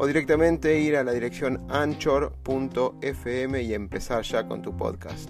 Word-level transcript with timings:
o 0.00 0.06
directamente 0.06 0.80
ir 0.80 0.96
a 0.96 1.04
la 1.04 1.12
dirección 1.12 1.60
anchor.fm 1.68 3.62
y 3.62 3.74
empezar 3.74 4.22
ya 4.22 4.48
con 4.48 4.62
tu 4.62 4.74
podcast. 4.74 5.28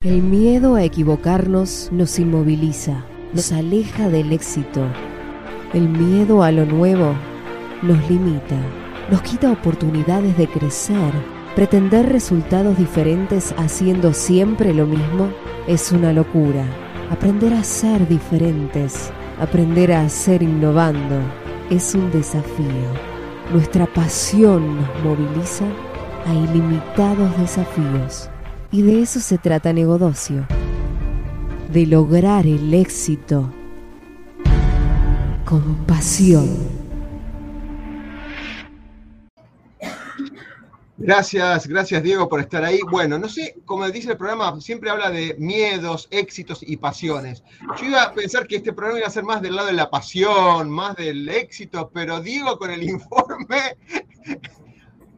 El 0.00 0.22
miedo 0.22 0.74
a 0.74 0.82
equivocarnos 0.82 1.90
nos 1.92 2.18
inmoviliza, 2.18 3.04
nos 3.32 3.52
aleja 3.52 4.08
del 4.08 4.32
éxito. 4.32 4.84
El 5.72 5.88
miedo 5.88 6.42
a 6.42 6.50
lo 6.50 6.66
nuevo 6.66 7.14
nos 7.82 8.10
limita, 8.10 8.60
nos 9.08 9.22
quita 9.22 9.52
oportunidades 9.52 10.36
de 10.36 10.48
crecer. 10.48 11.12
Pretender 11.54 12.08
resultados 12.08 12.76
diferentes 12.76 13.54
haciendo 13.56 14.12
siempre 14.12 14.74
lo 14.74 14.84
mismo 14.84 15.30
es 15.68 15.92
una 15.92 16.12
locura. 16.12 16.64
Aprender 17.08 17.54
a 17.54 17.62
ser 17.62 18.08
diferentes 18.08 19.12
Aprender 19.40 19.92
a 19.92 20.02
hacer 20.02 20.42
innovando 20.42 21.20
es 21.70 21.94
un 21.94 22.10
desafío. 22.10 22.66
Nuestra 23.52 23.86
pasión 23.86 24.78
nos 24.78 24.88
moviliza 25.04 25.64
a 26.26 26.34
ilimitados 26.34 27.38
desafíos. 27.38 28.28
Y 28.72 28.82
de 28.82 29.02
eso 29.02 29.20
se 29.20 29.38
trata 29.38 29.72
Negodocio. 29.72 30.44
De 31.72 31.86
lograr 31.86 32.46
el 32.46 32.74
éxito 32.74 33.48
con 35.44 35.76
pasión. 35.86 36.48
Gracias, 41.00 41.68
gracias 41.68 42.02
Diego 42.02 42.28
por 42.28 42.40
estar 42.40 42.64
ahí. 42.64 42.80
Bueno, 42.90 43.20
no 43.20 43.28
sé, 43.28 43.56
como 43.64 43.88
dice 43.88 44.10
el 44.10 44.16
programa, 44.16 44.60
siempre 44.60 44.90
habla 44.90 45.10
de 45.10 45.36
miedos, 45.38 46.08
éxitos 46.10 46.58
y 46.60 46.76
pasiones. 46.76 47.44
Yo 47.80 47.86
iba 47.86 48.02
a 48.02 48.12
pensar 48.12 48.48
que 48.48 48.56
este 48.56 48.72
programa 48.72 48.98
iba 48.98 49.06
a 49.06 49.12
ser 49.12 49.22
más 49.22 49.40
del 49.40 49.54
lado 49.54 49.68
de 49.68 49.74
la 49.74 49.90
pasión, 49.90 50.68
más 50.68 50.96
del 50.96 51.28
éxito, 51.28 51.88
pero 51.94 52.20
Diego 52.20 52.58
con 52.58 52.72
el 52.72 52.82
informe 52.90 53.76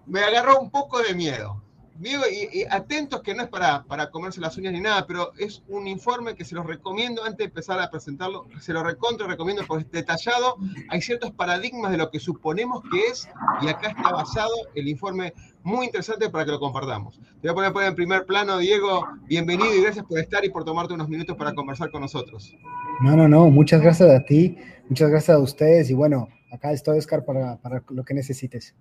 me 0.06 0.20
agarró 0.20 0.60
un 0.60 0.70
poco 0.70 1.00
de 1.00 1.14
miedo. 1.14 1.62
Diego, 2.00 2.24
y, 2.32 2.64
atentos 2.70 3.20
que 3.20 3.34
no 3.34 3.42
es 3.42 3.50
para, 3.50 3.84
para, 3.84 4.10
comerse 4.10 4.40
las 4.40 4.56
uñas 4.56 4.72
ni 4.72 4.80
nada, 4.80 5.06
pero 5.06 5.32
es 5.36 5.62
un 5.68 5.86
informe 5.86 6.34
que 6.34 6.46
se 6.46 6.54
los 6.54 6.64
recomiendo 6.64 7.22
antes 7.22 7.36
de 7.36 7.44
empezar 7.44 7.78
a 7.78 7.90
presentarlo, 7.90 8.46
se 8.58 8.72
lo 8.72 8.82
recontra 8.82 9.26
recomiendo 9.26 9.62
porque 9.68 9.84
es 9.84 9.90
detallado, 9.90 10.56
hay 10.88 11.02
ciertos 11.02 11.30
paradigmas 11.32 11.92
de 11.92 11.98
lo 11.98 12.10
que 12.10 12.18
suponemos 12.18 12.82
que 12.90 13.06
es 13.08 13.28
y 13.60 13.68
acá 13.68 13.90
está 13.90 14.12
basado 14.12 14.54
el 14.74 14.88
informe 14.88 15.34
muy 15.62 15.84
interesante 15.84 16.30
para 16.30 16.46
que 16.46 16.52
lo 16.52 16.58
compartamos. 16.58 17.20
Te 17.42 17.50
voy 17.50 17.66
a 17.66 17.70
poner, 17.70 17.90
en 17.90 17.94
primer 17.94 18.24
plano, 18.24 18.56
Diego, 18.56 19.06
bienvenido 19.26 19.74
y 19.74 19.82
gracias 19.82 20.06
por 20.06 20.18
estar 20.18 20.42
y 20.42 20.48
por 20.48 20.64
tomarte 20.64 20.94
unos 20.94 21.08
minutos 21.10 21.36
para 21.36 21.52
conversar 21.52 21.90
con 21.90 22.00
nosotros. 22.00 22.56
No, 23.02 23.14
no, 23.14 23.28
no, 23.28 23.50
muchas 23.50 23.82
gracias 23.82 24.08
a 24.10 24.24
ti, 24.24 24.56
muchas 24.88 25.10
gracias 25.10 25.36
a 25.36 25.38
ustedes 25.38 25.90
y 25.90 25.94
bueno, 25.94 26.28
acá 26.50 26.72
estoy, 26.72 26.96
Oscar, 26.96 27.26
para, 27.26 27.58
para 27.58 27.84
lo 27.90 28.04
que 28.06 28.14
necesites. 28.14 28.74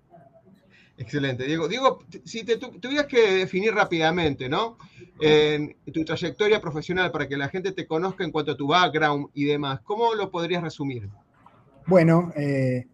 Excelente, 1.00 1.44
Diego. 1.44 1.66
Diego, 1.66 2.04
si 2.26 2.44
te 2.44 2.58
tuvieras 2.58 3.06
que 3.06 3.32
definir 3.32 3.72
rápidamente, 3.72 4.50
¿no? 4.50 4.76
En 5.18 5.74
tu 5.90 6.04
trayectoria 6.04 6.60
profesional 6.60 7.10
para 7.10 7.26
que 7.26 7.38
la 7.38 7.48
gente 7.48 7.72
te 7.72 7.86
conozca 7.86 8.22
en 8.22 8.30
cuanto 8.30 8.52
a 8.52 8.56
tu 8.56 8.66
background 8.66 9.28
y 9.32 9.46
demás, 9.46 9.80
¿cómo 9.80 10.14
lo 10.14 10.30
podrías 10.30 10.62
resumir? 10.62 11.08
Bueno, 11.86 12.30
eh, 12.36 12.86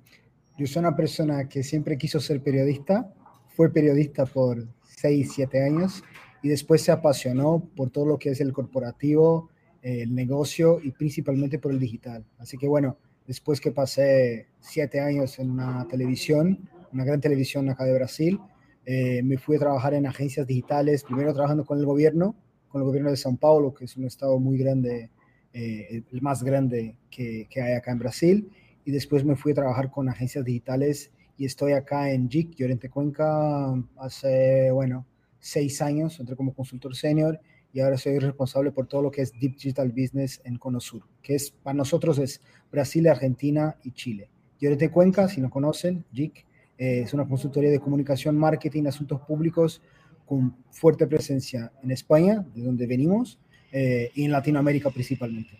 yo 0.56 0.68
soy 0.68 0.80
una 0.80 0.94
persona 0.94 1.48
que 1.48 1.64
siempre 1.64 1.98
quiso 1.98 2.20
ser 2.20 2.40
periodista, 2.44 3.12
fue 3.56 3.72
periodista 3.72 4.24
por 4.24 4.68
6, 4.84 5.32
7 5.34 5.64
años 5.64 6.04
y 6.44 6.48
después 6.48 6.82
se 6.82 6.92
apasionó 6.92 7.68
por 7.74 7.90
todo 7.90 8.06
lo 8.06 8.18
que 8.20 8.30
es 8.30 8.40
el 8.40 8.52
corporativo, 8.52 9.50
el 9.82 10.14
negocio 10.14 10.78
y 10.80 10.92
principalmente 10.92 11.58
por 11.58 11.72
el 11.72 11.80
digital. 11.80 12.24
Así 12.38 12.56
que 12.56 12.68
bueno, 12.68 12.98
después 13.26 13.60
que 13.60 13.72
pasé 13.72 14.46
7 14.60 15.00
años 15.00 15.40
en 15.40 15.50
una 15.50 15.88
televisión, 15.88 16.70
una 16.92 17.04
gran 17.04 17.20
televisión 17.20 17.68
acá 17.68 17.84
de 17.84 17.94
Brasil. 17.94 18.40
Eh, 18.84 19.22
me 19.22 19.38
fui 19.38 19.56
a 19.56 19.58
trabajar 19.58 19.94
en 19.94 20.06
agencias 20.06 20.46
digitales, 20.46 21.04
primero 21.04 21.32
trabajando 21.32 21.64
con 21.64 21.78
el 21.78 21.86
gobierno, 21.86 22.36
con 22.68 22.82
el 22.82 22.86
gobierno 22.86 23.10
de 23.10 23.16
São 23.16 23.38
Paulo, 23.38 23.74
que 23.74 23.84
es 23.86 23.96
un 23.96 24.04
estado 24.04 24.38
muy 24.38 24.58
grande, 24.58 25.10
eh, 25.52 26.02
el 26.12 26.22
más 26.22 26.42
grande 26.42 26.96
que, 27.10 27.46
que, 27.50 27.62
hay 27.62 27.74
acá 27.74 27.92
en 27.92 27.98
Brasil. 27.98 28.50
Y 28.84 28.92
después 28.92 29.24
me 29.24 29.34
fui 29.34 29.52
a 29.52 29.56
trabajar 29.56 29.90
con 29.90 30.08
agencias 30.08 30.44
digitales 30.44 31.10
y 31.36 31.44
estoy 31.44 31.72
acá 31.72 32.10
en 32.10 32.28
JIC, 32.28 32.54
Llorente 32.54 32.88
Cuenca, 32.88 33.74
hace, 33.96 34.70
bueno, 34.70 35.06
seis 35.38 35.82
años, 35.82 36.18
entré 36.18 36.34
como 36.36 36.54
consultor 36.54 36.94
senior 36.96 37.40
y 37.72 37.80
ahora 37.80 37.98
soy 37.98 38.18
responsable 38.18 38.72
por 38.72 38.86
todo 38.86 39.02
lo 39.02 39.10
que 39.10 39.22
es 39.22 39.32
Deep 39.32 39.56
Digital 39.56 39.90
Business 39.90 40.40
en 40.44 40.56
Cono 40.56 40.80
Sur, 40.80 41.02
que 41.22 41.34
es 41.34 41.50
para 41.50 41.74
nosotros 41.74 42.18
es 42.18 42.40
Brasil, 42.72 43.06
Argentina 43.06 43.76
y 43.82 43.92
Chile. 43.92 44.30
Llorente 44.58 44.90
Cuenca, 44.90 45.28
si 45.28 45.42
no 45.42 45.50
conocen, 45.50 46.04
JIC, 46.12 46.46
eh, 46.78 47.02
es 47.04 47.14
una 47.14 47.26
consultoría 47.26 47.70
de 47.70 47.80
comunicación, 47.80 48.36
marketing, 48.36 48.86
asuntos 48.86 49.20
públicos 49.20 49.80
con 50.26 50.56
fuerte 50.70 51.06
presencia 51.06 51.72
en 51.82 51.90
España, 51.90 52.44
de 52.54 52.62
donde 52.62 52.86
venimos, 52.86 53.38
eh, 53.72 54.10
y 54.14 54.24
en 54.24 54.32
Latinoamérica 54.32 54.90
principalmente. 54.90 55.58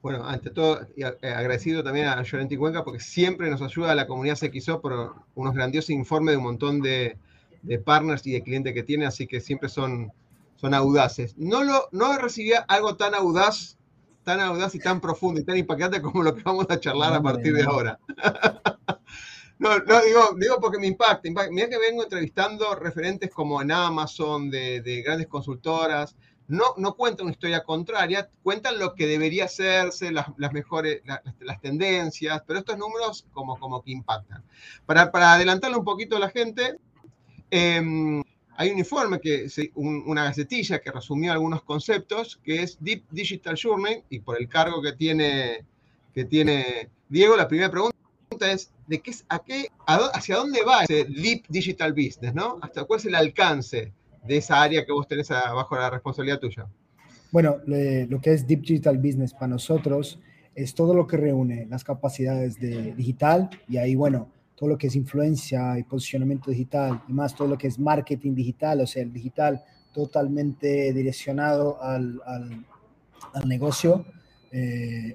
Bueno, 0.00 0.24
ante 0.24 0.50
todo, 0.50 0.80
eh, 0.96 1.04
agradecido 1.22 1.82
también 1.82 2.06
a 2.06 2.22
Llorenti 2.22 2.56
Cuenca 2.56 2.84
porque 2.84 3.00
siempre 3.00 3.50
nos 3.50 3.60
ayuda 3.62 3.92
a 3.92 3.94
la 3.94 4.06
comunidad 4.06 4.38
CXO 4.38 4.80
por 4.80 5.14
unos 5.34 5.54
grandiosos 5.54 5.90
informes 5.90 6.32
de 6.32 6.36
un 6.38 6.44
montón 6.44 6.80
de, 6.80 7.18
de, 7.62 7.78
partners 7.78 8.26
y 8.26 8.32
de 8.32 8.42
clientes 8.42 8.74
que 8.74 8.84
tiene, 8.84 9.06
así 9.06 9.26
que 9.26 9.40
siempre 9.40 9.68
son, 9.68 10.12
son 10.56 10.72
audaces. 10.72 11.36
No, 11.36 11.64
lo, 11.64 11.88
no 11.92 12.16
recibía 12.16 12.60
algo 12.68 12.96
tan 12.96 13.14
audaz, 13.14 13.76
tan 14.22 14.40
audaz 14.40 14.74
y 14.74 14.78
tan 14.78 15.00
profundo 15.00 15.40
y 15.40 15.44
tan 15.44 15.56
impactante 15.56 16.00
como 16.00 16.22
lo 16.22 16.34
que 16.34 16.42
vamos 16.42 16.66
a 16.70 16.78
charlar 16.78 17.14
a 17.14 17.22
partir 17.22 17.52
de 17.52 17.64
ahora. 17.64 17.98
No, 19.58 19.76
no, 19.80 20.00
digo, 20.02 20.36
digo 20.36 20.60
porque 20.60 20.78
me 20.78 20.86
impacta, 20.86 21.28
Mira 21.50 21.68
que 21.68 21.78
vengo 21.78 22.04
entrevistando 22.04 22.74
referentes 22.76 23.30
como 23.30 23.60
en 23.60 23.72
Amazon, 23.72 24.50
de, 24.50 25.02
grandes 25.04 25.26
consultoras. 25.26 26.14
No, 26.46 26.74
no 26.78 26.94
cuentan 26.94 27.26
una 27.26 27.32
historia 27.32 27.62
contraria, 27.62 28.30
cuentan 28.42 28.78
lo 28.78 28.94
que 28.94 29.06
debería 29.06 29.44
hacerse, 29.44 30.12
las, 30.12 30.28
mejores, 30.52 31.02
las, 31.40 31.60
tendencias, 31.60 32.42
pero 32.46 32.60
estos 32.60 32.78
números 32.78 33.26
como, 33.32 33.58
como 33.58 33.82
que 33.82 33.90
impactan. 33.90 34.42
Para, 34.86 35.10
para 35.10 35.34
adelantarle 35.34 35.76
un 35.76 35.84
poquito 35.84 36.16
a 36.16 36.20
la 36.20 36.30
gente, 36.30 36.78
em, 37.50 38.22
hay 38.56 38.70
un 38.70 38.78
informe, 38.78 39.20
que, 39.20 39.48
una 39.74 40.24
gacetilla 40.24 40.80
que 40.80 40.90
resumió 40.90 41.32
algunos 41.32 41.62
conceptos, 41.64 42.40
que 42.42 42.62
es 42.62 42.78
Deep 42.80 43.04
Digital 43.10 43.58
Journey, 43.60 44.04
y 44.08 44.20
por 44.20 44.40
el 44.40 44.48
cargo 44.48 44.80
que 44.80 44.92
tiene, 44.92 45.66
que 46.14 46.24
tiene 46.24 46.90
Diego, 47.10 47.36
la 47.36 47.46
primera 47.46 47.70
pregunta 47.70 47.97
es 48.46 48.70
de 48.86 49.00
qué, 49.00 49.12
a 49.28 49.38
qué, 49.40 49.68
hacia 49.86 50.36
dónde 50.36 50.62
va 50.64 50.84
ese 50.84 51.04
Deep 51.04 51.44
Digital 51.48 51.92
Business, 51.92 52.34
¿no? 52.34 52.58
¿Hasta 52.62 52.84
cuál 52.84 53.00
es 53.00 53.06
el 53.06 53.14
alcance 53.14 53.92
de 54.24 54.36
esa 54.36 54.62
área 54.62 54.84
que 54.84 54.92
vos 54.92 55.06
tenés 55.06 55.28
bajo 55.28 55.76
la 55.76 55.90
responsabilidad 55.90 56.38
tuya? 56.38 56.66
Bueno, 57.30 57.58
lo 57.66 58.20
que 58.20 58.32
es 58.32 58.46
Deep 58.46 58.62
Digital 58.62 58.98
Business 58.98 59.32
para 59.32 59.48
nosotros 59.48 60.18
es 60.54 60.74
todo 60.74 60.94
lo 60.94 61.06
que 61.06 61.16
reúne 61.16 61.66
las 61.66 61.84
capacidades 61.84 62.58
de 62.58 62.94
digital 62.94 63.48
y 63.68 63.76
ahí, 63.76 63.94
bueno, 63.94 64.28
todo 64.56 64.70
lo 64.70 64.78
que 64.78 64.88
es 64.88 64.96
influencia 64.96 65.78
y 65.78 65.84
posicionamiento 65.84 66.50
digital 66.50 67.02
y 67.06 67.12
más 67.12 67.34
todo 67.34 67.46
lo 67.46 67.56
que 67.56 67.68
es 67.68 67.78
marketing 67.78 68.34
digital, 68.34 68.80
o 68.80 68.86
sea, 68.86 69.02
el 69.02 69.12
digital 69.12 69.62
totalmente 69.92 70.92
direccionado 70.92 71.80
al, 71.80 72.20
al, 72.26 72.64
al 73.34 73.48
negocio. 73.48 74.04
Eh, 74.50 75.14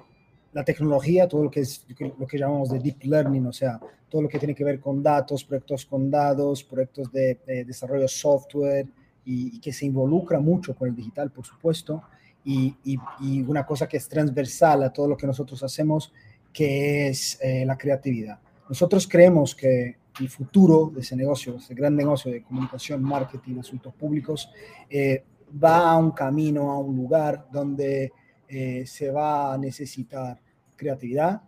la 0.54 0.64
tecnología, 0.64 1.28
todo 1.28 1.44
lo 1.44 1.52
que 1.52 1.62
es 1.62 1.86
lo 1.98 2.28
que 2.28 2.38
llamamos 2.38 2.70
de 2.70 2.80
deep 2.80 3.04
learning, 3.04 3.48
o 3.48 3.54
sea, 3.54 3.80
todo 4.10 4.22
lo 4.22 4.30
que 4.30 4.38
tiene 4.38 4.54
que 4.54 4.64
ver 4.64 4.80
con 4.80 5.02
datos, 5.02 5.44
proyectos 5.44 5.86
con 5.86 6.10
datos, 6.10 6.64
proyectos 6.64 7.12
de, 7.12 7.40
desarrollo 7.66 8.08
software 8.08 8.88
y, 9.26 9.60
que 9.60 9.74
se 9.74 9.86
involucra 9.86 10.40
mucho 10.40 10.76
con 10.76 10.88
el 10.88 10.96
digital, 10.96 11.32
por 11.32 11.46
supuesto, 11.46 12.04
y, 12.46 12.76
y, 12.84 13.42
una 13.42 13.66
cosa 13.66 13.88
que 13.88 13.98
es 13.98 14.08
transversal 14.08 14.84
a 14.84 14.94
todo 14.94 15.08
lo 15.08 15.18
que 15.18 15.26
nosotros 15.26 15.64
hacemos, 15.64 16.14
que 16.52 17.08
es 17.08 17.40
eh, 17.42 17.66
la 17.66 17.78
creatividad. 17.78 18.40
Nosotros 18.70 19.08
creemos 19.08 19.56
que 19.56 19.98
el 20.20 20.30
futuro 20.30 20.92
de 20.94 21.02
ese 21.02 21.16
negocio, 21.16 21.56
ese 21.56 21.74
gran 21.74 21.96
negocio 21.96 22.32
de 22.32 22.44
comunicación, 22.44 23.02
marketing, 23.02 23.60
asuntos 23.60 23.94
públicos, 23.96 24.52
eh, 24.90 25.24
va 25.64 25.92
a 25.92 25.98
un 25.98 26.12
camino, 26.12 26.72
a 26.72 26.78
un 26.78 26.96
lugar 26.96 27.48
donde 27.52 28.12
eh, 28.48 28.84
se 28.86 29.10
va 29.10 29.54
a 29.54 29.58
necesitar 29.58 30.40
creatividad, 30.76 31.42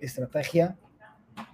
estrategia 0.00 0.76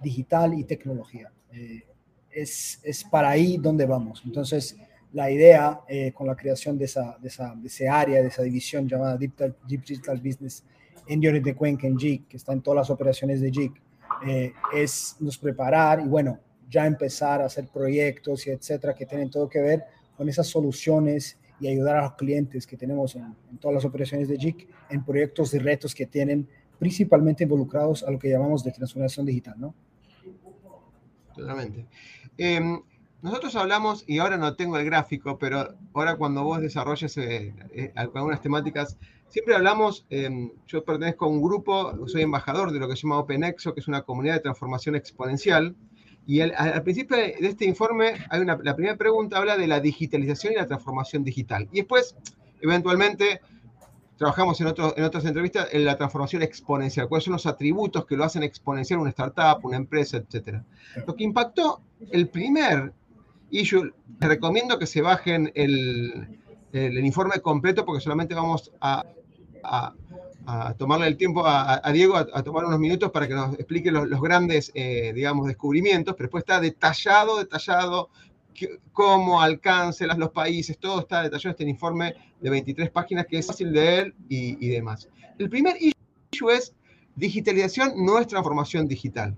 digital 0.01 0.53
y 0.53 0.63
tecnología. 0.63 1.31
Eh, 1.51 1.83
es, 2.29 2.79
es, 2.83 3.03
para 3.03 3.29
ahí 3.29 3.57
donde 3.57 3.85
vamos. 3.85 4.21
Entonces, 4.25 4.77
la 5.13 5.29
idea 5.29 5.81
eh, 5.87 6.11
con 6.13 6.27
la 6.27 6.35
creación 6.35 6.77
de 6.77 6.85
esa, 6.85 7.17
de, 7.19 7.27
esa, 7.27 7.53
de 7.55 7.67
ese 7.67 7.89
área, 7.89 8.21
de 8.21 8.29
esa 8.29 8.43
división 8.43 8.87
llamada 8.87 9.17
Digital, 9.17 9.55
Digital 9.67 10.17
Business 10.17 10.63
en 11.07 11.19
de 11.19 11.55
Cuenca, 11.55 11.87
en 11.87 11.97
JIC, 11.97 12.27
que 12.27 12.37
está 12.37 12.53
en 12.53 12.61
todas 12.61 12.77
las 12.77 12.89
operaciones 12.89 13.41
de 13.41 13.51
JIC, 13.51 13.81
eh, 14.27 14.53
es 14.73 15.17
nos 15.19 15.37
preparar 15.37 15.99
y 15.99 16.07
bueno, 16.07 16.39
ya 16.69 16.85
empezar 16.85 17.41
a 17.41 17.45
hacer 17.45 17.67
proyectos 17.67 18.47
y 18.47 18.51
etcétera 18.51 18.93
que 18.93 19.05
tienen 19.05 19.29
todo 19.29 19.49
que 19.49 19.59
ver 19.59 19.83
con 20.15 20.29
esas 20.29 20.47
soluciones 20.47 21.37
y 21.59 21.67
ayudar 21.67 21.97
a 21.97 22.01
los 22.03 22.13
clientes 22.13 22.65
que 22.65 22.77
tenemos 22.77 23.15
en, 23.15 23.35
en 23.49 23.57
todas 23.57 23.75
las 23.75 23.85
operaciones 23.85 24.29
de 24.29 24.37
JIC 24.37 24.69
en 24.89 25.03
proyectos 25.03 25.53
y 25.53 25.59
retos 25.59 25.93
que 25.93 26.05
tienen 26.05 26.47
principalmente 26.81 27.43
involucrados 27.43 28.01
a 28.01 28.09
lo 28.09 28.17
que 28.17 28.27
llamamos 28.27 28.63
de 28.63 28.71
transformación 28.71 29.23
digital, 29.23 29.53
¿no? 29.55 29.75
Totalmente. 31.35 31.85
Eh, 32.39 32.59
nosotros 33.21 33.55
hablamos, 33.55 34.03
y 34.07 34.17
ahora 34.17 34.35
no 34.37 34.55
tengo 34.55 34.79
el 34.79 34.85
gráfico, 34.85 35.37
pero 35.37 35.75
ahora 35.93 36.15
cuando 36.15 36.43
vos 36.43 36.59
desarrolles 36.59 37.15
eh, 37.17 37.53
eh, 37.71 37.93
algunas 37.93 38.41
temáticas, 38.41 38.97
siempre 39.27 39.53
hablamos, 39.53 40.07
em, 40.09 40.49
yo 40.65 40.83
pertenezco 40.83 41.25
a 41.25 41.27
un 41.27 41.43
grupo, 41.43 42.07
soy 42.07 42.23
embajador 42.23 42.71
de 42.71 42.79
lo 42.79 42.89
que 42.89 42.95
se 42.95 43.03
llama 43.03 43.19
OpenExo, 43.19 43.75
que 43.75 43.81
es 43.81 43.87
una 43.87 44.01
comunidad 44.01 44.33
de 44.33 44.39
transformación 44.39 44.95
exponencial, 44.95 45.75
y 46.25 46.41
al, 46.41 46.81
principio 46.81 47.15
de 47.15 47.35
este 47.41 47.65
informe, 47.65 48.25
hay 48.31 48.41
una, 48.41 48.57
la 48.63 48.75
primera 48.75 48.97
pregunta 48.97 49.37
habla 49.37 49.55
de 49.55 49.67
la 49.67 49.79
digitalización 49.79 50.53
y 50.53 50.55
la 50.55 50.65
transformación 50.65 51.23
digital. 51.23 51.69
Y 51.71 51.81
después, 51.81 52.15
eventualmente, 52.59 53.41
trabajamos 54.21 54.61
en, 54.61 54.67
en 54.67 55.03
otras 55.03 55.25
entrevistas 55.25 55.69
en 55.71 55.83
la 55.83 55.97
transformación 55.97 56.43
exponencial, 56.43 57.09
cuáles 57.09 57.25
son 57.25 57.33
los 57.33 57.47
atributos 57.47 58.05
que 58.05 58.15
lo 58.15 58.23
hacen 58.23 58.43
exponencial 58.43 58.99
una 58.99 59.09
startup, 59.09 59.65
una 59.65 59.77
empresa, 59.77 60.17
etc. 60.17 60.61
Lo 61.07 61.15
que 61.15 61.23
impactó 61.23 61.81
el 62.11 62.27
primer 62.27 62.93
issue, 63.49 63.91
les 64.19 64.29
recomiendo 64.29 64.77
que 64.77 64.85
se 64.85 65.01
bajen 65.01 65.51
el, 65.55 66.39
el, 66.71 67.03
informe 67.03 67.39
completo 67.39 67.83
porque 67.83 67.99
solamente 67.99 68.35
vamos 68.35 68.71
a, 68.79 69.03
a, 69.63 70.75
tomarle 70.77 71.07
el 71.07 71.17
tiempo 71.17 71.41
a, 71.43 71.81
Diego 71.91 72.15
a, 72.15 72.43
tomar 72.43 72.65
unos 72.65 72.77
minutos 72.77 73.09
para 73.09 73.27
que 73.27 73.33
nos 73.33 73.55
explique 73.55 73.89
los, 73.89 74.07
los 74.07 74.21
grandes, 74.21 74.71
eh, 74.75 75.13
digamos, 75.15 75.47
descubrimientos, 75.47 76.13
pero 76.13 76.27
después 76.27 76.43
está 76.43 76.59
detallado, 76.59 77.39
detallado 77.39 78.11
cómo 78.91 79.41
alcance 79.41 80.05
los 80.05 80.29
países, 80.29 80.77
todo 80.77 81.01
está 81.01 81.23
detallado 81.23 81.49
en 81.49 81.51
este 81.51 81.63
informe 81.69 82.15
de 82.39 82.49
23 82.49 82.89
páginas 82.89 83.25
que 83.27 83.37
es 83.37 83.47
fácil 83.47 83.71
de 83.71 83.79
leer 83.79 84.15
y, 84.29 84.67
demás. 84.69 85.09
El 85.37 85.49
primer 85.49 85.75
issue 85.79 86.49
es 86.49 86.73
digitalización 87.15 87.93
no 87.97 88.19
es 88.19 88.27
transformación 88.27 88.87
digital. 88.87 89.35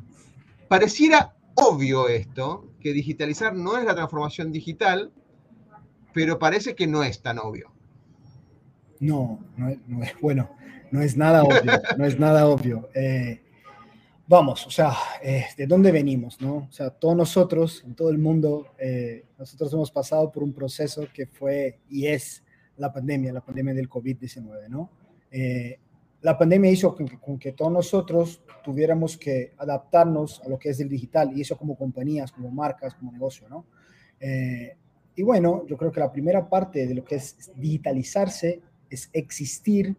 Pareciera 0.67 1.35
obvio 1.55 2.07
esto, 2.07 2.67
que 2.79 2.93
digitalizar 2.93 3.55
no 3.55 3.77
es 3.77 3.85
la 3.85 3.95
transformación 3.95 4.51
digital, 4.51 5.11
pero 6.13 6.39
parece 6.39 6.75
que 6.75 6.87
no 6.87 7.03
es 7.03 7.21
tan 7.21 7.39
obvio. 7.39 7.71
No, 8.99 9.39
no 9.57 9.69
es, 9.69 9.77
no 9.87 10.03
es 10.03 10.13
bueno, 10.21 10.49
no 10.91 11.01
es 11.01 11.17
nada 11.17 11.43
obvio, 11.43 11.61
no 11.97 12.05
es 12.05 12.19
nada 12.19 12.47
obvio. 12.47 12.89
Eh, 12.95 13.42
vamos, 14.27 14.65
o 14.67 14.71
sea, 14.71 14.93
eh, 15.21 15.45
¿de 15.57 15.67
dónde 15.67 15.91
venimos? 15.91 16.39
No? 16.41 16.67
O 16.69 16.71
sea, 16.71 16.89
todos 16.89 17.15
nosotros, 17.15 17.83
en 17.85 17.95
todo 17.95 18.09
el 18.09 18.17
mundo, 18.17 18.67
eh, 18.77 19.25
nosotros 19.37 19.73
hemos 19.73 19.91
pasado 19.91 20.31
por 20.31 20.43
un 20.43 20.53
proceso 20.53 21.07
que 21.13 21.25
fue 21.27 21.79
y 21.89 22.07
es 22.07 22.43
la 22.77 22.91
pandemia, 22.91 23.33
la 23.33 23.41
pandemia 23.41 23.73
del 23.73 23.89
COVID-19, 23.89 24.67
¿no? 24.69 24.89
Eh, 25.31 25.79
la 26.21 26.37
pandemia 26.37 26.71
hizo 26.71 26.95
con 26.95 27.07
que, 27.07 27.19
con 27.19 27.37
que, 27.37 27.51
todos 27.51 27.71
nosotros 27.71 28.41
tuviéramos 28.63 29.17
que 29.17 29.53
adaptarnos 29.57 30.41
a 30.41 30.47
lo 30.47 30.57
que 30.57 30.69
es 30.69 30.79
el 30.79 30.87
digital 30.87 31.37
y 31.37 31.41
eso 31.41 31.57
como 31.57 31.77
compañías, 31.77 32.31
como 32.31 32.49
marcas, 32.49 32.93
como 32.95 33.11
negocio, 33.11 33.49
¿no? 33.49 33.65
Eh, 34.19 34.77
y 35.15 35.21
bueno, 35.21 35.65
yo 35.67 35.77
creo 35.77 35.91
que 35.91 35.99
la 35.99 36.11
primera 36.11 36.49
parte 36.49 36.87
de 36.87 36.95
lo 36.95 37.03
que 37.03 37.15
es 37.15 37.51
digitalizarse 37.55 38.61
es 38.89 39.09
existir 39.11 39.95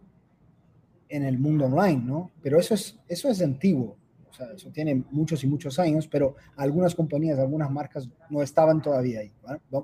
en 1.09 1.25
el 1.25 1.39
mundo 1.39 1.67
online, 1.67 2.03
¿no? 2.03 2.31
Pero 2.43 2.59
eso 2.59 2.75
es, 2.75 2.99
eso 3.07 3.29
es 3.29 3.43
antiguo. 3.43 3.97
O 4.35 4.37
sea, 4.37 4.53
eso 4.53 4.69
tiene 4.71 5.05
muchos 5.13 5.45
y 5.45 5.47
muchos 5.47 5.79
años, 5.79 6.09
pero 6.09 6.35
algunas 6.57 6.93
compañías, 6.93 7.39
algunas 7.39 7.71
marcas 7.71 8.09
no 8.31 8.43
estaban 8.43 8.83
todavía 8.83 9.21
ahí, 9.21 9.33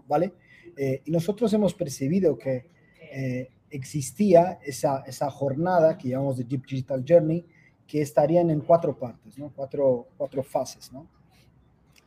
¿vale? 0.08 0.32
Eh, 0.76 1.02
y 1.04 1.10
nosotros 1.12 1.52
hemos 1.52 1.72
percibido 1.72 2.36
que 2.36 2.66
eh, 3.12 3.48
existía 3.70 4.58
esa, 4.64 5.04
esa 5.06 5.30
jornada 5.30 5.96
que 5.96 6.08
llamamos 6.08 6.36
de 6.38 6.44
Deep 6.44 6.66
Digital 6.66 7.04
Journey, 7.06 7.46
que 7.86 8.02
estarían 8.02 8.50
en 8.50 8.60
cuatro 8.60 8.98
partes, 8.98 9.38
¿no? 9.38 9.52
Cuatro, 9.54 10.08
cuatro 10.16 10.42
fases, 10.42 10.92
¿no? 10.92 11.06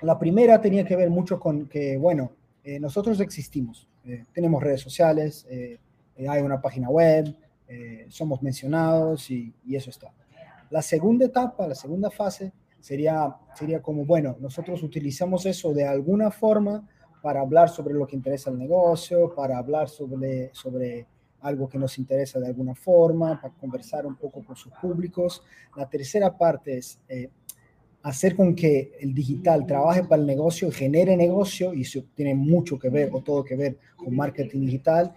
La 0.01 0.19
primera 0.19 0.59
tenía 0.59 0.83
que 0.83 0.97
ver 0.97 1.09
mucho 1.09 1.39
con 1.39 1.67
que, 1.69 1.95
bueno, 1.95 2.33
eh, 2.65 2.77
nosotros 2.77 3.21
existimos, 3.21 3.87
eh, 4.03 4.25
tenemos 4.33 4.61
redes 4.61 4.81
sociales, 4.81 5.47
eh, 5.49 5.79
hay 6.27 6.41
una 6.41 6.61
página 6.61 6.89
web, 6.89 7.33
somos 8.09 8.43
mencionados 8.43 9.31
y, 9.31 9.51
y 9.65 9.75
eso 9.75 9.89
está. 9.89 10.13
La 10.73 10.81
segunda 10.81 11.27
etapa, 11.27 11.67
la 11.67 11.75
segunda 11.75 12.09
fase, 12.09 12.51
sería, 12.79 13.31
sería 13.53 13.79
como, 13.79 14.05
bueno, 14.05 14.37
nosotros 14.39 14.81
utilizamos 14.81 15.45
eso 15.45 15.71
de 15.71 15.85
alguna 15.85 16.31
forma 16.31 16.89
para 17.21 17.41
hablar 17.41 17.69
sobre 17.69 17.93
lo 17.93 18.07
que 18.07 18.15
interesa 18.15 18.49
al 18.49 18.57
negocio, 18.57 19.35
para 19.35 19.59
hablar 19.59 19.87
sobre, 19.87 20.49
sobre 20.51 21.05
algo 21.41 21.69
que 21.69 21.77
nos 21.77 21.99
interesa 21.99 22.39
de 22.39 22.47
alguna 22.47 22.73
forma, 22.73 23.39
para 23.39 23.53
conversar 23.53 24.07
un 24.07 24.15
poco 24.15 24.43
con 24.43 24.55
sus 24.55 24.73
públicos. 24.81 25.43
La 25.77 25.87
tercera 25.87 26.35
parte 26.35 26.79
es 26.79 26.99
eh, 27.07 27.29
hacer 28.01 28.35
con 28.35 28.55
que 28.55 28.93
el 28.99 29.13
digital 29.13 29.67
trabaje 29.67 30.03
para 30.05 30.23
el 30.23 30.25
negocio, 30.25 30.71
genere 30.71 31.15
negocio, 31.15 31.71
y 31.75 31.81
eso 31.81 32.03
tiene 32.15 32.33
mucho 32.33 32.79
que 32.79 32.89
ver 32.89 33.11
o 33.13 33.21
todo 33.21 33.43
que 33.43 33.55
ver 33.55 33.77
con 33.95 34.15
marketing 34.15 34.61
digital. 34.61 35.13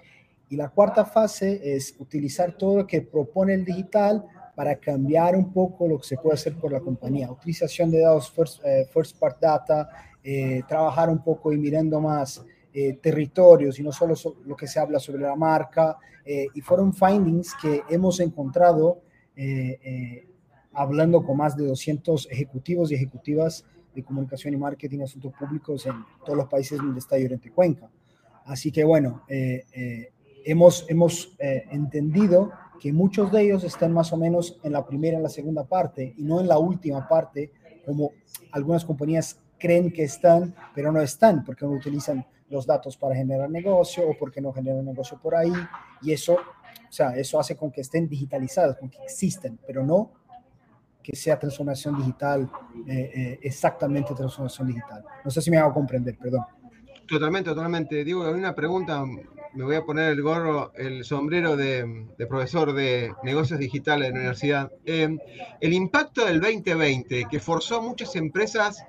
Y 0.50 0.56
la 0.56 0.68
cuarta 0.68 1.06
fase 1.06 1.74
es 1.74 1.96
utilizar 1.98 2.58
todo 2.58 2.76
lo 2.76 2.86
que 2.86 3.00
propone 3.00 3.54
el 3.54 3.64
digital 3.64 4.22
para 4.56 4.74
cambiar 4.76 5.36
un 5.36 5.52
poco 5.52 5.86
lo 5.86 5.98
que 5.98 6.06
se 6.06 6.16
puede 6.16 6.34
hacer 6.34 6.56
por 6.56 6.72
la 6.72 6.80
compañía. 6.80 7.30
Utilización 7.30 7.90
de 7.90 8.00
datos 8.00 8.30
first, 8.30 8.64
eh, 8.64 8.88
part 9.20 9.38
data, 9.38 9.88
eh, 10.24 10.62
trabajar 10.66 11.10
un 11.10 11.22
poco 11.22 11.52
y 11.52 11.58
mirando 11.58 12.00
más 12.00 12.42
eh, 12.72 12.94
territorios 12.94 13.78
y 13.78 13.82
no 13.82 13.92
solo 13.92 14.16
so, 14.16 14.38
lo 14.46 14.56
que 14.56 14.66
se 14.66 14.80
habla 14.80 14.98
sobre 14.98 15.22
la 15.22 15.36
marca. 15.36 15.98
Y 16.54 16.60
fueron 16.60 16.92
findings 16.92 17.54
que 17.62 17.82
hemos 17.88 18.18
encontrado 18.18 19.00
hablando 20.72 21.24
con 21.24 21.36
más 21.36 21.56
de 21.56 21.64
200 21.64 22.26
ejecutivos 22.32 22.90
y 22.90 22.96
ejecutivas 22.96 23.64
de 23.94 24.02
comunicación 24.02 24.54
y 24.54 24.56
marketing 24.56 25.02
asuntos 25.02 25.32
públicos 25.34 25.86
en 25.86 25.94
todos 26.24 26.36
los 26.36 26.48
países 26.48 26.78
donde 26.78 26.98
está 26.98 27.16
Llorente 27.16 27.52
Cuenca. 27.52 27.88
Así 28.44 28.72
que 28.72 28.82
bueno, 28.82 29.22
hemos, 29.28 30.84
hemos 30.88 31.36
entendido 31.38 32.50
que 32.80 32.92
muchos 32.92 33.32
de 33.32 33.42
ellos 33.42 33.64
están 33.64 33.92
más 33.92 34.12
o 34.12 34.16
menos 34.16 34.58
en 34.62 34.72
la 34.72 34.86
primera 34.86 35.18
y 35.18 35.22
la 35.22 35.28
segunda 35.28 35.64
parte 35.64 36.14
y 36.16 36.22
no 36.22 36.40
en 36.40 36.48
la 36.48 36.58
última 36.58 37.06
parte, 37.08 37.52
como 37.84 38.12
algunas 38.52 38.84
compañías 38.84 39.38
creen 39.58 39.92
que 39.92 40.04
están, 40.04 40.54
pero 40.74 40.92
no 40.92 41.00
están, 41.00 41.44
porque 41.44 41.64
no 41.64 41.72
utilizan 41.72 42.26
los 42.48 42.66
datos 42.66 42.96
para 42.96 43.14
generar 43.14 43.50
negocio 43.50 44.08
o 44.08 44.16
porque 44.18 44.40
no 44.40 44.52
generan 44.52 44.84
negocio 44.84 45.18
por 45.20 45.34
ahí. 45.34 45.52
Y 46.02 46.12
eso, 46.12 46.34
o 46.34 46.92
sea, 46.92 47.16
eso 47.16 47.40
hace 47.40 47.56
con 47.56 47.70
que 47.70 47.80
estén 47.80 48.08
digitalizadas, 48.08 48.76
con 48.76 48.88
que 48.88 49.02
existen, 49.02 49.58
pero 49.66 49.84
no 49.84 50.10
que 51.02 51.14
sea 51.14 51.38
transformación 51.38 51.96
digital, 51.98 52.50
eh, 52.88 53.12
eh, 53.14 53.38
exactamente 53.42 54.12
transformación 54.12 54.66
digital. 54.66 55.04
No 55.24 55.30
sé 55.30 55.40
si 55.40 55.52
me 55.52 55.56
hago 55.56 55.72
comprender, 55.72 56.18
perdón. 56.18 56.44
Totalmente, 57.06 57.50
totalmente. 57.50 58.04
Digo, 58.04 58.26
hay 58.26 58.34
una 58.34 58.54
pregunta 58.54 59.04
me 59.56 59.64
voy 59.64 59.76
a 59.76 59.84
poner 59.84 60.12
el 60.12 60.20
gorro, 60.20 60.72
el 60.74 61.02
sombrero 61.04 61.56
de, 61.56 62.06
profesor 62.28 62.74
de 62.74 63.12
negocios 63.22 63.58
digitales 63.58 64.08
de 64.08 64.12
la 64.12 64.18
universidad. 64.18 64.72
Eh, 64.84 65.16
el 65.60 65.72
impacto 65.72 66.26
del 66.26 66.40
2020 66.40 67.26
que 67.30 67.40
forzó 67.40 67.78
a 67.78 67.80
muchas 67.80 68.14
empresas 68.16 68.84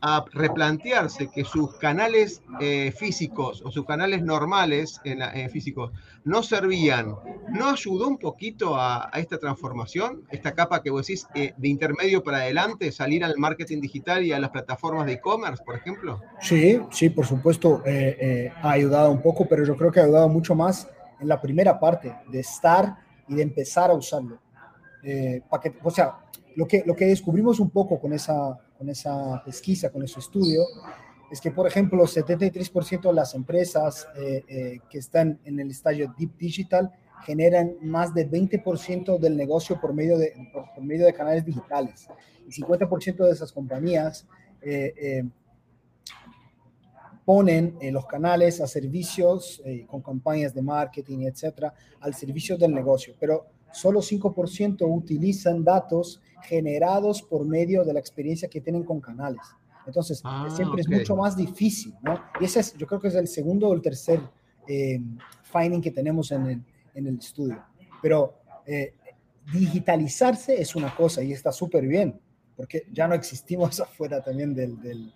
a 0.00 0.24
replantearse 0.32 1.28
que 1.28 1.44
sus 1.44 1.74
canales 1.76 2.42
eh, 2.60 2.92
físicos 2.92 3.62
o 3.64 3.70
sus 3.70 3.84
canales 3.84 4.22
normales 4.22 5.00
en, 5.04 5.22
en, 5.22 5.50
físicos 5.50 5.90
no 6.24 6.42
servían, 6.42 7.16
¿no 7.48 7.70
ayudó 7.70 8.06
un 8.06 8.18
poquito 8.18 8.76
a, 8.76 9.10
esta 9.14 9.38
transformación? 9.38 10.22
Esta 10.30 10.52
capa 10.52 10.82
que 10.82 10.90
vos 10.90 11.06
decís 11.06 11.26
eh, 11.34 11.54
de 11.56 11.68
intermedio 11.68 12.22
para 12.22 12.38
adelante, 12.38 12.92
salir 12.92 13.24
al 13.24 13.36
marketing 13.38 13.80
digital 13.80 14.24
y 14.24 14.32
a 14.32 14.38
las 14.38 14.50
plataformas 14.50 15.06
de 15.06 15.14
e-commerce, 15.14 15.62
por 15.64 15.74
ejemplo? 15.74 16.20
Sí, 16.40 16.80
sí, 16.90 17.10
por 17.10 17.26
supuesto, 17.26 17.82
eh, 17.86 18.16
eh, 18.20 18.52
ha 18.62 18.72
ayudado 18.72 19.10
un 19.10 19.22
poco, 19.22 19.46
pero 19.48 19.64
yo 19.64 19.76
creo 19.76 19.90
que 19.90 20.00
ha 20.00 20.04
ayudado 20.04 20.28
mucho 20.28 20.54
más 20.54 20.88
en 21.18 21.28
la 21.28 21.40
primera 21.40 21.80
parte, 21.80 22.14
de 22.30 22.40
estar 22.40 22.96
y 23.26 23.34
de 23.34 23.42
empezar 23.42 23.90
a 23.90 23.94
usarlo. 23.94 24.38
que, 25.02 25.42
o 25.82 25.90
sea, 25.90 26.18
lo 26.54 26.66
que, 26.66 26.82
lo 26.86 26.94
que 26.94 27.06
descubrimos 27.06 27.58
un 27.58 27.70
poco 27.70 27.98
con 27.98 28.12
esa, 28.12 28.58
con 28.78 28.88
esa 28.88 29.42
pesquisa, 29.44 29.90
con 29.90 30.02
ese 30.04 30.20
estudio, 30.20 30.62
es 31.30 31.40
que, 31.40 31.50
por 31.50 31.66
ejemplo, 31.66 32.04
73% 32.04 33.02
de 33.02 33.12
las 33.12 33.34
empresas 33.34 34.08
eh, 34.16 34.44
eh, 34.48 34.78
que 34.88 34.98
están 34.98 35.38
en 35.44 35.60
el 35.60 35.70
estadio 35.70 36.14
Deep 36.16 36.38
Digital 36.38 36.90
generan 37.24 37.74
más 37.82 38.14
del 38.14 38.30
20% 38.30 39.18
del 39.18 39.36
negocio 39.36 39.78
por 39.80 39.92
medio 39.92 40.16
de, 40.16 40.32
por, 40.52 40.72
por, 40.72 40.84
medio 40.84 41.04
de 41.04 41.12
canales 41.12 41.44
digitales. 41.44 42.08
Y 42.46 42.52
50% 42.52 43.16
de 43.26 43.32
esas 43.32 43.52
compañías 43.52 44.26
eh, 44.62 45.24
ponen 47.28 47.76
eh, 47.82 47.92
los 47.92 48.06
canales 48.06 48.58
a 48.62 48.66
servicios 48.66 49.60
eh, 49.66 49.84
con 49.86 50.00
campañas 50.00 50.54
de 50.54 50.62
marketing, 50.62 51.26
etcétera, 51.26 51.74
al 52.00 52.14
servicio 52.14 52.56
del 52.56 52.72
negocio, 52.72 53.14
pero 53.20 53.48
solo 53.72 54.00
5% 54.00 54.86
utilizan 54.88 55.64
datos 55.64 56.20
generados 56.42 57.22
por 57.22 57.44
medio 57.46 57.84
de 57.84 57.92
la 57.92 58.00
experiencia 58.00 58.48
que 58.48 58.60
tienen 58.60 58.84
con 58.84 59.00
canales. 59.00 59.42
Entonces, 59.86 60.20
Ah, 60.24 60.46
siempre 60.50 60.82
ok. 60.82 60.88
es 60.88 60.98
mucho 60.98 61.16
más 61.16 61.36
difícil, 61.36 61.94
¿no? 62.02 62.20
Y 62.40 62.44
ese 62.44 62.60
es, 62.60 62.74
yo 62.76 62.86
creo 62.86 63.00
que 63.00 63.08
es 63.08 63.14
el 63.14 63.26
segundo 63.26 63.68
o 63.68 63.74
el 63.74 63.80
tercer 63.80 64.20
eh, 64.66 65.00
finding 65.44 65.80
que 65.80 65.90
tenemos 65.90 66.30
en 66.30 66.46
el, 66.46 66.62
en 66.94 67.06
el 67.06 67.18
estudio. 67.18 67.64
Pero 68.02 68.34
eh, 68.66 68.94
digitalizarse 69.52 70.60
es 70.60 70.76
una 70.76 70.94
cosa 70.94 71.22
y 71.22 71.32
está 71.32 71.52
súper 71.52 71.86
bien, 71.86 72.20
porque 72.56 72.86
ya 72.92 73.08
no 73.08 73.14
existimos 73.14 73.80
afuera 73.80 74.22
también 74.22 74.54
del, 74.54 74.80
del, 74.80 75.12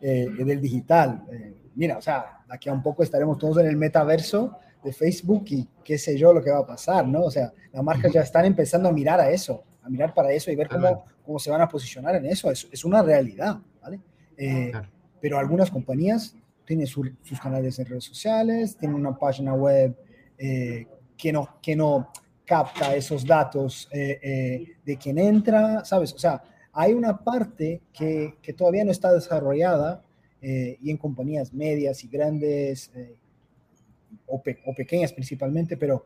eh, 0.00 0.28
del 0.44 0.60
digital. 0.60 1.24
Eh, 1.30 1.54
mira, 1.74 1.98
o 1.98 2.02
sea, 2.02 2.44
aquí 2.48 2.68
a 2.68 2.72
un 2.72 2.82
poco 2.82 3.02
estaremos 3.02 3.38
todos 3.38 3.58
en 3.58 3.66
el 3.66 3.76
metaverso 3.76 4.58
de 4.84 4.92
Facebook 4.92 5.44
y 5.48 5.66
qué 5.82 5.96
sé 5.98 6.16
yo 6.18 6.32
lo 6.32 6.42
que 6.42 6.50
va 6.50 6.58
a 6.58 6.66
pasar, 6.66 7.08
¿no? 7.08 7.22
O 7.24 7.30
sea, 7.30 7.52
las 7.72 7.82
marcas 7.82 8.12
ya 8.12 8.20
están 8.20 8.44
empezando 8.44 8.88
a 8.88 8.92
mirar 8.92 9.18
a 9.20 9.30
eso, 9.30 9.64
a 9.82 9.88
mirar 9.88 10.12
para 10.14 10.30
eso 10.32 10.50
y 10.50 10.56
ver 10.56 10.68
cómo, 10.68 11.04
cómo 11.24 11.38
se 11.38 11.50
van 11.50 11.60
a 11.62 11.68
posicionar 11.68 12.14
en 12.16 12.26
eso. 12.26 12.50
Es, 12.50 12.68
es 12.70 12.84
una 12.84 13.02
realidad, 13.02 13.58
¿vale? 13.82 14.00
Eh, 14.36 14.68
Claro. 14.70 14.88
Pero 15.20 15.38
algunas 15.38 15.70
compañías 15.70 16.36
tienen 16.66 16.86
su- 16.86 17.10
sus 17.22 17.40
canales 17.40 17.78
en 17.78 17.86
redes 17.86 18.04
sociales, 18.04 18.76
tienen 18.76 18.94
una 18.96 19.16
página 19.18 19.54
web 19.54 19.96
eh, 20.38 20.86
que, 21.16 21.32
no, 21.32 21.48
que 21.62 21.74
no 21.74 22.10
capta 22.44 22.94
esos 22.94 23.24
datos 23.26 23.88
eh, 23.90 24.74
de 24.84 24.96
quién 24.98 25.16
entra, 25.18 25.82
¿sabes? 25.84 26.12
O 26.12 26.18
sea, 26.18 26.42
hay 26.74 26.92
una 26.92 27.16
parte 27.24 27.80
que, 27.92 28.34
que 28.42 28.52
todavía 28.52 28.84
no 28.84 28.90
está 28.90 29.12
desarrollada 29.12 30.02
y 30.42 30.90
en 30.90 30.98
compañías 30.98 31.54
medias 31.54 32.04
y 32.04 32.08
grandes 32.08 32.90
o, 34.26 34.42
pe- 34.42 34.60
o 34.66 34.74
pequeñas 34.74 35.12
principalmente, 35.12 35.76
pero 35.76 36.04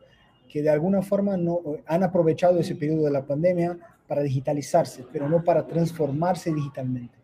que 0.48 0.62
de 0.62 0.70
alguna 0.70 1.02
forma 1.02 1.36
no 1.36 1.60
han 1.86 2.02
aprovechado 2.02 2.58
ese 2.58 2.74
periodo 2.74 3.04
de 3.04 3.10
la 3.10 3.24
pandemia 3.26 3.78
para 4.06 4.22
digitalizarse, 4.22 5.04
pero 5.12 5.28
no 5.28 5.44
para 5.44 5.66
transformarse 5.66 6.52
digitalmente. 6.52 7.14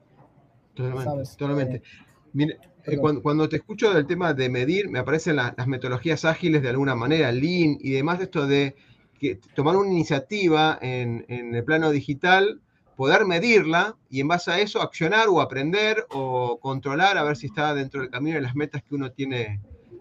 Totalmente, 0.74 1.04
¿sabes? 1.10 1.36
totalmente. 1.36 1.76
Eh, 1.76 1.82
Mire, 2.34 2.58
eh, 2.84 2.98
cuando, 2.98 3.22
cuando 3.22 3.48
te 3.48 3.56
escucho 3.56 3.94
del 3.94 4.06
tema 4.06 4.34
de 4.34 4.48
medir, 4.48 4.88
me 4.90 4.98
aparecen 4.98 5.36
la- 5.36 5.54
las 5.56 5.66
metodologías 5.66 6.24
ágiles 6.24 6.62
de 6.62 6.68
alguna 6.68 6.94
manera, 6.94 7.30
Lean 7.32 7.78
y 7.80 7.92
demás, 7.92 8.20
esto 8.20 8.46
de 8.46 8.74
que 9.18 9.36
tomar 9.54 9.76
una 9.76 9.90
iniciativa 9.90 10.78
en, 10.82 11.24
en 11.28 11.54
el 11.54 11.64
plano 11.64 11.90
digital, 11.90 12.60
poder 12.96 13.24
medirla 13.24 13.96
y 14.10 14.20
en 14.20 14.28
base 14.28 14.50
a 14.50 14.58
eso 14.60 14.82
accionar 14.82 15.28
o 15.28 15.40
aprender 15.40 16.04
o 16.10 16.58
controlar 16.60 17.16
a 17.16 17.22
ver 17.24 17.36
si 17.36 17.46
está 17.46 17.72
dentro 17.74 18.00
del 18.02 18.10
camino 18.10 18.36
de 18.36 18.42
las 18.42 18.54
metas 18.54 18.82
que 18.82 18.94
uno 18.94 19.10
tiene 19.12 19.60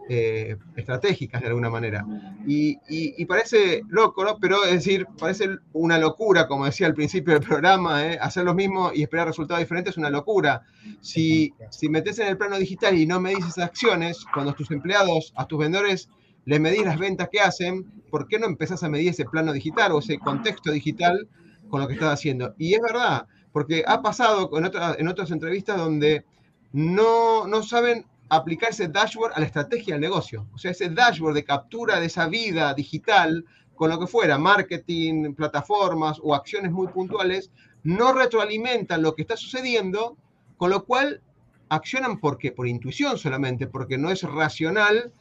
eh, 0.09 0.57
estratégicas 0.75 1.41
de 1.41 1.47
alguna 1.47 1.69
manera. 1.69 2.05
Y, 2.45 2.71
y- 2.89 3.13
y 3.17 3.25
parece 3.25 3.83
loco, 3.87 4.23
¿no? 4.23 4.37
Pero 4.39 4.65
es 4.65 4.71
decir, 4.73 5.07
parece 5.17 5.49
una 5.73 5.97
locura, 5.97 6.47
como 6.47 6.65
decía 6.65 6.87
al 6.87 6.93
principio 6.93 7.33
del 7.33 7.43
programa, 7.43 8.05
¿eh? 8.05 8.17
hacer 8.21 8.43
lo 8.43 8.53
mismo 8.53 8.91
y 8.93 9.03
esperar 9.03 9.27
resultados 9.27 9.59
diferentes 9.61 9.93
es 9.93 9.97
una 9.97 10.09
locura. 10.09 10.61
Si, 11.01 11.53
si 11.69 11.89
metes 11.89 12.19
en 12.19 12.27
el 12.27 12.37
plano 12.37 12.57
digital 12.57 12.97
y 12.97 13.05
no 13.05 13.19
medís 13.21 13.39
esas 13.45 13.65
acciones, 13.65 14.25
cuando 14.33 14.51
a 14.51 14.55
tus 14.55 14.71
empleados, 14.71 15.31
a 15.35 15.45
tus 15.47 15.59
vendedores, 15.59 16.09
les 16.45 16.59
medís 16.59 16.83
las 16.83 16.99
ventas 16.99 17.29
que 17.31 17.39
hacen, 17.39 17.85
¿por 18.11 18.27
qué 18.27 18.37
no 18.39 18.45
empezás 18.47 18.83
a 18.83 18.89
medir 18.89 19.09
ese 19.09 19.25
plano 19.25 19.53
digital 19.53 19.93
o 19.93 19.99
ese 19.99 20.19
contexto 20.19 20.71
digital 20.71 21.27
con 21.69 21.79
lo 21.81 21.87
que 21.87 21.93
estás 21.93 22.13
haciendo? 22.13 22.53
Y 22.57 22.73
es 22.73 22.81
verdad, 22.81 23.25
porque 23.53 23.83
ha 23.87 24.01
pasado 24.01 24.49
en, 24.57 24.65
otra- 24.65 24.95
en 24.99 25.07
otras 25.07 25.31
entrevistas 25.31 25.77
donde 25.77 26.25
no, 26.73 27.47
no 27.47 27.63
saben 27.63 28.05
aplicar 28.35 28.69
ese 28.69 28.87
dashboard 28.87 29.33
a 29.35 29.39
la 29.39 29.45
estrategia 29.45 29.95
del 29.95 30.01
negocio. 30.01 30.47
O 30.53 30.57
sea, 30.57 30.71
ese 30.71 30.89
dashboard 30.89 31.35
de 31.35 31.43
captura 31.43 31.99
de 31.99 32.07
esa 32.07 32.27
vida 32.27 32.73
digital 32.73 33.45
con 33.75 33.89
lo 33.89 33.99
que 33.99 34.07
fuera, 34.07 34.37
marketing, 34.37 35.33
plataformas 35.33 36.19
o 36.21 36.35
acciones 36.35 36.71
muy 36.71 36.87
puntuales, 36.87 37.51
no 37.83 38.13
retroalimentan 38.13 39.01
lo 39.01 39.15
que 39.15 39.23
está 39.23 39.35
sucediendo, 39.35 40.17
con 40.57 40.69
lo 40.69 40.85
cual 40.85 41.21
accionan 41.69 42.19
por 42.19 42.37
qué? 42.37 42.51
Por 42.51 42.67
intuición 42.67 43.17
solamente, 43.17 43.67
porque 43.67 43.97
no 43.97 44.09
es 44.09 44.23
racional 44.23 45.11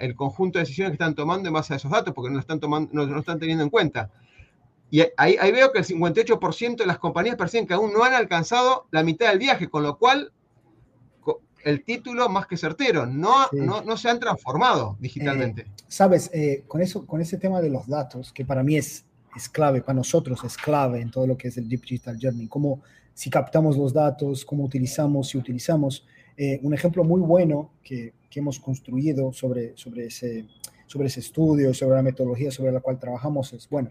el 0.00 0.14
conjunto 0.14 0.58
de 0.58 0.64
decisiones 0.64 0.90
que 0.90 1.02
están 1.02 1.14
tomando 1.14 1.48
en 1.48 1.54
base 1.54 1.72
a 1.72 1.76
esos 1.76 1.90
datos, 1.90 2.14
porque 2.14 2.30
no 2.30 2.38
están, 2.38 2.60
tomando, 2.60 2.90
no, 2.92 3.18
están 3.18 3.40
teniendo 3.40 3.64
en 3.64 3.70
cuenta. 3.70 4.10
Y 4.90 5.00
ahí, 5.16 5.36
ahí 5.40 5.50
veo 5.50 5.72
que 5.72 5.80
el 5.80 5.86
58% 5.86 6.76
de 6.76 6.86
las 6.86 6.98
compañías 6.98 7.36
perciben 7.36 7.66
que 7.66 7.74
aún 7.74 7.92
no 7.92 8.04
han 8.04 8.14
alcanzado 8.14 8.86
la 8.92 9.02
mitad 9.02 9.30
del 9.30 9.38
viaje, 9.38 9.68
con 9.68 9.82
lo 9.82 9.98
cual 9.98 10.32
el 11.64 11.84
título 11.84 12.28
más 12.28 12.46
que 12.46 12.56
certero, 12.56 13.06
no, 13.06 13.44
Sí. 13.50 13.56
no, 13.60 13.82
no 13.82 13.96
se 13.96 14.08
han 14.08 14.18
transformado 14.20 14.96
digitalmente. 15.00 15.66
Sabes, 15.88 16.30
eh, 16.32 16.64
con, 16.68 16.80
eso, 16.80 17.06
con 17.06 17.20
ese 17.20 17.38
tema 17.38 17.60
de 17.60 17.70
los 17.70 17.86
datos, 17.86 18.32
que 18.32 18.44
para 18.44 18.62
mí 18.62 18.76
es, 18.76 19.04
es 19.36 19.48
clave, 19.48 19.80
para 19.80 19.94
nosotros 19.94 20.42
es 20.44 20.56
clave 20.56 21.00
en 21.00 21.10
todo 21.10 21.26
lo 21.26 21.36
que 21.36 21.48
es 21.48 21.56
el 21.56 21.68
Deep 21.68 21.80
Digital 21.82 22.18
Journey, 22.20 22.46
cómo 22.48 22.80
si 23.14 23.30
captamos 23.30 23.76
los 23.76 23.92
datos, 23.92 24.44
cómo 24.44 24.64
utilizamos, 24.64 25.28
si 25.28 25.38
utilizamos. 25.38 26.04
Eh, 26.36 26.58
un 26.62 26.74
ejemplo 26.74 27.04
muy 27.04 27.20
bueno 27.20 27.70
que, 27.82 28.12
que 28.28 28.40
hemos 28.40 28.58
construido 28.58 29.32
sobre, 29.32 29.76
sobre, 29.76 30.06
ese, 30.06 30.46
sobre 30.86 31.06
ese 31.06 31.20
estudio, 31.20 31.72
sobre 31.72 31.94
la 31.96 32.02
metodología 32.02 32.50
sobre 32.50 32.72
la 32.72 32.80
cual 32.80 32.98
trabajamos 32.98 33.52
es, 33.52 33.68
bueno, 33.68 33.90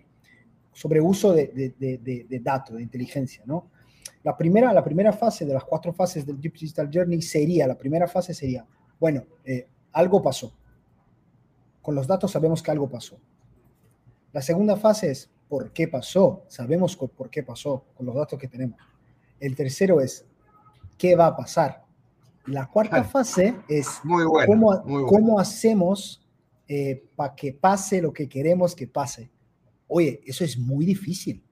sobre 0.73 0.99
uso 0.99 1.31
de, 1.33 1.47
de, 1.47 1.97
de- 1.99 2.25
de 2.27 2.39
datos, 2.39 2.75
de 2.75 2.81
inteligencia, 2.83 3.43
¿no? 3.45 3.67
La 4.23 4.37
primera, 4.37 4.71
la 4.71 4.83
primera 4.83 5.11
fase 5.11 5.45
de 5.45 5.53
las 5.53 5.65
cuatro 5.65 5.91
fases 5.91 6.25
del 6.25 6.39
Deep 6.39 6.53
Digital 6.53 6.89
Journey 6.91 7.21
sería, 7.21 7.67
la 7.67 7.77
primera 7.77 8.07
fase 8.07 8.33
sería, 8.33 8.65
bueno, 8.99 9.25
eh, 9.43 9.67
algo 9.91 10.21
pasó. 10.21 10.53
Con 11.81 11.93
los 11.93 12.07
datos 12.07 12.31
sabemos 12.31 12.63
que 12.63 12.71
algo 12.71 12.89
pasó. 12.89 13.19
La 14.31 14.41
segunda 14.41 14.77
fase 14.77 15.11
es, 15.11 15.29
¿por 15.49 15.73
qué 15.73 15.89
pasó? 15.89 16.45
Sabemos 16.47 16.95
por 16.95 17.29
qué 17.29 17.43
pasó 17.43 17.85
con 17.93 18.05
los 18.05 18.15
datos 18.15 18.39
que 18.39 18.47
tenemos. 18.47 18.79
El 19.41 19.55
tercero 19.57 19.99
es, 19.99 20.25
¿qué 20.97 21.15
va 21.15 21.27
a 21.27 21.35
pasar? 21.35 21.83
La 22.45 22.67
cuarta 22.67 23.03
fase 23.03 23.55
es, 23.67 23.87
Muy. 24.03 24.23
¿cómo, 24.45 24.81
muy 24.85 25.05
cómo 25.05 25.39
hacemos 25.39 26.25
para 27.15 27.35
que 27.35 27.53
pase 27.53 28.01
lo 28.01 28.13
que 28.13 28.27
queremos 28.29 28.73
que 28.73 28.87
pase? 28.87 29.29
Oye, 29.87 30.21
eso 30.25 30.45
es 30.45 30.57
muy 30.57 30.85
difícil. 30.85 31.42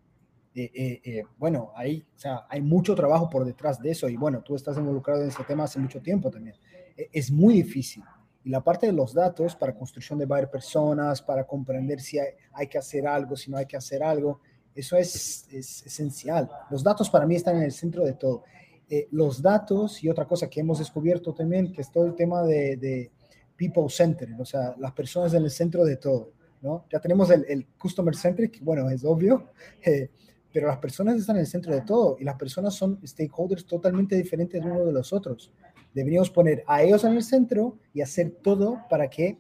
Eh, 0.54 0.70
eh, 0.74 1.02
eh, 1.04 1.24
bueno, 1.38 1.72
hay, 1.76 2.06
o 2.16 2.20
sea, 2.20 2.46
hay 2.50 2.62
mucho 2.62 2.94
trabajo 2.94 3.30
por 3.30 3.46
detrás 3.46 3.80
de 3.80 3.92
eso 3.92 4.10
y 4.10 4.18
bueno, 4.18 4.42
tú 4.42 4.56
estás 4.56 4.78
involucrado 4.78 5.22
en 5.22 5.30
ese 5.30 5.44
tema 5.44 5.64
hace 5.64 5.80
mucho 5.80 6.02
tiempo 6.02 6.30
también. 6.30 6.56
Eh, 6.98 7.10
es 7.12 7.32
muy 7.32 7.56
difícil. 7.56 8.04
Y 8.44 8.50
la 8.50 8.64
parte 8.64 8.88
de 8.88 8.94
los 8.94 9.14
datos 9.14 9.56
para 9.56 9.76
construcción 9.76 10.18
de 10.20 10.26
varias 10.26 10.50
personas, 10.50 11.22
para 11.22 11.46
comprender 11.46 12.02
si 12.02 12.20
hay, 12.20 12.30
hay 12.54 12.68
que 12.68 12.78
hacer 12.78 13.08
algo, 13.08 13.36
si 13.36 13.52
no 13.52 13.58
hay 13.58 13.66
que 13.66 13.78
hacer 13.78 14.04
algo, 14.04 14.42
eso 14.74 14.98
es, 14.98 15.48
es 15.52 15.86
esencial. 15.86 16.50
Los 16.70 16.84
datos 16.84 17.10
para 17.10 17.26
mí 17.26 17.36
están 17.36 17.58
en 17.58 17.64
el 17.64 17.72
centro 17.72 18.04
de 18.04 18.14
todo. 18.14 18.44
Eh, 18.90 19.08
los 19.12 19.42
datos 19.42 20.04
y 20.04 20.10
otra 20.10 20.26
cosa 20.28 20.50
que 20.50 20.60
hemos 20.60 20.80
descubierto 20.80 21.34
también, 21.34 21.72
que 21.72 21.82
es 21.82 21.92
todo 21.92 22.06
el 22.06 22.14
tema 22.16 22.44
de, 22.44 22.76
de 22.78 23.12
people 23.56 23.88
centered, 23.90 24.38
o 24.40 24.44
sea, 24.44 24.76
las 24.78 24.92
personas 24.92 25.34
en 25.34 25.44
el 25.44 25.50
centro 25.50 25.86
de 25.86 25.96
todo, 25.96 26.34
¿no? 26.62 26.86
Ya 26.92 27.00
tenemos 27.00 27.30
el, 27.30 27.46
el 27.48 27.68
customer 27.78 28.16
centric, 28.16 28.62
bueno, 28.62 28.90
es 28.90 29.06
obvio, 29.06 29.52
eh, 29.86 30.10
pero 30.52 30.68
las 30.68 30.78
personas 30.78 31.18
están 31.18 31.38
en 31.38 31.42
el 31.42 31.48
centro 31.48 31.74
de 31.74 31.82
todo 31.82 32.18
y 32.20 32.24
las 32.24 32.36
personas 32.36 32.76
son 32.76 33.00
stakeholders 33.06 33.66
totalmente 33.66 34.16
diferentes 34.16 34.64
uno 34.64 34.86
de 34.86 34.92
los 34.92 35.14
otros. 35.14 35.52
Deberíamos 35.94 36.30
poner 36.30 36.64
a 36.68 36.84
ellos 36.84 37.04
en 37.04 37.14
el 37.14 37.24
centro 37.24 37.78
y 37.94 38.02
hacer 38.02 38.32
todo 38.42 38.82
para 38.90 39.10
que, 39.10 39.38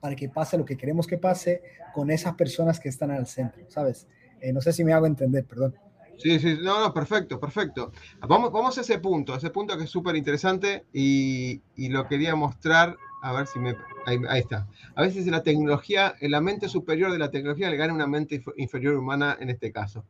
para 0.00 0.16
que 0.16 0.28
pase 0.28 0.56
lo 0.56 0.64
que 0.64 0.76
queremos 0.76 1.06
que 1.06 1.18
pase 1.18 1.62
con 1.94 2.10
esas 2.10 2.34
personas 2.34 2.80
que 2.80 2.88
están 2.88 3.10
al 3.10 3.26
centro, 3.26 3.64
¿sabes? 3.68 4.06
Eh, 4.40 4.52
no 4.52 4.60
sé 4.60 4.72
si 4.72 4.84
me 4.84 4.92
hago 4.92 5.06
entender, 5.06 5.44
perdón. 5.44 5.74
Sí, 6.16 6.38
sí, 6.38 6.58
no, 6.62 6.80
no, 6.80 6.92
perfecto, 6.92 7.40
perfecto. 7.40 7.92
Vamos, 8.28 8.52
vamos 8.52 8.76
a 8.76 8.82
ese 8.82 8.98
punto, 8.98 9.34
ese 9.34 9.50
punto 9.50 9.76
que 9.78 9.84
es 9.84 9.90
súper 9.90 10.16
interesante 10.16 10.84
y, 10.92 11.62
y 11.76 11.88
lo 11.88 12.06
quería 12.06 12.34
mostrar, 12.36 12.96
a 13.22 13.32
ver 13.32 13.46
si 13.46 13.58
me... 13.58 13.76
Ahí, 14.06 14.40
está. 14.40 14.66
A 14.94 15.02
veces 15.02 15.26
la 15.26 15.42
tecnología, 15.42 16.14
la 16.20 16.40
mente 16.40 16.68
superior 16.68 17.12
de 17.12 17.18
la 17.18 17.30
tecnología 17.30 17.70
le 17.70 17.76
gana 17.76 17.92
una 17.92 18.06
mente 18.06 18.42
inf- 18.42 18.54
inferior 18.56 18.94
humana 18.96 19.36
en 19.40 19.50
este 19.50 19.72
caso. 19.72 20.04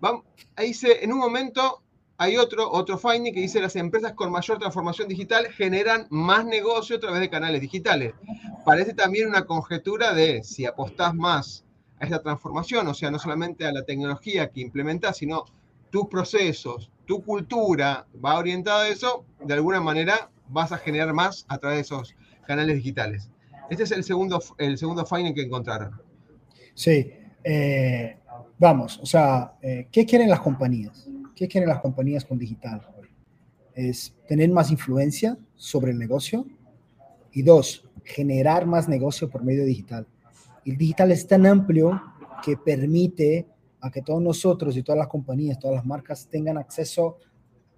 Vamos, 0.00 0.24
ahí 0.56 0.68
dice, 0.68 1.04
en 1.04 1.12
un 1.12 1.18
momento 1.18 1.82
hay 2.16 2.36
otro, 2.36 2.70
otro 2.70 2.98
finding 2.98 3.32
que 3.32 3.40
dice 3.40 3.60
las 3.60 3.76
empresas 3.76 4.12
con 4.14 4.32
mayor 4.32 4.58
transformación 4.58 5.08
digital 5.08 5.46
generan 5.52 6.06
más 6.10 6.44
negocio 6.44 6.96
a 6.96 7.00
través 7.00 7.20
de 7.20 7.30
canales 7.30 7.60
digitales. 7.60 8.12
Parece 8.64 8.92
también 8.92 9.28
una 9.28 9.44
conjetura 9.44 10.12
de 10.12 10.42
si 10.42 10.66
apostás 10.66 11.14
más 11.14 11.64
a 12.00 12.04
esta 12.04 12.20
transformación, 12.20 12.86
o 12.88 12.94
sea, 12.94 13.10
no 13.10 13.18
solamente 13.18 13.66
a 13.66 13.72
la 13.72 13.84
tecnología 13.84 14.50
que 14.50 14.60
implementas, 14.60 15.16
sino 15.16 15.44
tus 15.90 16.08
procesos, 16.08 16.90
tu 17.06 17.22
cultura 17.22 18.06
va 18.22 18.36
orientada 18.36 18.82
a 18.82 18.88
eso, 18.88 19.24
de 19.42 19.54
alguna 19.54 19.80
manera 19.80 20.30
vas 20.48 20.72
a 20.72 20.78
generar 20.78 21.12
más 21.14 21.46
a 21.48 21.58
través 21.58 21.76
de 21.76 21.82
esos 21.82 22.16
canales 22.48 22.76
digitales. 22.76 23.28
Este 23.68 23.82
es 23.82 23.92
el 23.92 24.02
segundo, 24.02 24.42
el 24.56 24.78
segundo 24.78 25.04
finding 25.04 25.34
que 25.34 25.42
encontraron. 25.42 26.00
Sí, 26.72 27.12
eh, 27.44 28.16
vamos, 28.58 28.98
o 29.02 29.06
sea, 29.06 29.52
eh, 29.60 29.86
¿qué 29.92 30.06
quieren 30.06 30.30
las 30.30 30.40
compañías? 30.40 31.06
¿Qué 31.36 31.46
quieren 31.46 31.68
las 31.68 31.80
compañías 31.80 32.24
con 32.24 32.38
digital 32.38 32.80
es 33.74 34.14
tener 34.26 34.50
más 34.50 34.72
influencia 34.72 35.36
sobre 35.54 35.92
el 35.92 35.98
negocio 35.98 36.46
y 37.32 37.42
dos, 37.42 37.84
generar 38.02 38.66
más 38.66 38.88
negocio 38.88 39.28
por 39.28 39.44
medio 39.44 39.64
digital. 39.64 40.06
El 40.64 40.76
digital 40.76 41.12
es 41.12 41.28
tan 41.28 41.46
amplio 41.46 42.00
que 42.42 42.56
permite 42.56 43.46
a 43.80 43.90
que 43.90 44.02
todos 44.02 44.22
nosotros 44.22 44.76
y 44.76 44.82
todas 44.82 44.98
las 44.98 45.06
compañías, 45.06 45.58
todas 45.58 45.76
las 45.76 45.86
marcas 45.86 46.26
tengan 46.28 46.58
acceso 46.58 47.18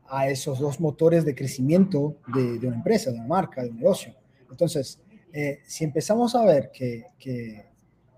a 0.08 0.28
esos 0.28 0.58
dos 0.58 0.80
motores 0.80 1.24
de 1.24 1.34
crecimiento 1.34 2.16
de, 2.34 2.66
una 2.66 2.76
empresa, 2.76 3.10
de 3.10 3.18
una 3.18 3.28
marca, 3.28 3.62
de 3.62 3.70
un 3.70 3.76
negocio. 3.76 4.14
Entonces, 4.50 5.00
eh, 5.32 5.60
si 5.64 5.84
empezamos 5.84 6.34
a 6.34 6.44
ver 6.44 6.70
que, 6.70 7.06
que, 7.18 7.70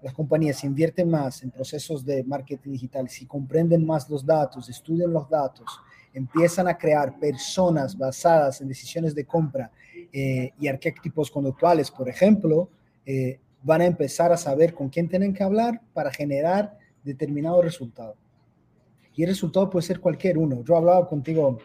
las 0.02 0.14
compañías 0.14 0.64
invierten 0.64 1.08
más 1.08 1.44
en 1.44 1.52
procesos 1.52 2.04
de 2.04 2.24
marketing 2.24 2.72
digital, 2.72 3.08
si 3.08 3.24
comprenden 3.24 3.86
más 3.86 4.10
los 4.10 4.26
datos, 4.26 4.68
estudian 4.68 5.12
los 5.12 5.30
datos, 5.30 5.64
empiezan 6.12 6.66
a 6.68 6.76
crear 6.76 7.18
personas 7.18 7.96
basadas 7.96 8.60
en 8.60 8.68
decisiones 8.68 9.14
de 9.14 9.24
compra 9.24 9.70
eh, 10.12 10.50
y 10.58 10.68
arquetipos 10.68 11.30
conductuales, 11.30 11.90
por 11.90 12.08
ejemplo, 12.08 12.68
eh, 13.06 13.38
van 13.62 13.80
a 13.80 13.86
empezar 13.86 14.32
a 14.32 14.36
saber 14.36 14.74
con 14.74 14.88
quién 14.88 15.08
tienen 15.08 15.32
que 15.32 15.44
hablar 15.44 15.80
para 15.94 16.10
generar 16.10 16.76
determinado 17.04 17.62
resultado. 17.62 18.16
Y 19.14 19.22
el 19.22 19.28
resultado 19.28 19.70
puede 19.70 19.86
ser 19.86 20.00
cualquier 20.00 20.36
uno. 20.36 20.64
Yo 20.64 20.76
hablaba 20.76 21.08
contigo 21.08 21.58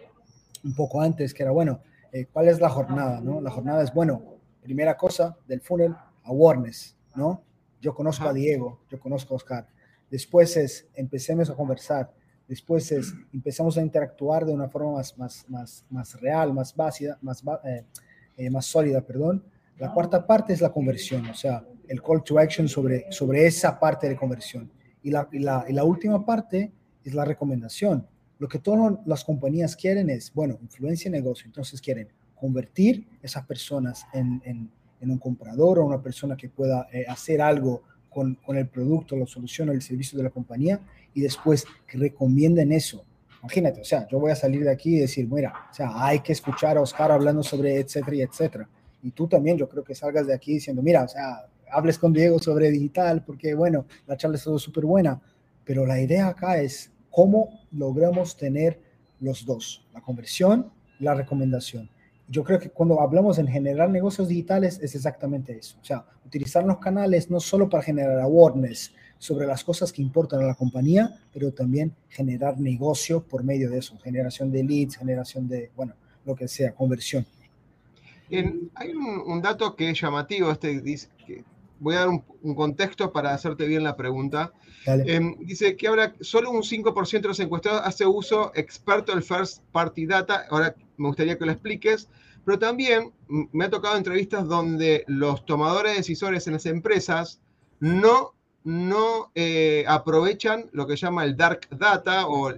un 0.64 0.76
poco 0.76 1.02
antes, 1.02 1.34
que 1.34 1.44
era, 1.44 1.52
bueno, 1.52 1.82
eh, 2.12 2.28
¿cuál 2.32 2.50
es 2.50 2.60
la 2.60 2.70
jornada? 2.70 3.20
¿no? 3.20 3.42
La 3.42 3.50
jornada 3.50 3.84
es, 3.84 3.94
bueno, 3.94 4.37
primera 4.68 4.98
cosa 4.98 5.34
del 5.48 5.62
funnel, 5.62 5.96
awareness, 6.26 6.94
¿no? 7.16 7.42
Yo 7.80 7.96
conozco 7.96 8.28
a 8.28 8.34
Diego, 8.34 8.82
yo 8.92 9.00
conozco 9.00 9.34
a 9.34 9.38
Oscar. 9.38 9.68
Después 10.12 10.58
es, 10.58 10.90
empecemos 10.94 11.50
a 11.50 11.56
conversar. 11.56 12.12
Después 12.50 12.92
es, 12.92 13.14
empezamos 13.32 13.78
a 13.78 13.82
interactuar 13.82 14.46
de 14.46 14.52
una 14.52 14.68
forma 14.68 14.92
más, 14.92 15.18
más, 15.18 15.46
más, 15.48 15.86
más 15.90 16.20
real, 16.20 16.54
más 16.54 16.76
básica, 16.76 17.18
más, 17.22 17.42
eh, 17.64 17.86
eh, 18.36 18.50
más 18.50 18.66
sólida, 18.66 19.00
perdón. 19.00 19.42
La 19.78 19.94
cuarta 19.94 20.28
parte 20.28 20.52
es 20.52 20.60
la 20.60 20.74
conversión, 20.74 21.26
o 21.28 21.34
sea, 21.34 21.66
el 21.88 22.02
call 22.02 22.22
to 22.24 22.38
action 22.38 22.68
sobre, 22.68 23.10
sobre 23.10 23.46
esa 23.46 23.80
parte 23.80 24.10
de 24.10 24.18
conversión. 24.18 24.70
Y 25.02 25.12
la, 25.12 25.30
y 25.32 25.40
la, 25.40 25.66
y 25.70 25.72
la 25.72 25.86
última 25.86 26.26
parte 26.26 26.74
es 27.06 27.14
la 27.14 27.24
recomendación. 27.24 28.06
Lo 28.38 28.50
que 28.50 28.60
todas 28.60 28.98
las 29.06 29.24
compañías 29.24 29.78
quieren 29.78 30.10
es, 30.10 30.34
bueno, 30.34 30.58
influencia 30.62 31.08
en 31.08 31.14
negocio. 31.14 31.46
Entonces 31.46 31.80
quieren 31.80 32.10
convertir 32.40 33.08
esas 33.22 33.46
personas 33.46 34.06
en, 34.14 34.70
un 35.02 35.18
comprador 35.20 35.80
o 35.80 35.86
una 35.86 36.02
persona 36.02 36.36
que 36.36 36.50
pueda 36.50 36.88
eh, 36.92 37.06
hacer 37.08 37.42
algo 37.42 37.84
con, 38.10 38.38
el 38.50 38.68
producto, 38.68 39.16
la 39.16 39.28
solución 39.28 39.70
o 39.70 39.72
el 39.72 39.82
servicio 39.82 40.18
de 40.18 40.24
la 40.24 40.30
compañía 40.32 40.80
y 41.14 41.22
después 41.22 41.66
que 41.86 41.98
recomienden 41.98 42.72
eso. 42.72 43.06
Imagínate, 43.42 43.82
o 43.82 43.84
sea, 43.84 44.08
yo 44.08 44.20
voy 44.20 44.32
a 44.32 44.36
salir 44.36 44.64
de 44.64 44.72
aquí 44.72 44.96
y 44.96 45.00
decir, 45.00 45.28
mira, 45.30 45.54
o 45.72 45.74
sea, 45.74 45.92
hay 45.94 46.20
que 46.20 46.34
escuchar 46.34 46.78
a 46.78 46.82
Oscar 46.82 47.12
hablando 47.12 47.44
sobre 47.44 47.78
etcétera 47.78 48.16
y 48.18 48.22
etcétera. 48.24 48.68
Y 49.04 49.12
tú 49.12 49.28
también, 49.28 49.58
yo 49.58 49.70
creo 49.70 49.84
que 49.84 49.94
salgas 49.94 50.26
de 50.26 50.34
aquí 50.34 50.54
diciendo, 50.54 50.82
mira, 50.82 51.04
o 51.04 51.08
sea, 51.08 51.46
hables 51.72 52.00
con 52.00 52.12
Diego 52.12 52.40
sobre 52.40 52.72
digital, 52.72 53.24
porque 53.24 53.54
bueno, 53.54 53.86
la 54.08 54.18
charla 54.18 54.38
es 54.38 54.44
todo 54.44 54.58
súper 54.58 54.86
buena, 54.86 55.22
pero 55.64 55.86
la 55.86 56.02
idea 56.02 56.28
acá 56.28 56.60
es 56.60 56.92
cómo 57.12 57.62
logramos 57.72 58.36
tener 58.36 58.80
los 59.20 59.46
dos, 59.46 59.86
la 59.94 60.02
conversión 60.02 60.72
la 61.00 61.14
recomendación. 61.14 61.90
Yo 62.30 62.44
creo 62.44 62.60
que 62.60 62.70
cuando 62.70 63.00
hablamos 63.00 63.38
en 63.38 63.48
generar 63.48 63.90
negocios 63.90 64.28
digitales 64.28 64.80
es 64.82 64.96
exactamente 64.96 65.58
eso. 65.58 65.78
O 65.82 65.86
sea, 65.86 66.06
utilizar 66.26 66.64
los 66.64 66.80
canales 66.80 67.30
no 67.30 67.40
solo 67.40 67.70
para 67.70 67.84
generar 67.84 68.20
awareness 68.20 68.94
sobre 69.18 69.48
las 69.48 69.64
cosas 69.64 69.92
que 69.92 70.02
importan 70.02 70.42
a 70.42 70.48
la 70.48 70.56
compañía, 70.56 71.20
pero 71.34 71.54
también 71.54 71.96
generar 72.10 72.60
negocio 72.60 73.24
por 73.24 73.44
medio 73.44 73.70
de 73.70 73.80
eso, 73.80 73.98
generación 74.00 74.52
de 74.52 74.64
leads, 74.64 74.98
generación 74.98 75.48
de, 75.48 75.72
bueno, 75.76 75.96
lo 76.26 76.36
que 76.36 76.48
sea, 76.48 76.76
conversión. 76.76 77.26
hay 78.30 78.94
un, 78.94 79.42
dato 79.42 79.76
que 79.76 79.90
es 79.90 80.00
llamativo, 80.00 80.52
este, 80.52 80.82
que 81.26 81.44
voy 81.80 81.96
a 81.96 82.00
dar 82.00 82.10
un, 82.10 82.56
contexto 82.56 83.12
para 83.12 83.34
hacerte 83.34 83.66
bien 83.68 83.84
la 83.84 83.96
pregunta. 83.96 84.54
Em, 84.86 85.36
dice 85.40 85.76
que 85.76 85.88
ahora 85.88 86.14
solo 86.22 86.52
un 86.52 86.64
5% 86.64 87.22
de 87.22 87.28
los 87.28 87.40
encuestados 87.40 87.82
hace 87.84 88.06
uso 88.06 88.52
experto 88.56 89.14
del 89.14 89.24
First 89.24 89.64
Party 89.72 90.06
Data. 90.06 90.46
Ahora 90.50 90.76
me 90.98 91.08
gustaría 91.08 91.38
que 91.38 91.46
lo 91.46 91.52
expliques. 91.52 92.10
Pero 92.48 92.60
también 92.60 93.12
me 93.28 93.66
ha 93.66 93.70
tocado 93.70 93.98
entrevistas 93.98 94.48
donde 94.48 95.04
los 95.08 95.46
tomadores 95.46 95.98
decisores 95.98 96.48
en 96.48 96.54
las 96.54 96.66
empresas 96.66 97.42
no, 97.82 98.36
no 98.64 99.34
eh, 99.36 99.84
aprovechan 99.86 100.70
lo 100.72 100.88
que 100.88 100.96
llama 100.96 101.26
el 101.26 101.36
dark 101.36 101.68
data 101.72 102.26
o 102.26 102.54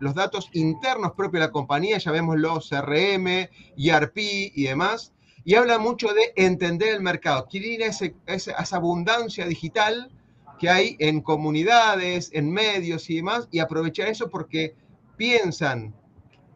los 0.00 0.14
datos 0.16 0.48
internos 0.52 1.12
propios 1.12 1.34
de 1.42 1.46
la 1.46 1.52
compañía, 1.52 1.98
llamémoslo 1.98 2.58
CRM, 2.58 3.48
ERP 3.76 4.16
y 4.16 4.64
demás, 4.64 5.12
y 5.44 5.54
habla 5.54 5.78
mucho 5.78 6.08
de 6.14 6.32
entender 6.36 6.94
el 6.94 7.02
mercado, 7.02 7.46
quiere 7.46 7.86
ese, 7.86 8.14
esa 8.26 8.76
abundancia 8.76 9.46
digital 9.46 10.10
que 10.58 10.70
hay 10.70 10.96
en 10.98 11.20
comunidades, 11.20 12.30
en 12.32 12.50
medios 12.50 13.10
y 13.10 13.16
demás, 13.16 13.48
y 13.50 13.58
aprovechar 13.58 14.08
eso 14.08 14.30
porque 14.30 14.74
piensan, 15.16 15.94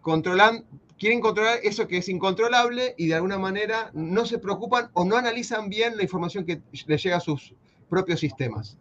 controlan, 0.01 0.65
quieren 0.99 1.21
controlar 1.21 1.59
eso 1.63 1.87
que 1.87 1.99
es 1.99 2.09
incontrolable 2.09 2.95
y 2.97 3.09
de 3.09 3.15
alguna 3.15 3.39
manera 3.39 3.91
no 3.93 4.25
se 4.25 4.39
preocupan 4.39 4.91
o 4.95 5.05
no 5.05 5.17
analizan 5.17 5.69
bien 5.69 5.97
la 5.97 6.03
información 6.03 6.45
que 6.45 6.63
les 6.87 7.03
llega 7.03 7.17
a 7.17 7.21
sus 7.21 7.55
propios 7.89 8.21
sistemas. 8.21 8.77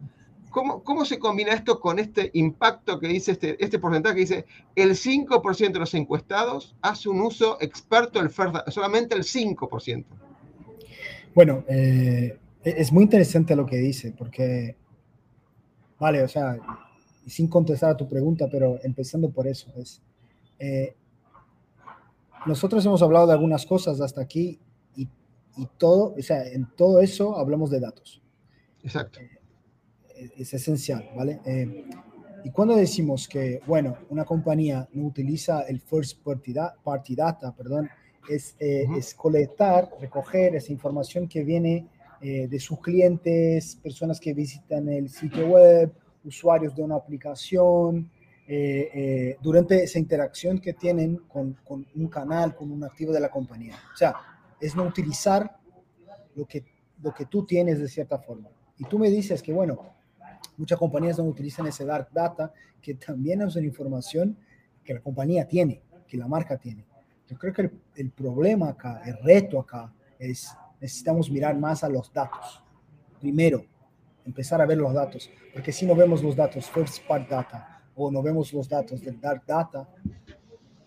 ¿Cómo, 0.50 0.82
¿Cómo, 0.82 1.04
se 1.04 1.18
combina 1.18 1.52
esto 1.52 1.80
con 1.80 1.98
este 1.98 2.30
impacto 2.34 2.98
que 2.98 3.08
dice 3.08 3.32
este, 3.32 3.62
este 3.62 3.78
porcentaje 3.78 4.14
que 4.14 4.20
dice 4.20 4.46
el 4.74 4.90
5% 4.90 5.72
de 5.72 5.78
los 5.78 5.94
encuestados 5.94 6.74
hace 6.80 7.08
un 7.08 7.20
uso 7.20 7.58
experto 7.60 8.18
del 8.18 8.30
FERDA, 8.30 8.64
solamente 8.70 9.14
el 9.14 9.22
5%? 9.22 10.04
Bueno, 11.34 11.64
eh, 11.68 12.38
es 12.64 12.92
muy 12.92 13.04
interesante 13.04 13.54
lo 13.54 13.66
que 13.66 13.76
dice, 13.76 14.12
porque, 14.16 14.76
vale, 15.98 16.22
o 16.22 16.28
sea, 16.28 16.58
sin 17.26 17.48
contestar 17.48 17.90
a 17.90 17.96
tu 17.96 18.08
pregunta, 18.08 18.48
pero 18.50 18.78
empezando 18.82 19.30
por 19.30 19.46
eso, 19.46 19.70
es, 19.76 20.00
eh, 20.58 20.94
nosotros 22.46 22.84
hemos 22.86 23.02
hablado 23.02 23.26
de 23.26 23.34
algunas 23.34 23.66
cosas 23.66 24.00
hasta 24.00 24.20
aquí 24.20 24.58
y, 24.96 25.08
y, 25.56 25.68
todo, 25.76 26.14
o 26.18 26.22
sea, 26.22 26.46
en 26.46 26.66
todo 26.76 27.00
eso 27.00 27.36
hablamos 27.36 27.70
de 27.70 27.80
datos. 27.80 28.22
Exacto. 28.82 29.20
Eh, 29.20 29.37
es 30.36 30.54
esencial, 30.54 31.10
¿vale? 31.16 31.40
Eh, 31.44 31.84
y 32.44 32.50
cuando 32.50 32.76
decimos 32.76 33.28
que, 33.28 33.60
bueno, 33.66 33.98
una 34.10 34.24
compañía 34.24 34.88
no 34.92 35.06
utiliza 35.06 35.62
el 35.62 35.80
first 35.80 36.22
party, 36.22 36.54
party 36.82 37.14
data, 37.14 37.54
perdón, 37.54 37.88
es, 38.28 38.54
eh, 38.60 38.86
es, 38.96 39.14
colectar, 39.14 39.90
recoger 40.00 40.54
esa 40.54 40.72
información 40.72 41.28
que 41.28 41.42
viene 41.42 41.86
eh, 42.20 42.46
de 42.48 42.60
sus 42.60 42.80
clientes, 42.80 43.76
personas 43.76 44.20
que 44.20 44.34
visitan 44.34 44.88
el 44.88 45.08
sitio 45.08 45.48
web, 45.48 45.92
usuarios 46.24 46.74
de 46.74 46.82
una 46.82 46.96
aplicación, 46.96 48.10
durante 49.42 49.82
esa 49.82 49.98
interacción 49.98 50.58
que 50.58 50.72
tienen 50.72 51.16
con, 51.28 51.58
con, 51.62 51.86
un 51.94 52.08
canal, 52.08 52.54
con 52.54 52.72
un 52.72 52.82
activo 52.82 53.12
de 53.12 53.20
la 53.20 53.28
compañía. 53.28 53.74
O 53.92 53.96
sea, 53.96 54.14
es 54.58 54.74
no 54.74 54.84
utilizar 54.84 55.58
lo 56.34 56.46
que, 56.46 56.64
lo 57.02 57.12
que 57.12 57.26
tú 57.26 57.44
tienes 57.44 57.78
de 57.78 57.88
cierta 57.88 58.18
forma. 58.18 58.48
Y 58.78 58.84
tú 58.84 58.98
me 58.98 59.10
dices 59.10 59.42
que, 59.42 59.52
bueno, 59.52 59.97
Muchas 60.58 60.78
compañías 60.78 61.16
no 61.18 61.24
utilizan 61.24 61.66
ese 61.66 61.84
dark 61.84 62.08
data, 62.12 62.52
que 62.82 62.94
también 62.94 63.40
es 63.42 63.56
una 63.56 63.66
información 63.66 64.36
que 64.84 64.92
la 64.92 65.00
compañía 65.00 65.46
tiene, 65.46 65.82
que 66.06 66.16
la 66.16 66.28
marca 66.28 66.58
tiene. 66.58 66.84
Yo 67.28 67.38
creo 67.38 67.52
que 67.52 67.70
el, 67.94 68.10
problema 68.10 68.70
acá, 68.70 69.02
el 69.06 69.16
reto 69.22 69.60
acá, 69.60 69.92
es 70.18 70.52
necesitamos 70.80 71.30
mirar 71.30 71.56
más 71.58 71.84
a 71.84 71.88
los 71.88 72.12
datos. 72.12 72.62
Primero, 73.20 73.64
empezar 74.24 74.60
a 74.60 74.66
ver 74.66 74.78
los 74.78 74.92
datos, 74.92 75.30
porque 75.52 75.72
si 75.72 75.86
no 75.86 75.94
vemos 75.94 76.22
los 76.22 76.36
datos 76.36 76.68
first 76.70 77.06
part 77.06 77.28
data 77.28 77.82
o 77.94 78.10
no 78.10 78.22
vemos 78.22 78.52
los 78.52 78.68
datos 78.68 79.00
del 79.00 79.20
dark 79.20 79.44
data, 79.46 79.88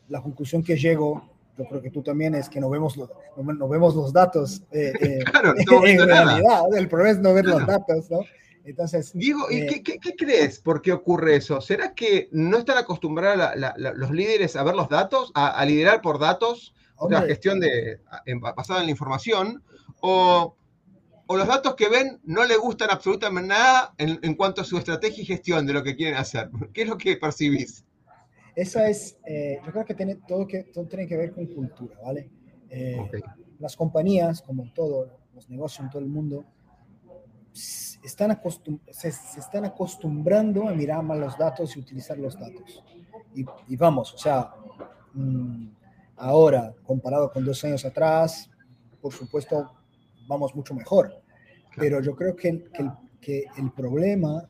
la 0.07 0.21
conclusión 0.21 0.63
que 0.63 0.75
llego, 0.77 1.29
yo 1.57 1.65
creo 1.65 1.81
que 1.81 1.91
tú 1.91 2.01
también 2.01 2.35
es 2.35 2.49
que 2.49 2.59
no 2.59 2.69
vemos, 2.69 2.97
los, 2.97 3.09
no, 3.37 3.67
vemos 3.67 3.95
los 3.95 4.11
datos 4.11 4.63
eh, 4.71 4.93
eh, 4.99 5.19
claro, 5.23 5.53
en 5.85 6.07
realidad. 6.07 6.75
El 6.75 6.87
problema 6.87 7.11
es 7.11 7.19
no 7.19 7.33
ver 7.33 7.45
los 7.45 7.65
datos, 7.65 8.09
¿no? 8.09 8.19
Entonces, 8.63 9.11
Diego, 9.13 9.47
¿y 9.49 9.61
eh, 9.61 9.83
qué, 9.83 10.15
crees? 10.15 10.59
¿Por 10.59 10.81
qué 10.81 10.91
ocurre 10.91 11.35
eso? 11.35 11.61
¿Será 11.61 11.93
que 11.93 12.29
no 12.31 12.57
están 12.57 12.77
acostumbrados 12.77 13.55
los 13.77 14.11
líderes 14.11 14.55
a 14.55 14.63
ver 14.63 14.75
los 14.75 14.89
datos, 14.89 15.31
a, 15.33 15.63
liderar 15.65 16.01
por 16.01 16.19
datos, 16.19 16.73
la 17.09 17.21
gestión 17.23 17.59
de, 17.59 17.99
basada 18.55 18.81
en 18.81 18.85
la 18.85 18.91
información? 18.91 19.63
O, 20.01 20.55
los 21.29 21.47
datos 21.47 21.75
que 21.75 21.87
ven 21.87 22.19
no 22.25 22.43
le 22.43 22.57
gustan 22.57 22.89
absolutamente 22.91 23.47
nada 23.47 23.93
en, 23.97 24.35
cuanto 24.35 24.61
a 24.61 24.65
su 24.65 24.77
estrategia 24.77 25.23
y 25.23 25.25
gestión 25.25 25.65
de 25.65 25.73
lo 25.73 25.81
que 25.81 25.95
quieren 25.95 26.17
hacer? 26.17 26.49
¿Qué 26.73 26.83
es 26.83 26.87
lo 26.87 26.97
que 26.97 27.15
percibís? 27.17 27.85
Esa 28.55 28.89
es, 28.89 29.17
eh, 29.25 29.59
yo 29.65 29.71
creo 29.71 29.85
que 29.85 29.93
tiene 29.95 30.15
todo, 30.27 30.45
que 30.45 30.63
todo 30.63 30.85
tiene 30.85 31.07
que 31.07 31.15
ver 31.15 31.31
con 31.31 31.45
cultura, 31.47 31.97
¿vale? 32.03 32.29
Eh, 32.69 32.97
las 33.59 33.77
compañías, 33.77 34.41
como 34.41 34.71
todo, 34.73 35.19
los 35.33 35.49
negocios 35.49 35.85
en 35.85 35.89
todo 35.89 36.01
el 36.01 36.09
mundo, 36.09 36.43
están 37.53 38.39
se, 38.91 39.07
están 39.09 39.65
acostumbrando 39.65 40.67
a 40.67 40.73
mirar 40.73 41.03
más 41.03 41.19
los 41.19 41.37
datos 41.37 41.75
y 41.75 41.79
utilizar 41.79 42.17
los 42.17 42.39
datos. 42.39 42.83
Y, 43.33 43.75
vamos, 43.75 44.13
o 44.13 44.17
sea, 44.17 44.51
mm, 45.13 45.67
Ahora, 46.23 46.71
comparado 46.83 47.31
con 47.31 47.43
dos 47.43 47.63
años 47.63 47.83
atrás, 47.83 48.47
por 49.01 49.11
supuesto, 49.11 49.71
vamos 50.27 50.53
mucho 50.53 50.75
mejor. 50.75 51.11
Pero 51.75 51.99
yo 51.99 52.15
creo 52.15 52.35
que, 52.35 52.63
que, 52.71 52.91
que 53.19 53.45
el 53.57 53.71
problema, 53.71 54.47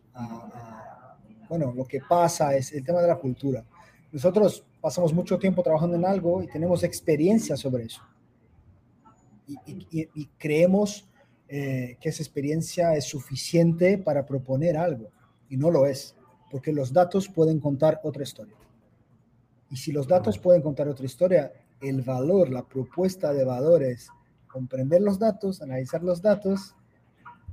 bueno, 1.47 1.71
lo 1.73 1.85
que 1.85 2.01
pasa 2.01 2.53
es 2.57 2.73
el 2.73 2.83
tema 2.83 3.01
de 3.01 3.07
la 3.07 3.15
cultura. 3.15 3.63
Nosotros 4.11 4.65
pasamos 4.81 5.13
mucho 5.13 5.39
tiempo 5.39 5.63
trabajando 5.63 5.95
en 5.95 6.05
algo 6.05 6.43
y 6.43 6.47
tenemos 6.47 6.83
experiencia 6.83 7.55
sobre 7.55 7.85
eso. 7.85 8.01
Y, 9.47 10.25
creemos 10.37 11.09
eh, 11.53 11.97
que 11.99 12.07
esa 12.07 12.23
experiencia 12.23 12.95
es 12.95 13.03
suficiente 13.03 13.97
para 13.97 14.25
proponer 14.25 14.77
algo. 14.77 15.09
Y 15.49 15.57
no 15.57 15.69
lo 15.69 15.85
es, 15.85 16.15
porque 16.49 16.71
los 16.71 16.93
datos 16.93 17.27
pueden 17.27 17.59
contar 17.59 17.99
otra 18.03 18.23
historia. 18.23 18.55
Y 19.69 19.75
si 19.75 19.91
los 19.91 20.07
datos 20.07 20.39
pueden 20.39 20.61
contar 20.61 20.87
otra 20.87 21.05
historia, 21.05 21.51
el 21.81 22.03
valor, 22.03 22.49
la 22.49 22.65
propuesta 22.65 23.33
de 23.33 23.43
valores, 23.43 24.07
comprender 24.47 25.01
los 25.01 25.19
datos, 25.19 25.61
analizar 25.61 26.01
los 26.03 26.21
datos, 26.21 26.73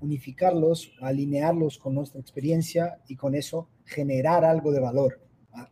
unificarlos, 0.00 0.92
alinearlos 1.00 1.76
con 1.76 1.96
nuestra 1.96 2.20
experiencia 2.20 3.00
y 3.08 3.16
con 3.16 3.34
eso 3.34 3.66
generar 3.84 4.44
algo 4.44 4.70
de 4.70 4.78
valor, 4.78 5.20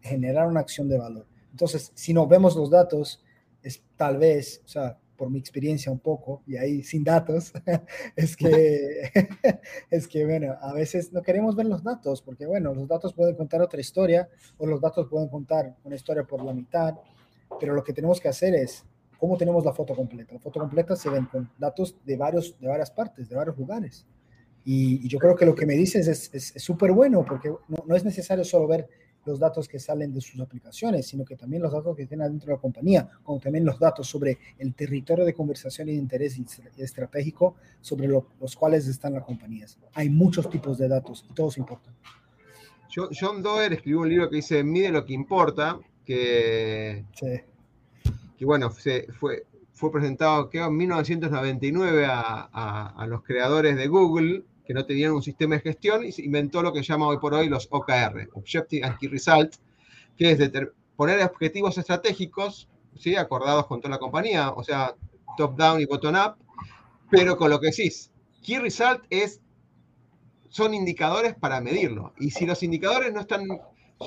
generar 0.01 0.49
una 0.49 0.59
acción 0.59 0.89
de 0.89 0.99
valor. 0.99 1.29
Entonces, 1.53 1.93
si 1.95 2.13
no 2.13 2.27
vemos 2.27 2.57
los 2.57 2.71
datos, 2.71 3.23
es 3.63 3.85
tal 3.97 4.17
vez, 4.17 4.63
o 4.65 4.69
sea, 4.69 4.99
por 5.17 5.31
mi 5.31 5.39
experiencia 5.39 5.91
un 5.91 5.99
poco, 5.99 6.43
y 6.47 6.57
ahí 6.57 6.83
sin 6.83 7.05
datos, 7.05 7.53
es 8.17 8.37
que, 8.37 9.11
es 9.91 10.09
que, 10.09 10.25
bueno, 10.25 10.57
a 10.61 10.73
veces 10.73 11.13
no 11.13 11.23
queremos 11.23 11.57
ver 11.57 11.67
los 11.67 11.83
datos, 11.83 12.23
porque, 12.23 12.47
bueno, 12.47 12.75
los 12.75 12.89
datos 12.89 13.13
pueden 13.15 13.35
contar 13.35 13.63
otra 13.63 13.81
historia, 13.81 14.29
o 14.59 14.67
los 14.67 14.81
datos 14.81 15.09
pueden 15.09 15.29
contar 15.29 15.75
una 15.85 15.97
historia 15.97 16.25
por 16.25 16.45
la 16.45 16.53
mitad, 16.53 16.95
pero 17.61 17.75
lo 17.75 17.83
que 17.83 17.93
tenemos 17.93 18.21
que 18.21 18.29
hacer 18.29 18.55
es, 18.55 18.85
¿cómo 19.19 19.37
tenemos 19.37 19.65
la 19.65 19.73
foto 19.73 19.95
completa? 19.95 20.35
La 20.35 20.41
foto 20.41 20.61
completa 20.61 20.97
se 20.97 21.11
ven 21.11 21.27
con 21.27 21.51
datos 21.59 21.97
de, 22.05 22.17
varios, 22.17 22.59
de 22.61 22.69
varias 22.69 22.91
partes, 22.91 23.29
de 23.29 23.37
varios 23.37 23.57
lugares. 23.57 24.07
Y, 24.65 25.09
yo 25.09 25.19
creo 25.19 25.37
que 25.37 25.47
lo 25.47 25.55
que 25.55 25.65
me 25.65 25.75
dices 25.75 26.09
es 26.33 26.53
súper 26.57 26.91
bueno, 26.93 27.25
porque 27.25 27.49
no, 27.49 27.85
no 27.87 27.95
es 27.95 28.05
necesario 28.05 28.45
solo 28.45 28.67
ver 28.67 28.89
los 29.27 29.39
datos 29.39 29.69
que 29.69 29.79
salen 29.79 30.13
de 30.13 30.21
sus 30.21 30.41
aplicaciones, 30.41 31.07
sino 31.07 31.25
que 31.25 31.37
también 31.37 31.63
los 31.63 31.73
datos 31.73 31.97
que 31.97 32.07
tienen 32.07 32.31
dentro 32.31 32.49
de 32.49 32.55
la 32.55 32.61
compañía, 32.61 33.09
como 33.23 33.41
también 33.41 33.65
los 33.65 33.79
datos 33.79 34.07
sobre 34.07 34.39
el 34.59 34.75
territorio 34.75 35.25
de 35.25 35.35
conversación 35.35 35.89
y 35.89 35.93
de 35.93 35.99
interés 35.99 36.41
estratégico 36.77 37.57
sobre 37.81 38.09
los 38.09 38.57
cuales 38.57 38.87
están 38.87 39.15
las 39.15 39.25
compañías. 39.25 39.79
Hay 39.95 40.09
muchos 40.09 40.49
tipos 40.49 40.79
de 40.79 40.89
datos 40.89 41.25
y 41.29 41.35
todos 41.35 41.59
importan. 41.59 41.95
John 42.95 43.43
Doerr 43.43 43.75
escribió 43.75 44.01
un 44.01 44.09
libro 44.09 44.31
que 44.31 44.37
dice 44.37 44.65
Mide 44.65 44.91
lo 44.91 45.05
que 45.05 45.13
importa, 45.13 45.79
que, 46.05 47.05
que 48.39 48.45
bueno, 48.45 48.71
se, 48.71 49.07
fue, 49.13 49.45
fue 49.73 49.93
presentado 49.93 50.49
en 50.51 50.77
1999 50.77 52.07
a, 52.07 52.87
a 52.97 53.07
los 53.07 53.23
creadores 53.23 53.77
de 53.77 53.87
Google 53.89 54.45
que 54.67 54.75
no 54.75 54.85
tenían 54.85 55.13
un 55.13 55.23
sistema 55.23 55.55
de 55.55 55.63
gestión 55.63 56.05
y 56.05 56.13
se 56.13 56.23
inventó 56.23 56.63
lo 56.63 56.73
que 56.73 56.81
se 56.81 56.87
llama 56.87 57.07
hoy 57.07 57.19
por 57.19 57.35
hoy 57.35 57.49
los 57.49 57.69
OKR, 57.71 58.29
Objective 58.35 58.85
and 58.85 58.99
Key 58.99 59.09
Result, 59.09 59.55
que 60.17 60.33
es 60.33 60.51
poner 60.97 61.23
objetivos 61.23 61.79
estratégicos, 61.79 62.69
¿sí? 62.99 63.17
acordados 63.17 63.67
con 63.67 63.81
toda 63.81 63.91
la 63.95 63.99
compañía, 63.99 64.51
o 64.51 64.65
sea, 64.65 64.95
top-down 65.37 65.81
y 65.81 65.85
bottom-up, 65.85 66.37
pero 67.11 67.37
con 67.37 67.51
lo 67.51 67.61
que 67.61 67.69
decís, 67.69 68.11
Key 68.43 68.59
Result 68.59 69.05
es, 69.11 69.41
son 70.49 70.75
indicadores 70.75 71.35
para 71.35 71.61
medirlo. 71.61 72.13
Y 72.19 72.31
si 72.31 72.47
los 72.47 72.63
indicadores 72.63 73.13
no 73.13 73.21
están 73.21 73.47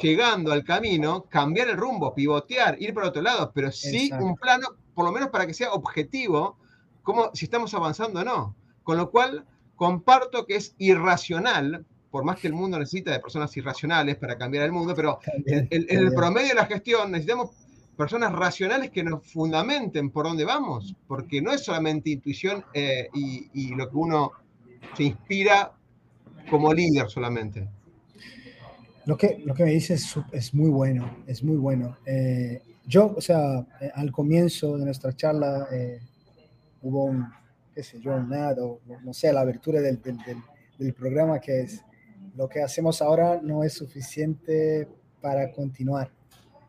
llegando 0.01 0.51
al 0.51 0.63
camino, 0.63 1.25
cambiar 1.29 1.69
el 1.69 1.77
rumbo, 1.77 2.13
pivotear, 2.13 2.81
ir 2.81 2.93
por 2.93 3.03
otro 3.03 3.21
lado, 3.21 3.51
pero 3.53 3.71
sí 3.71 4.11
un 4.19 4.35
plano, 4.35 4.67
por 4.93 5.05
lo 5.05 5.11
menos 5.11 5.29
para 5.29 5.47
que 5.47 5.53
sea 5.53 5.71
objetivo, 5.71 6.57
como 7.03 7.31
si 7.33 7.45
estamos 7.45 7.73
avanzando 7.73 8.21
o 8.21 8.23
no. 8.23 8.55
Con 8.83 8.97
lo 8.97 9.09
cual, 9.09 9.45
Comparto 9.79 10.45
que 10.45 10.57
es 10.57 10.75
irracional, 10.77 11.85
por 12.11 12.25
más 12.25 12.37
que 12.37 12.47
el 12.47 12.53
mundo 12.53 12.77
necesita 12.77 13.13
de 13.13 13.21
personas 13.21 13.55
irracionales 13.55 14.17
para 14.17 14.37
cambiar 14.37 14.65
el 14.65 14.73
mundo, 14.73 14.93
pero 14.93 15.19
en, 15.45 15.69
el 15.71 16.13
promedio 16.13 16.49
de 16.49 16.55
la 16.55 16.65
gestión 16.65 17.09
necesitamos 17.09 17.51
personas 17.95 18.33
racionales 18.33 18.91
que 18.91 19.05
nos 19.05 19.25
fundamenten 19.25 20.09
por 20.09 20.25
dónde 20.25 20.43
vamos, 20.43 20.93
porque 21.07 21.41
no 21.41 21.53
es 21.53 21.63
solamente 21.63 22.09
intuición 22.09 22.65
eh, 22.73 23.07
y, 23.13 23.73
lo 23.73 23.89
que 23.89 23.95
uno 23.95 24.33
se 24.97 25.03
inspira 25.03 25.71
como 26.49 26.73
líder 26.73 27.09
solamente. 27.09 27.69
Lo 29.05 29.15
que, 29.15 29.41
lo 29.45 29.53
que 29.53 29.63
me 29.63 29.71
dices 29.71 30.13
es, 30.33 30.53
muy 30.53 30.69
bueno, 30.69 31.19
es 31.25 31.41
muy 31.41 31.55
bueno. 31.55 31.95
Eh, 32.05 32.61
yo, 32.85 33.13
o 33.15 33.21
sea, 33.21 33.65
eh, 33.79 33.91
al 33.95 34.11
comienzo 34.11 34.77
de 34.77 34.83
nuestra 34.83 35.15
charla 35.15 35.69
hubo 36.81 37.05
un, 37.05 37.38
qué 37.79 37.83
sé 37.83 38.01
yo, 38.01 38.21
nada, 38.21 38.61
o 38.61 38.81
no 39.05 39.13
sé, 39.13 39.31
la 39.31 39.39
abertura 39.39 39.79
del, 39.79 40.01
del, 40.01 40.17
del, 40.77 40.93
programa 40.93 41.39
que 41.39 41.61
es, 41.61 41.81
lo 42.35 42.49
que 42.49 42.61
hacemos 42.61 43.01
ahora 43.01 43.39
no 43.41 43.63
es 43.63 43.71
suficiente 43.71 44.85
para 45.21 45.49
continuar. 45.49 46.11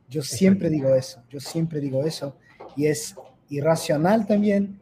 Yo 0.09 0.23
siempre 0.23 0.70
digo 0.70 0.94
eso, 0.94 1.20
yo 1.29 1.40
siempre 1.40 1.81
digo 1.81 2.05
eso, 2.05 2.37
y 2.77 2.87
es 2.87 3.16
irracional 3.49 4.25
también 4.25 4.81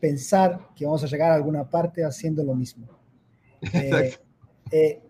pensar 0.00 0.70
que 0.74 0.86
vamos 0.86 1.04
a 1.04 1.06
llegar 1.06 1.32
a 1.32 1.34
alguna 1.34 1.68
parte 1.68 2.02
haciendo 2.02 2.42
lo 2.42 2.54
mismo. 2.54 2.86
Eh, 3.74 4.14
eh, 4.70 5.02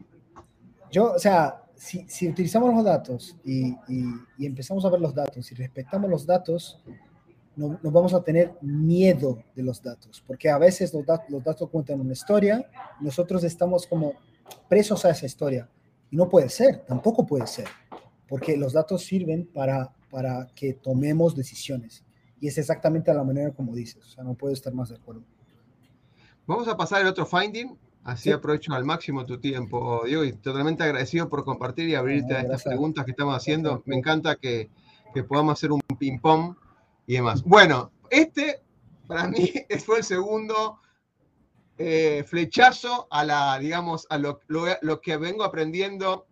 yo, 0.90 1.12
o 1.12 1.18
sea, 1.18 1.62
si, 1.76 2.08
si, 2.08 2.26
utilizamos 2.26 2.74
los 2.74 2.82
datos 2.82 3.36
y, 3.44 3.68
y, 3.86 4.04
y, 4.38 4.46
empezamos 4.46 4.84
a 4.86 4.88
ver 4.88 5.00
los 5.00 5.14
datos 5.14 5.52
y 5.52 5.54
respetamos 5.54 6.08
los 6.08 6.24
datos, 6.24 6.82
no, 7.58 7.90
vamos 7.90 8.14
a 8.14 8.22
tener 8.22 8.52
miedo 8.60 9.42
de 9.54 9.64
los 9.64 9.82
datos, 9.82 10.22
porque 10.24 10.48
a 10.48 10.58
veces 10.58 10.94
los, 10.94 11.04
datos, 11.04 11.28
los 11.28 11.42
datos 11.42 11.68
cuentan 11.68 12.00
una 12.00 12.12
historia, 12.12 12.64
nosotros 13.00 13.42
estamos 13.42 13.86
como 13.86 14.12
presos 14.68 15.04
a 15.04 15.10
esa 15.10 15.26
historia. 15.26 15.68
Y 16.10 16.16
no 16.16 16.28
puede 16.28 16.48
ser, 16.48 16.84
tampoco 16.86 17.26
puede 17.26 17.48
ser, 17.48 17.66
porque 18.28 18.56
los 18.56 18.72
datos 18.72 19.04
sirven 19.04 19.46
para, 19.52 19.92
para 20.08 20.46
que 20.54 20.74
tomemos 20.74 21.34
decisiones. 21.34 22.04
Y 22.40 22.46
es 22.46 22.56
exactamente 22.58 23.12
la 23.12 23.24
manera 23.24 23.50
como 23.50 23.74
dices, 23.74 24.06
o 24.06 24.08
sea, 24.08 24.22
no 24.22 24.34
puedo 24.34 24.54
estar 24.54 24.72
más 24.72 24.90
de 24.90 24.94
acuerdo. 24.94 25.24
Vamos 26.46 26.68
a 26.68 26.76
pasar 26.76 27.02
al 27.02 27.08
otro 27.08 27.26
finding, 27.26 27.76
así 28.04 28.30
aprovecho 28.30 28.72
al 28.72 28.84
máximo 28.84 29.26
tu 29.26 29.38
tiempo, 29.40 30.02
Diego, 30.06 30.22
y 30.22 30.32
totalmente 30.32 30.84
agradecido 30.84 31.28
por 31.28 31.44
compartir 31.44 31.88
y 31.88 31.96
abrirte 31.96 32.36
a 32.36 32.42
estas 32.42 32.62
preguntas 32.62 33.04
que 33.04 33.10
estamos 33.10 33.34
haciendo. 33.34 33.82
Me 33.84 33.96
encanta 33.96 34.36
que, 34.36 34.70
que 35.12 35.24
podamos 35.24 35.54
hacer 35.54 35.72
un 35.72 35.80
ping-pong 35.98 36.54
y 37.08 37.14
demás. 37.14 37.42
Bueno, 37.42 37.90
este 38.10 38.60
para 39.08 39.26
mí 39.26 39.52
fue 39.84 39.98
el 39.98 40.04
segundo 40.04 40.78
eh, 41.78 42.22
flechazo 42.24 43.08
a 43.10 43.24
la, 43.24 43.58
digamos, 43.58 44.06
a 44.10 44.18
lo, 44.18 44.38
que 45.00 45.16
vengo 45.16 45.42
aprendiendo. 45.42 46.26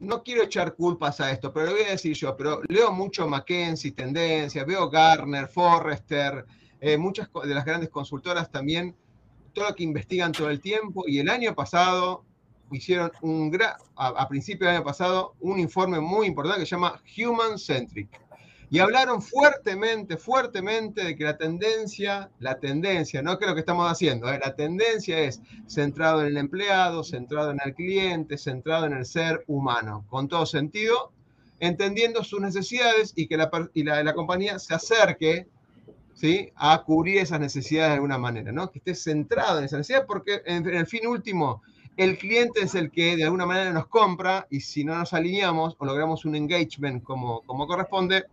No 0.00 0.22
quiero 0.22 0.42
echar 0.42 0.74
culpas 0.74 1.20
a 1.20 1.30
esto, 1.30 1.52
pero 1.52 1.66
lo 1.66 1.72
voy 1.72 1.82
a 1.82 1.90
decir 1.90 2.14
yo, 2.14 2.36
pero 2.36 2.60
leo 2.68 2.92
mucho 2.92 3.26
McKenzie, 3.26 3.92
Tendencias, 3.92 4.66
veo 4.66 4.90
Garner, 4.90 5.48
Forrester, 5.48 6.44
eh, 6.80 6.98
muchas 6.98 7.30
de 7.32 7.54
las 7.54 7.64
grandes 7.64 7.88
consultoras 7.88 8.50
también, 8.50 8.94
todo 9.54 9.68
lo 9.70 9.74
que 9.74 9.84
investigan 9.84 10.32
todo 10.32 10.50
el 10.50 10.60
tiempo, 10.60 11.04
y 11.06 11.18
el 11.18 11.30
año 11.30 11.54
pasado 11.54 12.24
hicieron 12.72 13.10
un 13.22 13.50
gran, 13.50 13.74
a, 13.94 14.08
a 14.08 14.28
principios 14.28 14.68
del 14.68 14.76
año 14.76 14.84
pasado, 14.84 15.34
un 15.40 15.58
informe 15.58 15.98
muy 15.98 16.26
importante 16.26 16.60
que 16.60 16.66
se 16.66 16.74
llama 16.74 17.00
Human 17.16 17.58
Centric 17.58 18.25
y 18.68 18.80
hablaron 18.80 19.22
fuertemente, 19.22 20.16
fuertemente 20.16 21.04
de 21.04 21.16
que 21.16 21.24
la 21.24 21.36
tendencia, 21.36 22.30
la 22.40 22.58
tendencia, 22.58 23.22
no 23.22 23.38
que 23.38 23.46
lo 23.46 23.54
que 23.54 23.60
estamos 23.60 23.90
haciendo, 23.90 24.28
¿eh? 24.32 24.40
la 24.42 24.54
tendencia 24.54 25.18
es 25.20 25.40
centrado 25.68 26.22
en 26.22 26.28
el 26.28 26.36
empleado, 26.36 27.04
centrado 27.04 27.52
en 27.52 27.60
el 27.64 27.74
cliente, 27.74 28.36
centrado 28.36 28.86
en 28.86 28.92
el 28.92 29.06
ser 29.06 29.44
humano, 29.46 30.04
con 30.08 30.26
todo 30.26 30.46
sentido, 30.46 31.12
entendiendo 31.60 32.24
sus 32.24 32.40
necesidades 32.40 33.12
y 33.14 33.28
que 33.28 33.36
la, 33.36 33.50
y 33.72 33.84
la, 33.84 34.02
la 34.02 34.14
compañía 34.14 34.58
se 34.58 34.74
acerque 34.74 35.46
¿sí? 36.14 36.50
a 36.56 36.82
cubrir 36.82 37.18
esas 37.18 37.38
necesidades 37.38 37.90
de 37.90 37.94
alguna 37.94 38.18
manera, 38.18 38.50
¿no? 38.50 38.70
que 38.70 38.78
esté 38.78 38.96
centrado 38.96 39.58
en 39.58 39.66
esa 39.66 39.76
necesidad, 39.76 40.06
porque 40.06 40.42
en 40.44 40.66
el 40.68 40.86
fin 40.86 41.06
último 41.06 41.62
el 41.96 42.18
cliente 42.18 42.60
es 42.60 42.74
el 42.74 42.90
que 42.90 43.16
de 43.16 43.24
alguna 43.24 43.46
manera 43.46 43.72
nos 43.72 43.86
compra 43.86 44.46
y 44.50 44.60
si 44.60 44.84
no 44.84 44.96
nos 44.98 45.14
alineamos 45.14 45.76
o 45.78 45.86
logramos 45.86 46.26
un 46.26 46.34
engagement 46.34 47.02
como, 47.02 47.40
como 47.42 47.66
corresponde, 47.66 48.24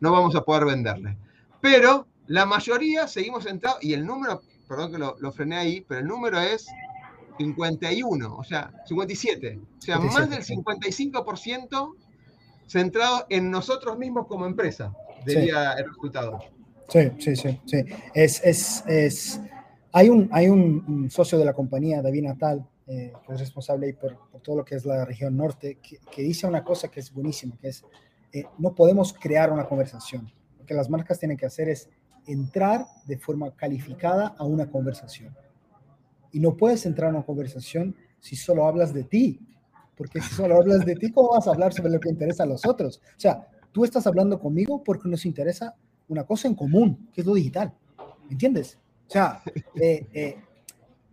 no 0.00 0.12
vamos 0.12 0.34
a 0.36 0.42
poder 0.42 0.64
venderle. 0.64 1.16
Pero 1.60 2.06
la 2.26 2.46
mayoría 2.46 3.06
seguimos 3.06 3.44
centrados 3.44 3.82
y 3.82 3.94
el 3.94 4.04
número, 4.04 4.42
perdón 4.68 4.92
que 4.92 4.98
lo, 4.98 5.16
lo, 5.20 5.32
frené 5.32 5.56
ahí, 5.56 5.80
pero 5.86 6.00
el 6.00 6.06
número 6.06 6.40
es 6.40 6.66
51, 7.38 8.36
o 8.36 8.44
sea, 8.44 8.72
57. 8.86 9.58
O 9.78 9.82
sea, 9.82 9.98
más 9.98 10.28
del 10.30 10.42
55% 10.42 11.94
centrado 12.66 13.26
en 13.28 13.50
nosotros 13.50 13.98
mismos 13.98 14.26
como 14.26 14.46
empresa, 14.46 14.94
diría 15.26 15.72
el 15.72 15.88
resultado. 15.88 16.40
Sí, 16.88 17.10
sí, 17.18 17.36
sí, 17.36 17.60
sí. 17.66 17.84
Es, 18.14 18.42
es, 18.44 18.84
es... 18.86 19.40
Hay, 19.92 20.08
un, 20.08 20.28
hay 20.32 20.48
un, 20.48 21.10
socio 21.10 21.38
de 21.38 21.44
la 21.44 21.52
compañía, 21.52 22.02
David 22.02 22.22
Natal, 22.22 22.66
eh, 22.86 23.12
que 23.26 23.32
es 23.34 23.40
responsable 23.40 23.92
por, 23.94 24.16
por, 24.30 24.40
todo 24.40 24.56
lo 24.56 24.64
que 24.64 24.74
es 24.76 24.86
la 24.86 25.04
región 25.04 25.36
norte, 25.36 25.78
que, 25.82 25.98
que, 26.10 26.22
dice 26.22 26.46
una 26.46 26.64
cosa 26.64 26.88
que 26.88 27.00
es 27.00 27.12
buenísima, 27.12 27.56
que 27.60 27.68
es, 27.68 27.84
eh, 28.32 28.44
no 28.58 28.74
podemos 28.74 29.12
crear 29.12 29.52
una 29.52 29.66
conversación, 29.66 30.30
Lo 30.58 30.64
que 30.64 30.74
las 30.74 30.88
marcas 30.88 31.18
tienen 31.18 31.36
que 31.36 31.46
hacer 31.46 31.68
es 31.68 31.88
entrar 32.26 32.86
de 33.06 33.18
forma 33.18 33.50
calificada 33.54 34.34
a 34.38 34.44
una 34.44 34.70
conversación. 34.70 35.36
Y 36.30 36.40
no 36.40 36.56
puedes 36.56 36.86
entrar 36.86 37.08
a 37.10 37.16
una 37.16 37.26
conversación 37.26 37.94
si 38.20 38.36
solo 38.36 38.66
hablas 38.66 38.94
de 38.94 39.04
ti, 39.04 39.40
porque 39.96 40.20
si 40.20 40.34
solo 40.34 40.56
hablas 40.56 40.86
de 40.86 40.94
ti, 40.94 41.10
¿cómo 41.10 41.30
vas 41.30 41.46
a 41.46 41.50
hablar 41.50 41.72
sobre 41.72 41.92
lo 41.92 42.00
que 42.00 42.08
interesa 42.08 42.44
a 42.44 42.46
los 42.46 42.64
otros? 42.66 43.02
O 43.16 43.20
sea, 43.20 43.46
tú 43.70 43.84
estás 43.84 44.06
hablando 44.06 44.40
conmigo 44.40 44.82
porque 44.82 45.08
nos 45.08 45.26
interesa 45.26 45.74
una 46.08 46.24
cosa 46.24 46.48
en 46.48 46.54
común, 46.54 47.10
que 47.12 47.20
es 47.20 47.26
lo 47.26 47.34
digital. 47.34 47.74
¿Me 48.24 48.32
entiendes? 48.32 48.78
O 49.08 49.10
sea, 49.10 49.42
eh, 49.74 50.06
eh, 50.12 50.36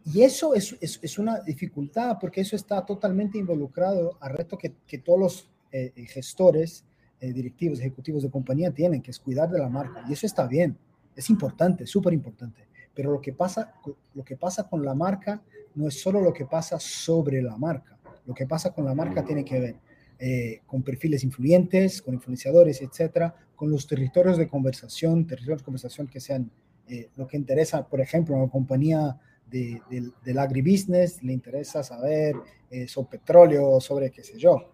y 0.06 0.22
eso 0.22 0.54
es, 0.54 0.78
es, 0.80 1.00
es, 1.02 1.20
una 1.20 1.40
dificultad 1.42 2.18
porque 2.20 2.42
eso 2.42 2.56
está 2.56 2.86
totalmente 2.86 3.38
involucrado 3.38 4.18
al 4.22 4.34
reto 4.34 4.58
que, 4.58 4.74
que 4.88 5.00
todos 5.00 5.20
los 5.20 5.50
eh, 5.72 5.92
gestores, 6.08 6.86
directivos, 7.20 7.80
ejecutivos 7.80 8.24
de 8.24 8.30
compañía 8.30 8.72
tienen, 8.72 9.02
que 9.02 9.12
es 9.12 9.20
cuidar 9.20 9.50
de 9.50 9.60
la 9.60 9.70
marca. 9.70 10.04
Y 10.08 10.14
eso 10.14 10.26
está 10.26 10.48
bien, 10.48 10.78
es 11.16 11.30
importante, 11.30 11.86
súper 11.86 12.14
importante. 12.14 12.68
Pero 12.94 13.12
lo 13.12 13.22
que, 13.22 13.34
pasa, 13.34 13.74
lo 14.14 14.24
que 14.24 14.36
pasa 14.36 14.68
con 14.68 14.84
la 14.84 14.94
marca 14.94 15.42
no 15.76 15.88
es 15.88 16.02
solo 16.02 16.22
lo 16.22 16.34
que 16.34 16.46
pasa 16.46 16.80
sobre 16.80 17.42
la 17.42 17.58
marca. 17.58 17.98
Lo 18.26 18.34
que 18.34 18.46
pasa 18.46 18.74
con 18.74 18.86
la 18.86 18.94
marca 18.94 19.24
tiene 19.24 19.44
que 19.44 19.60
ver 19.60 19.76
eh, 20.22 20.62
con 20.66 20.84
perfiles 20.84 21.24
influyentes, 21.24 22.02
con 22.02 22.14
influenciadores, 22.14 22.82
etcétera, 22.82 23.34
con 23.56 23.72
los 23.72 23.88
territorios 23.88 24.38
de 24.38 24.48
conversación, 24.48 25.26
territorios 25.26 25.62
de 25.62 25.66
conversación 25.66 26.08
que 26.08 26.20
sean 26.20 26.52
eh, 26.90 27.10
lo 27.16 27.26
que 27.26 27.38
interesa, 27.38 27.88
por 27.88 28.02
ejemplo, 28.02 28.36
a 28.36 28.40
una 28.40 28.52
compañía 28.52 29.18
de, 29.50 29.82
del 29.90 30.38
agribusiness, 30.38 31.24
le 31.24 31.34
interesa 31.34 31.84
saber 31.84 32.36
eh, 32.70 32.88
sobre 32.88 33.18
petróleo, 33.18 33.80
sobre 33.80 34.12
qué 34.12 34.22
sé 34.22 34.38
yo. 34.38 34.74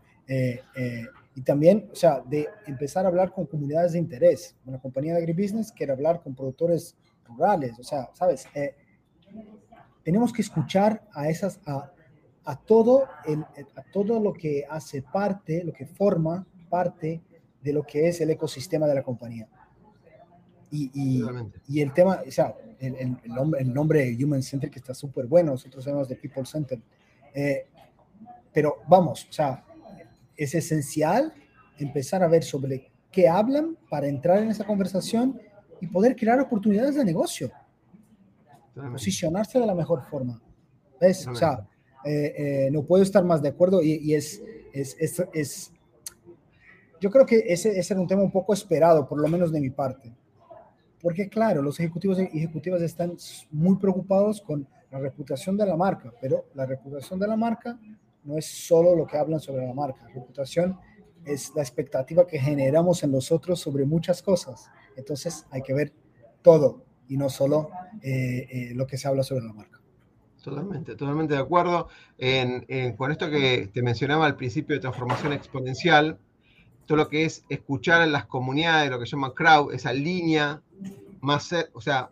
Y 1.36 1.42
también, 1.42 1.90
o 1.92 1.96
sea, 1.96 2.22
de 2.22 2.48
empezar 2.66 3.06
a 3.06 3.10
hablar 3.10 3.34
con 3.34 3.46
comunidades 3.46 3.92
de 3.92 4.00
interés. 4.00 4.56
Una 4.66 4.80
compañía 4.80 5.14
de 5.14 5.20
agribusiness 5.20 5.72
quiere 5.72 5.92
hablar 5.92 6.22
con 6.24 6.34
productores 6.34 6.96
rurales, 7.28 7.78
o 7.78 7.84
sea, 7.84 8.10
¿sabes? 8.14 8.48
tenemos 10.04 10.32
que 10.32 10.44
escuchar 10.44 11.04
a 11.14 11.28
esas, 11.30 11.60
a, 11.66 11.92
a 12.46 12.56
todo, 12.56 13.08
el, 13.26 13.44
a 13.76 13.84
todo 13.92 14.20
lo 14.20 14.32
que 14.32 14.64
hace 14.70 15.02
parte, 15.02 15.64
lo 15.64 15.74
que 15.74 15.86
forma 15.86 16.48
parte 16.70 17.22
de 17.62 17.74
lo 17.74 17.84
que 17.84 18.08
es 18.08 18.22
el 18.22 18.30
ecosistema 18.30 18.88
de 18.88 18.96
la 18.96 19.04
compañía. 19.04 19.50
Y, 20.72 20.92
y, 20.94 21.24
y 21.68 21.82
el 21.82 21.92
tema, 21.94 22.22
o 22.26 22.32
sea, 22.32 22.56
el, 22.80 22.96
el, 22.96 23.18
el, 23.24 23.34
nombre, 23.34 23.62
el 23.62 23.74
nombre 23.74 24.18
Human 24.24 24.44
Center 24.44 24.70
que 24.70 24.80
está 24.80 24.94
súper 24.94 25.26
bueno, 25.26 25.52
nosotros 25.52 25.84
sabemos 25.84 26.08
de 26.08 26.16
People 26.16 26.46
Center. 26.46 26.80
Eh, 27.34 27.66
pero 28.54 28.78
vamos, 28.88 29.28
o 29.30 29.34
sea, 29.34 29.66
es 30.38 30.56
esencial 30.56 31.34
empezar 31.78 32.24
a 32.24 32.28
ver 32.28 32.44
sobre 32.44 32.92
qué 33.12 33.28
hablan 33.28 33.78
para 33.90 34.08
entrar 34.08 34.42
en 34.42 34.50
esa 34.50 34.66
conversación 34.66 35.40
y 35.80 35.88
poder 35.88 36.16
crear 36.16 36.40
oportunidades 36.40 36.96
de 36.96 37.06
negocio. 37.06 37.52
Posicionarse 38.92 39.60
de 39.60 39.66
la 39.66 39.76
mejor 39.76 40.04
forma. 40.04 40.42
¿Ves? 41.00 41.28
O 41.28 41.36
sea, 41.36 41.68
eh, 42.04 42.34
eh, 42.38 42.70
no 42.72 42.84
puedo 42.84 43.04
estar 43.04 43.24
más 43.24 43.42
de 43.42 43.50
acuerdo 43.50 43.82
y, 43.82 44.14
es, 44.14 44.42
es, 44.74 44.96
es, 45.00 45.24
es, 45.34 45.72
yo 47.00 47.10
creo 47.10 47.26
que 47.26 47.44
ese, 47.48 47.78
ese 47.80 47.94
era 47.94 48.02
un 48.02 48.08
tema 48.08 48.22
un 48.22 48.32
poco 48.32 48.54
esperado, 48.54 49.08
por 49.08 49.20
lo 49.20 49.28
menos 49.28 49.52
de 49.52 49.62
mi 49.62 49.70
parte. 49.70 50.14
Porque 51.02 51.30
claro, 51.30 51.62
los 51.62 51.80
ejecutivos 51.80 52.20
y 52.20 52.38
ejecutivas 52.38 52.82
están 52.82 53.16
muy 53.52 53.78
preocupados 53.78 54.42
con 54.42 54.68
la 54.92 55.00
reputación 55.00 55.56
de 55.58 55.66
la 55.66 55.76
marca, 55.76 56.12
pero 56.20 56.46
la 56.54 56.66
reputación 56.66 57.20
de 57.20 57.28
la 57.28 57.36
marca 57.36 57.78
no 58.26 58.38
es 58.38 58.46
solo 58.46 58.96
lo 58.96 59.06
que 59.06 59.18
hablan 59.18 59.40
sobre 59.40 59.66
la 59.66 59.74
marca. 59.74 60.08
Reputación 60.14 60.78
es 61.24 61.52
la 61.56 61.62
expectativa 61.62 62.28
que 62.28 62.40
generamos 62.40 63.04
en 63.04 63.12
nosotros 63.12 63.60
sobre 63.60 63.86
muchas 63.86 64.22
cosas. 64.22 64.70
Entonces 64.96 65.46
hay 65.52 65.62
que 65.62 65.74
ver 65.74 65.94
todo 66.42 66.84
y 67.08 67.18
no 67.18 67.30
solo 67.30 67.70
eh, 68.02 68.72
lo 68.76 68.86
que 68.86 68.98
se 68.98 69.08
habla 69.08 69.24
sobre 69.24 69.46
la 69.46 69.54
marca. 69.54 69.80
Totalmente, 70.44 70.96
totalmente 70.96 71.34
de 71.34 71.40
acuerdo. 71.40 71.88
En, 72.20 72.96
con 72.96 73.12
esto 73.12 73.30
que 73.32 73.70
te 73.74 73.82
mencionaba 73.82 74.28
al 74.28 74.36
principio 74.36 74.76
de 74.76 74.80
transformación 74.80 75.34
exponencial, 75.34 76.20
todo 76.86 76.98
lo 76.98 77.10
que 77.10 77.26
es 77.26 77.44
escuchar 77.50 78.04
en 78.04 78.12
las 78.12 78.28
comunidades, 78.28 78.92
lo 78.92 79.00
que 79.00 79.08
se 79.08 79.14
llama 79.14 79.34
crowd, 79.34 79.74
esa 79.74 79.92
línea 79.92 80.62
más, 81.20 81.52
o 81.74 81.82
sea, 81.82 82.12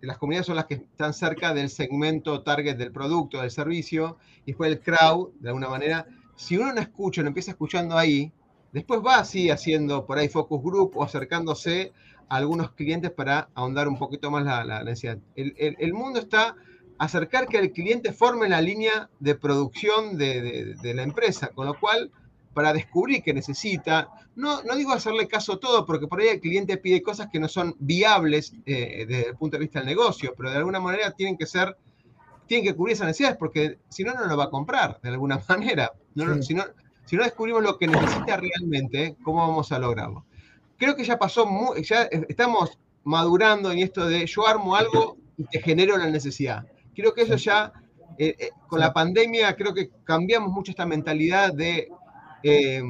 las 0.00 0.18
comunidades 0.18 0.46
son 0.46 0.56
las 0.56 0.66
que 0.66 0.74
están 0.74 1.12
cerca 1.14 1.54
del 1.54 1.70
segmento 1.70 2.42
target 2.42 2.76
del 2.76 2.92
producto, 2.92 3.40
del 3.40 3.50
servicio, 3.50 4.18
y 4.44 4.52
después 4.52 4.70
el 4.70 4.80
crowd, 4.80 5.30
de 5.40 5.48
alguna 5.48 5.68
manera, 5.68 6.06
si 6.36 6.56
uno 6.56 6.72
no 6.72 6.80
escucha, 6.80 7.22
no 7.22 7.28
empieza 7.28 7.50
escuchando 7.50 7.96
ahí, 7.96 8.32
después 8.72 9.00
va 9.04 9.18
así 9.18 9.50
haciendo 9.50 10.06
por 10.06 10.18
ahí 10.18 10.28
focus 10.28 10.62
group 10.62 10.96
o 10.96 11.04
acercándose 11.04 11.92
a 12.28 12.36
algunos 12.36 12.72
clientes 12.72 13.10
para 13.10 13.48
ahondar 13.54 13.88
un 13.88 13.98
poquito 13.98 14.30
más 14.30 14.44
la, 14.44 14.64
la 14.64 14.84
necesidad. 14.84 15.18
El, 15.34 15.54
el, 15.56 15.94
mundo 15.94 16.20
está 16.20 16.54
acercar 16.98 17.46
que 17.46 17.58
el 17.58 17.72
cliente 17.72 18.12
forme 18.12 18.48
la 18.48 18.60
línea 18.60 19.08
de 19.20 19.34
producción 19.34 20.18
de, 20.18 20.76
la 20.82 21.02
empresa, 21.02 21.48
con 21.48 21.66
lo 21.66 21.78
cual, 21.78 22.10
para 22.58 22.72
descubrir 22.72 23.22
que 23.22 23.32
necesita, 23.32 24.08
no, 24.34 24.64
no 24.64 24.74
digo 24.74 24.90
hacerle 24.90 25.28
caso 25.28 25.52
a 25.52 25.60
todo, 25.60 25.86
porque 25.86 26.08
por 26.08 26.20
ahí 26.20 26.26
el 26.26 26.40
cliente 26.40 26.76
pide 26.76 27.04
cosas 27.04 27.28
que 27.30 27.38
no 27.38 27.46
son 27.46 27.76
viables 27.78 28.52
eh, 28.66 29.06
desde 29.06 29.28
el 29.28 29.36
punto 29.36 29.56
de 29.56 29.60
vista 29.60 29.78
del 29.78 29.86
negocio, 29.86 30.34
pero 30.36 30.50
de 30.50 30.56
alguna 30.56 30.80
manera 30.80 31.12
tienen 31.12 31.38
que 31.38 31.46
ser, 31.46 31.76
tienen 32.48 32.66
que 32.66 32.74
cubrir 32.74 32.94
esas 32.94 33.06
necesidades, 33.06 33.36
porque 33.36 33.78
si 33.88 34.02
no, 34.02 34.12
no 34.12 34.26
lo 34.26 34.36
va 34.36 34.46
a 34.46 34.50
comprar, 34.50 34.98
de 35.00 35.08
alguna 35.08 35.40
manera. 35.48 35.92
si, 36.40 36.52
no, 36.52 36.64
si 37.04 37.14
no 37.14 37.22
descubrimos 37.22 37.62
lo 37.62 37.78
que 37.78 37.86
necesita 37.86 38.38
realmente, 38.38 39.14
¿cómo 39.22 39.46
vamos 39.46 39.70
a 39.70 39.78
lograrlo? 39.78 40.24
Creo 40.78 40.96
que 40.96 41.04
ya 41.04 41.16
pasó, 41.16 41.46
ya 41.76 42.08
estamos 42.28 42.76
madurando 43.04 43.70
en 43.70 43.78
esto 43.78 44.04
de 44.08 44.26
yo 44.26 44.48
armo 44.48 44.74
algo 44.74 45.16
y 45.36 45.44
te 45.44 45.62
genero 45.62 45.96
la 45.96 46.10
necesidad. 46.10 46.66
Creo 46.92 47.14
que 47.14 47.22
eso 47.22 47.36
ya, 47.36 47.72
eh, 48.18 48.34
eh, 48.36 48.50
con 48.66 48.80
la 48.80 48.92
pandemia, 48.92 49.54
creo 49.54 49.72
que 49.72 49.90
cambiamos 50.02 50.50
mucho 50.50 50.72
esta 50.72 50.86
mentalidad 50.86 51.54
de 51.54 51.88
eh, 52.42 52.82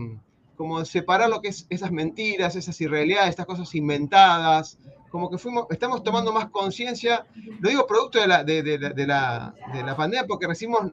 como 0.57 0.85
separar 0.85 1.31
lo 1.31 1.41
que 1.41 1.49
es 1.49 1.67
esas 1.71 1.93
mentiras, 1.93 2.57
esas 2.57 2.81
irrealidades, 2.81 3.31
estas 3.31 3.47
cosas 3.47 3.73
inventadas, 3.75 4.79
como 5.09 5.31
que 5.31 5.39
fuimos, 5.39 5.67
estamos 5.71 6.03
tomando 6.03 6.33
más 6.33 6.51
conciencia, 6.51 7.27
lo 7.61 7.69
digo 7.69 7.87
producto 7.87 8.21
de 8.21 8.27
la, 8.27 8.45
de, 8.45 8.63
de, 8.63 8.79
de 8.79 9.07
la, 9.07 9.55
la, 9.73 9.97
pandemia, 9.97 10.27
porque 10.27 10.47
recibimos 10.47 10.93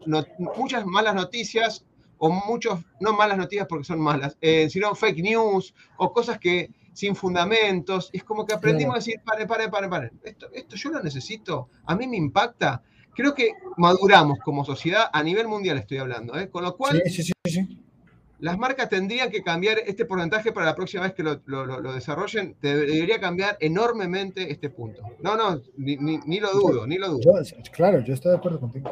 muchas 0.55 0.85
malas 0.85 1.15
noticias, 1.15 1.85
o 2.17 2.29
muchos, 2.29 2.79
no 3.01 3.13
malas 3.13 3.37
noticias 3.37 3.67
porque 3.67 3.83
son 3.83 3.99
malas, 3.99 4.37
sino 4.69 4.95
fake 4.95 5.21
news, 5.21 5.73
o 5.97 6.13
cosas 6.13 6.39
que 6.39 6.69
sin 6.93 7.15
fundamentos, 7.15 8.09
es 8.13 8.23
como 8.23 8.45
que 8.45 8.53
aprendimos 8.53 8.95
a 8.95 8.99
decir, 8.99 9.19
pare, 9.25 9.45
pare, 9.45 9.67
pare, 9.67 9.89
pare, 9.89 10.11
esto, 10.23 10.47
esto 10.53 10.75
yo 10.77 10.91
lo 10.91 11.03
necesito, 11.03 11.69
a 11.85 11.95
mí 11.95 12.07
me 12.07 12.15
impacta, 12.15 12.83
creo 13.13 13.33
que 13.33 13.51
maduramos 13.75 14.39
como 14.39 14.63
sociedad 14.63 15.09
a 15.11 15.21
nivel 15.21 15.47
mundial, 15.47 15.77
estoy 15.77 15.97
hablando, 15.97 16.39
¿eh? 16.39 16.49
con 16.49 16.63
lo 16.63 16.77
cual 16.77 17.01
sí, 17.05 17.23
sí, 17.23 17.33
sí, 17.43 17.84
las 18.39 18.57
marcas 18.57 18.89
tendrían 18.89 19.29
que 19.31 19.41
cambiar 19.41 19.79
este 19.79 20.05
porcentaje 20.05 20.51
para 20.51 20.65
la 20.65 20.75
próxima 20.75 21.03
vez 21.03 21.13
que 21.13 21.23
lo, 21.23 21.41
lo, 21.45 21.65
lo 21.65 21.93
desarrollen, 21.93 22.55
debería 22.61 23.19
cambiar 23.19 23.57
enormemente 23.59 24.51
este 24.51 24.69
punto. 24.69 25.01
No, 25.21 25.37
no, 25.37 25.61
ni, 25.77 25.95
ni, 25.97 26.19
ni 26.25 26.39
lo 26.39 26.51
dudo, 26.51 26.85
ni 26.85 26.97
lo 26.97 27.09
dudo. 27.09 27.41
Yo, 27.41 27.55
claro, 27.71 27.99
yo 28.01 28.13
estoy 28.13 28.31
de 28.31 28.37
acuerdo 28.37 28.59
contigo. 28.59 28.91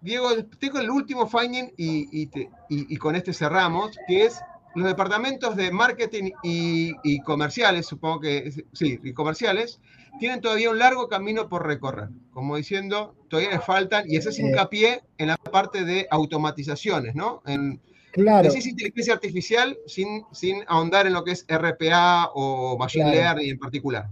Diego, 0.00 0.28
tengo 0.58 0.78
el 0.78 0.90
último 0.90 1.28
finding 1.28 1.72
y, 1.76 2.08
y, 2.22 2.26
te, 2.26 2.50
y, 2.68 2.92
y 2.94 2.96
con 2.96 3.14
este 3.14 3.32
cerramos, 3.32 3.96
que 4.06 4.24
es 4.24 4.40
los 4.74 4.86
departamentos 4.86 5.56
de 5.56 5.70
marketing 5.70 6.32
y, 6.42 6.92
y, 7.02 7.20
comerciales, 7.20 7.86
supongo 7.86 8.20
que 8.20 8.52
sí, 8.72 8.98
y 9.02 9.12
comerciales, 9.12 9.80
tienen 10.18 10.40
todavía 10.40 10.70
un 10.70 10.78
largo 10.78 11.08
camino 11.08 11.48
por 11.48 11.66
recorrer. 11.66 12.08
Como 12.32 12.56
diciendo, 12.56 13.14
todavía 13.28 13.50
les 13.52 13.64
faltan, 13.64 14.04
y 14.06 14.16
ese 14.16 14.30
es 14.30 14.38
hincapié 14.38 15.02
en 15.18 15.28
la 15.28 15.36
parte 15.36 15.84
de 15.84 16.06
automatizaciones, 16.10 17.14
¿no? 17.14 17.42
En, 17.46 17.80
claro. 18.22 18.48
Decís 18.48 18.66
inteligencia 18.66 19.14
artificial 19.14 19.78
sin, 19.86 20.24
sin 20.32 20.62
ahondar 20.66 21.06
en 21.06 21.12
lo 21.12 21.24
que 21.24 21.32
es 21.32 21.46
RPA 21.48 22.30
o 22.34 22.76
Machine 22.78 23.04
claro. 23.04 23.18
Learning 23.18 23.50
en 23.50 23.58
particular. 23.58 24.08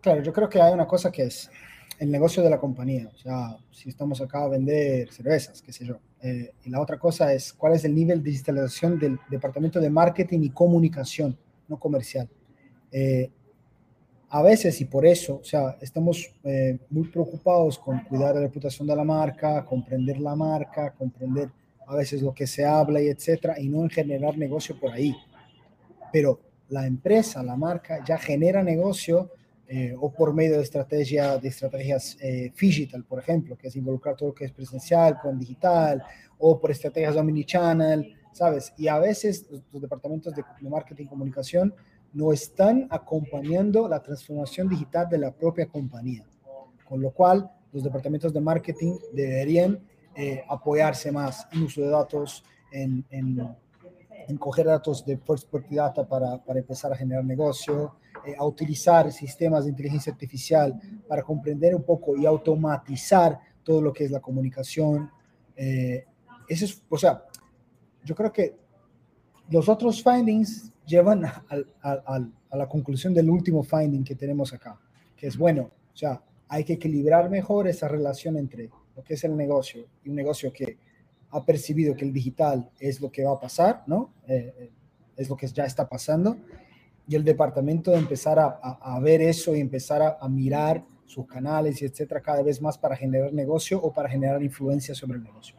Claro, 0.00 0.22
yo 0.22 0.32
creo 0.32 0.48
que 0.48 0.60
hay 0.60 0.72
una 0.72 0.86
cosa 0.86 1.12
que 1.12 1.24
es 1.24 1.50
el 1.98 2.10
negocio 2.10 2.42
de 2.42 2.50
la 2.50 2.58
compañía. 2.58 3.10
O 3.14 3.18
sea, 3.18 3.56
si 3.70 3.90
estamos 3.90 4.20
acá 4.20 4.44
a 4.44 4.48
vender 4.48 5.12
cervezas, 5.12 5.60
qué 5.60 5.72
sé 5.72 5.84
yo. 5.84 5.98
Eh, 6.22 6.52
y 6.64 6.70
la 6.70 6.80
otra 6.80 6.98
cosa 6.98 7.32
es 7.32 7.52
cuál 7.52 7.74
es 7.74 7.84
el 7.84 7.94
nivel 7.94 8.22
de 8.22 8.30
digitalización 8.30 8.98
del 8.98 9.18
departamento 9.30 9.78
de 9.80 9.90
marketing 9.90 10.40
y 10.42 10.50
comunicación, 10.50 11.36
no 11.68 11.78
comercial. 11.78 12.28
Eh, 12.90 13.30
a 14.30 14.42
veces, 14.42 14.80
y 14.80 14.86
por 14.86 15.04
eso, 15.04 15.40
o 15.42 15.44
sea, 15.44 15.76
estamos 15.80 16.32
eh, 16.44 16.78
muy 16.88 17.08
preocupados 17.08 17.78
con 17.78 18.00
cuidar 18.04 18.34
la 18.34 18.42
reputación 18.42 18.86
de 18.86 18.96
la 18.96 19.04
marca, 19.04 19.64
comprender 19.64 20.20
la 20.20 20.36
marca, 20.36 20.92
comprender 20.92 21.50
a 21.90 21.96
veces 21.96 22.22
lo 22.22 22.32
que 22.32 22.46
se 22.46 22.64
habla 22.64 23.02
y 23.02 23.08
etcétera, 23.08 23.58
y 23.58 23.68
no 23.68 23.82
en 23.82 23.90
generar 23.90 24.38
negocio 24.38 24.78
por 24.78 24.92
ahí. 24.92 25.12
Pero 26.12 26.40
la 26.68 26.86
empresa, 26.86 27.42
la 27.42 27.56
marca, 27.56 28.04
ya 28.06 28.16
genera 28.16 28.62
negocio 28.62 29.32
eh, 29.66 29.92
o 29.98 30.12
por 30.12 30.32
medio 30.32 30.56
de, 30.58 30.62
estrategia, 30.62 31.36
de 31.38 31.48
estrategias 31.48 32.16
eh, 32.20 32.52
digital, 32.58 33.04
por 33.04 33.18
ejemplo, 33.18 33.58
que 33.58 33.66
es 33.68 33.74
involucrar 33.74 34.14
todo 34.14 34.28
lo 34.28 34.34
que 34.36 34.44
es 34.44 34.52
presencial 34.52 35.18
con 35.20 35.36
digital, 35.36 36.00
o 36.38 36.60
por 36.60 36.70
estrategias 36.70 37.16
omnichannel, 37.16 38.14
¿sabes? 38.32 38.72
Y 38.76 38.86
a 38.86 39.00
veces 39.00 39.46
los, 39.50 39.82
departamentos 39.82 40.32
de, 40.32 40.44
de 40.60 40.70
marketing 40.70 41.04
y 41.04 41.08
comunicación 41.08 41.74
no 42.12 42.32
están 42.32 42.86
acompañando 42.88 43.88
la 43.88 44.00
transformación 44.00 44.68
digital 44.68 45.08
de 45.08 45.18
la 45.18 45.32
propia 45.32 45.66
compañía. 45.66 46.24
Con 46.84 47.02
lo 47.02 47.10
cual, 47.10 47.50
los 47.72 47.82
departamentos 47.82 48.32
de 48.32 48.40
marketing 48.40 48.96
deberían 49.12 49.80
eh, 50.22 50.44
apoyarse 50.46 51.10
más 51.10 51.48
en 51.50 51.62
uso 51.62 51.80
de 51.80 51.88
datos, 51.88 52.44
en, 52.70 53.02
en, 53.08 54.36
coger 54.38 54.66
datos 54.66 55.02
de 55.06 55.16
first 55.16 55.50
data 55.70 56.06
para, 56.06 56.36
para 56.44 56.60
empezar 56.60 56.92
a 56.92 56.96
generar 56.96 57.24
negocio, 57.24 57.96
eh, 58.26 58.34
a 58.38 58.44
utilizar 58.44 59.10
sistemas 59.12 59.64
de 59.64 59.70
inteligencia 59.70 60.12
artificial 60.12 60.78
para 61.08 61.22
comprender 61.22 61.74
un 61.74 61.84
poco 61.84 62.18
y 62.18 62.26
automatizar 62.26 63.40
todo 63.64 63.80
lo 63.80 63.94
que 63.94 64.04
es 64.04 64.10
la 64.10 64.20
comunicación. 64.20 65.10
Eh, 65.56 66.04
eso 66.46 66.66
es, 66.66 66.82
o 66.90 66.98
sea, 66.98 67.24
yo 68.04 68.14
creo 68.14 68.30
que 68.30 68.54
los 69.48 69.70
otros 69.70 70.04
findings 70.04 70.70
llevan 70.84 71.24
a, 71.24 71.46
a, 71.80 72.56
la 72.58 72.68
conclusión 72.68 73.14
del 73.14 73.30
último 73.30 73.62
finding 73.62 74.04
que 74.04 74.16
tenemos 74.16 74.52
acá, 74.52 74.78
que 75.16 75.28
es 75.28 75.38
bueno, 75.38 75.70
o 75.94 75.96
sea, 75.96 76.22
hay 76.46 76.62
que 76.62 76.74
equilibrar 76.74 77.30
mejor 77.30 77.68
esa 77.68 77.88
relación 77.88 78.36
entre 78.36 78.68
lo 79.00 79.04
que 79.04 79.14
es 79.14 79.24
el 79.24 79.34
negocio 79.34 79.86
y 80.04 80.10
un 80.10 80.14
negocio 80.14 80.52
que 80.52 80.76
ha 81.30 81.42
percibido 81.42 81.96
que 81.96 82.04
el 82.04 82.12
digital 82.12 82.70
es 82.78 83.00
lo 83.00 83.10
que 83.10 83.24
va 83.24 83.32
a 83.32 83.40
pasar, 83.40 83.82
¿no? 83.86 84.12
Eh, 84.28 84.52
eh, 84.58 84.70
es 85.16 85.30
lo 85.30 85.36
que 85.36 85.46
ya 85.46 85.64
está 85.64 85.88
pasando, 85.88 86.36
y 87.08 87.16
el 87.16 87.24
departamento 87.24 87.90
de 87.92 87.98
empezar 87.98 88.38
a, 88.38 89.00
ver 89.00 89.22
eso 89.22 89.56
y 89.56 89.60
empezar 89.60 90.02
a, 90.02 90.18
a, 90.20 90.28
mirar 90.28 90.84
sus 91.06 91.26
canales 91.26 91.80
y 91.82 91.86
etcétera 91.86 92.20
cada 92.20 92.42
vez 92.42 92.60
más 92.60 92.78
para 92.78 92.94
generar 92.94 93.32
negocio 93.32 93.80
o 93.82 93.92
para 93.92 94.08
generar 94.08 94.42
influencia 94.42 94.94
sobre 94.94 95.16
el 95.18 95.24
negocio. 95.24 95.56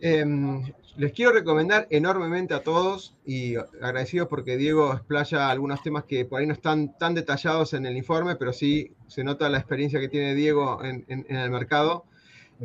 Em, 0.00 0.62
les 0.96 1.12
quiero 1.12 1.32
recomendar 1.32 1.86
enormemente 1.90 2.54
a 2.54 2.62
todos 2.62 3.14
y 3.24 3.56
agradecido 3.56 4.28
porque 4.28 4.56
Diego 4.56 4.92
explaya 4.94 5.50
algunos 5.50 5.82
temas 5.82 6.04
que 6.04 6.24
por 6.24 6.40
ahí 6.40 6.46
no 6.46 6.54
están 6.54 6.96
tan 6.98 7.14
detallados 7.14 7.74
en 7.74 7.84
el 7.84 7.96
informe, 7.96 8.36
pero 8.36 8.52
sí 8.52 8.92
se 9.06 9.22
nota 9.22 9.48
la 9.50 9.58
experiencia 9.58 10.00
que 10.00 10.08
tiene 10.08 10.34
Diego 10.34 10.82
en, 10.82 11.04
el 11.28 11.50
mercado. 11.50 12.04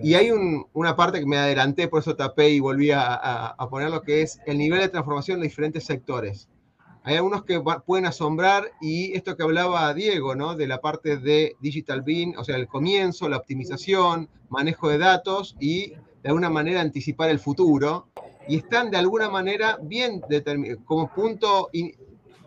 Y 0.02 0.16
hay 0.16 0.30
una 0.32 0.96
parte 0.96 1.20
que 1.20 1.26
me 1.26 1.38
adelanté, 1.38 1.88
por 1.88 2.02
eso 2.02 2.16
tapé 2.16 2.50
y 2.50 2.60
volví 2.60 2.92
a, 2.92 3.14
a, 3.14 3.70
poner 3.70 3.90
que 4.02 4.22
es 4.22 4.40
el 4.46 4.58
nivel 4.58 4.82
de 4.82 4.90
transformación 4.90 5.38
en 5.38 5.44
diferentes 5.44 5.86
sectores. 5.86 6.50
Hay 7.04 7.16
algunos 7.16 7.44
que 7.46 7.62
pueden 7.86 8.06
asombrar 8.06 8.72
y 8.82 9.14
esto 9.14 9.38
que 9.38 9.44
hablaba 9.44 9.94
Diego, 9.94 10.36
¿no? 10.36 10.56
De 10.56 10.68
la 10.68 10.82
parte 10.82 11.18
de 11.18 11.56
Digital 11.62 12.02
Bean, 12.02 12.34
o 12.38 12.44
sea, 12.44 12.58
el 12.58 12.68
comienzo, 12.68 13.30
la 13.30 13.38
optimización, 13.38 14.28
manejo 14.50 14.90
de 14.90 14.98
datos 14.98 15.56
y 15.60 15.94
de 16.26 16.30
alguna 16.30 16.50
manera 16.50 16.82
anticipar 16.82 17.30
el 17.30 17.38
futuro 17.38 18.08
y 18.48 18.56
están 18.56 18.90
de 18.90 18.98
alguna 18.98 19.30
manera 19.30 19.78
bien 19.80 20.24
determinados 20.28 20.84
como 20.84 21.14
punto, 21.14 21.70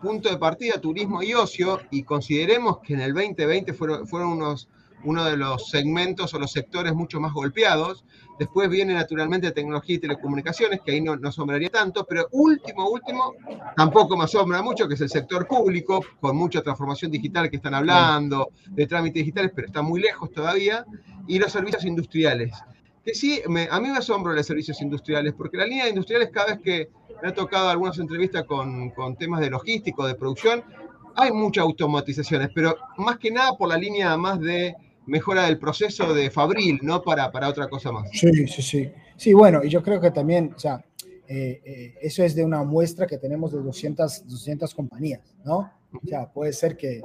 punto 0.03 0.29
de 0.31 0.37
partida 0.37 0.81
turismo 0.81 1.23
y 1.23 1.33
ocio 1.33 1.79
y 1.93 2.03
consideremos 2.03 2.81
que 2.81 2.95
en 2.95 3.03
el 3.03 3.14
2020 3.14 3.73
fueron, 3.75 4.09
fueron 4.09 4.31
unos, 4.31 4.69
uno 5.05 5.25
de 5.25 5.37
los 5.37 5.71
segmentos 5.71 6.35
o 6.35 6.41
los 6.41 6.51
sectores 6.51 6.93
mucho 6.93 7.21
más 7.21 7.33
golpeados. 7.33 8.05
Después 8.37 8.69
viene 8.69 8.95
naturalmente 8.95 9.53
tecnología 9.53 9.95
y 9.95 10.01
telecomunicaciones, 10.01 10.81
que 10.85 10.91
ahí 10.91 11.01
no, 11.01 11.14
no 11.14 11.29
asombraría 11.29 11.71
tanto, 11.71 12.05
pero 12.05 12.27
último, 12.33 12.88
último, 12.91 13.35
tampoco 13.77 14.17
me 14.17 14.25
asombra 14.25 14.61
mucho, 14.61 14.88
que 14.88 14.95
es 14.95 15.01
el 15.03 15.09
sector 15.09 15.47
público, 15.47 16.05
con 16.21 16.37
mucha 16.37 16.62
transformación 16.62 17.12
digital 17.12 17.49
que 17.49 17.57
están 17.57 17.75
hablando, 17.75 18.49
de 18.71 18.88
trámites 18.88 19.21
digitales, 19.21 19.53
pero 19.55 19.69
está 19.69 19.83
muy 19.83 20.01
lejos 20.01 20.33
todavía, 20.33 20.85
y 21.29 21.38
los 21.38 21.53
servicios 21.53 21.85
industriales 21.85 22.53
que 23.09 23.14
sí, 23.14 23.40
a 23.42 23.81
mí 23.81 23.88
me 23.88 23.97
asombro 23.97 24.35
los 24.35 24.44
servicios 24.44 24.83
industriales, 24.83 25.33
porque 25.33 25.57
la 25.57 25.64
línea 25.64 25.85
de 25.85 25.90
industriales 25.90 26.29
cada 26.31 26.49
vez 26.49 26.61
que 26.61 26.90
me 27.23 27.31
ha 27.31 27.33
tocado 27.33 27.71
algunas 27.71 27.99
entrevistas 27.99 28.44
con, 28.44 28.90
con 28.90 29.16
temas 29.16 29.40
de 29.40 29.49
logístico, 29.49 30.07
de 30.07 30.14
producción, 30.14 30.62
hay 31.16 31.33
muchas 31.33 31.62
automatizaciones, 31.62 32.51
pero 32.55 32.77
más 32.99 33.16
que 33.18 33.31
nada 33.31 33.57
por 33.57 33.71
la 33.71 33.79
línea 33.79 34.14
más 34.18 34.38
de 34.40 34.77
mejora 35.07 35.47
del 35.47 35.59
proceso 35.59 36.12
de 36.12 36.31
Fabril, 36.31 36.81
no 36.83 37.01
para, 37.01 37.33
para 37.33 37.49
otra 37.49 37.66
cosa 37.68 37.90
más. 37.90 38.11
Sí, 38.12 38.47
sí, 38.47 38.61
sí. 38.61 38.92
Sí, 39.16 39.33
bueno, 39.33 39.64
y 39.64 39.71
yo 39.71 39.83
creo 39.83 40.03
que 40.03 40.11
también, 40.11 40.53
o 40.55 40.59
sea, 40.59 40.85
eh, 41.27 41.62
eh, 41.64 41.94
eso 42.03 42.23
es 42.23 42.35
de 42.35 42.44
una 42.44 42.62
muestra 42.62 43.07
que 43.07 43.16
tenemos 43.16 43.53
de 43.53 43.62
200, 43.62 44.29
200 44.29 44.75
compañías, 44.75 45.35
¿no? 45.47 45.73
O 45.94 46.07
sea, 46.07 46.31
puede 46.31 46.53
ser 46.53 46.77
que, 46.77 47.01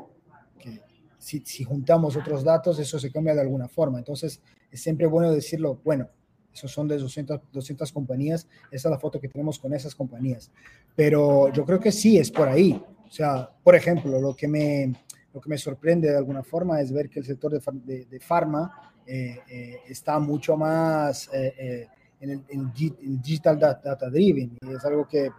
que 0.60 0.82
si, 1.18 1.39
si, 1.46 1.63
juntamos 1.63 2.18
otros 2.18 2.44
datos, 2.44 2.78
eso 2.78 3.00
se 3.00 3.10
cambia 3.10 3.34
de 3.34 3.42
alguna 3.42 3.70
forma. 3.70 4.00
Entonces, 4.00 4.42
es 4.74 4.82
siempre 4.82 5.06
bueno 5.06 5.32
decirlo, 5.32 5.80
bueno, 5.84 6.10
esos 6.52 6.72
son 6.72 6.88
de 6.88 6.98
200, 6.98 7.42
200 7.52 7.92
compañías, 7.92 8.48
esa 8.72 8.90
es 8.90 8.92
la 8.92 9.00
foto 9.00 9.20
que 9.20 9.28
tenemos 9.28 9.60
con 9.60 9.74
esas 9.74 9.94
compañías. 9.94 10.52
Pero 10.96 11.52
yo 11.54 11.64
creo 11.64 11.80
que 11.80 11.92
sí, 11.92 12.18
es 12.18 12.32
por 12.32 12.48
ahí. 12.48 12.84
O 13.08 13.12
sea, 13.12 13.50
por 13.64 13.76
ejemplo, 13.76 14.20
lo 14.20 14.36
que 14.36 14.48
me, 14.48 14.94
lo 15.32 15.40
que 15.40 15.50
me 15.50 15.58
sorprende 15.60 16.10
de 16.10 16.18
alguna 16.18 16.44
forma 16.44 16.82
es 16.82 16.92
ver 16.92 17.10
que 17.10 17.20
el 17.20 17.26
sector 17.26 17.52
de, 17.52 18.06
de, 18.06 18.20
pharma 18.20 18.94
eh, 19.06 19.40
eh, 19.48 19.78
está 19.88 20.18
mucho 20.18 20.58
más 20.58 21.30
eh, 21.32 21.88
en, 22.20 22.32
el, 22.32 22.74
digital 23.22 23.60
data, 23.60 24.10
driven 24.10 24.58
y 24.60 24.74
es 24.74 24.86
algo 24.86 25.08
que, 25.08 25.30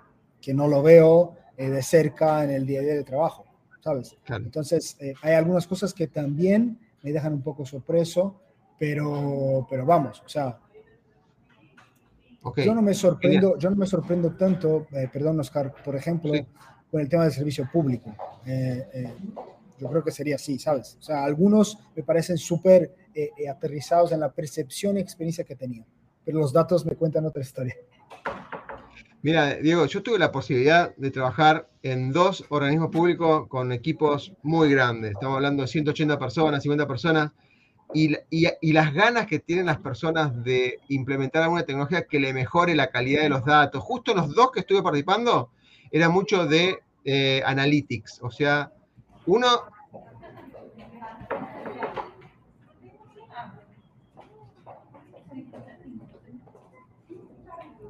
que 0.40 0.54
no 0.54 0.68
lo 0.68 0.82
veo 0.82 1.36
de 1.56 1.82
cerca 1.82 2.44
en 2.44 2.50
el 2.50 2.66
día 2.66 2.80
a 2.80 2.82
día 2.82 2.94
de 2.94 3.04
trabajo, 3.04 3.44
¿sabes? 3.80 4.16
Entonces, 4.28 4.96
hay 5.22 5.34
algunas 5.34 5.68
cosas 5.68 5.94
que 5.94 6.08
también 6.08 6.78
me 7.02 7.12
dejan 7.12 7.32
un 7.32 7.42
poco 7.42 7.64
sorpreso 7.64 8.40
pero, 8.78 9.66
pero 9.70 9.86
vamos, 9.86 10.22
o 10.24 10.28
sea, 10.28 10.58
yo 12.56 12.74
no 12.74 12.82
me 12.82 12.94
sorprendo, 12.94 13.58
yo 13.58 13.70
no 13.70 13.76
me 13.76 13.86
sorprendo 13.86 14.32
tanto, 14.32 14.86
eh, 14.92 15.08
perdón 15.10 15.40
Oscar, 15.40 15.74
por 15.82 15.96
ejemplo, 15.96 16.32
con 16.90 17.00
el 17.00 17.08
tema 17.08 17.24
del 17.24 17.32
servicio 17.32 17.68
público. 17.72 18.14
Eh, 18.44 18.86
eh, 18.92 19.14
yo 19.80 19.88
creo 19.88 20.04
que 20.04 20.10
sería 20.10 20.36
así, 20.36 20.58
¿sabes? 20.58 20.96
O 21.00 21.02
sea, 21.02 21.24
algunos 21.24 21.78
me 21.96 22.02
parecen 22.02 22.38
súper 22.38 22.94
aterrizados 23.48 24.12
en 24.12 24.20
la 24.20 24.30
percepción 24.30 24.96
y 24.96 25.00
experiencia 25.00 25.44
que 25.44 25.56
tenían, 25.56 25.86
pero 26.24 26.38
los 26.38 26.52
datos 26.52 26.84
me 26.84 26.96
cuentan 26.96 27.24
otra 27.24 27.42
historia. 27.42 27.74
Mira, 29.22 29.54
Diego, 29.54 29.86
yo 29.86 30.02
tuve 30.02 30.18
la 30.18 30.30
posibilidad 30.30 30.94
de 30.96 31.10
trabajar 31.10 31.68
en 31.82 32.12
dos 32.12 32.44
organismos 32.50 32.90
públicos 32.90 33.48
con 33.48 33.72
equipos 33.72 34.34
muy 34.42 34.70
grandes. 34.70 35.12
Estamos 35.12 35.36
hablando 35.36 35.62
de 35.62 35.68
180 35.68 36.18
personas, 36.18 36.62
50 36.62 36.86
personas 36.86 37.32
y, 37.92 38.72
las 38.72 38.92
ganas 38.92 39.26
que 39.26 39.38
tienen 39.38 39.66
las 39.66 39.78
personas 39.78 40.42
de 40.42 40.80
implementar 40.88 41.42
alguna 41.42 41.64
tecnología 41.64 42.06
que 42.06 42.18
le 42.18 42.32
mejore 42.32 42.74
la 42.74 42.90
calidad 42.90 43.22
de 43.22 43.28
los 43.28 43.44
datos. 43.44 43.82
Justo 43.82 44.14
los 44.14 44.34
dos 44.34 44.50
que 44.50 44.60
estuve 44.60 44.82
participando 44.82 45.50
era 45.90 46.08
mucho 46.08 46.46
de 46.46 46.78
eh, 47.04 47.42
analytics, 47.44 48.20
o 48.22 48.30
sea, 48.30 48.72
uno... 49.26 49.48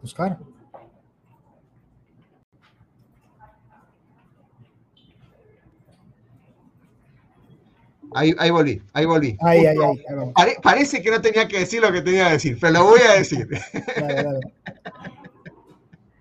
Buscar. 0.03 0.39
Ahí, 8.15 8.51
volví, 8.51 8.81
ahí 8.93 9.05
volví. 9.05 9.37
parece 10.63 11.03
que 11.03 11.11
no 11.11 11.21
tenía 11.21 11.49
que 11.49 11.59
decir 11.61 11.83
lo 11.83 11.93
que 11.93 12.01
tenía 12.01 12.27
que 12.27 12.33
decir, 12.35 12.59
pero 12.61 12.75
lo 12.75 12.85
voy 12.85 13.01
a 13.01 13.15
decir. 13.15 13.49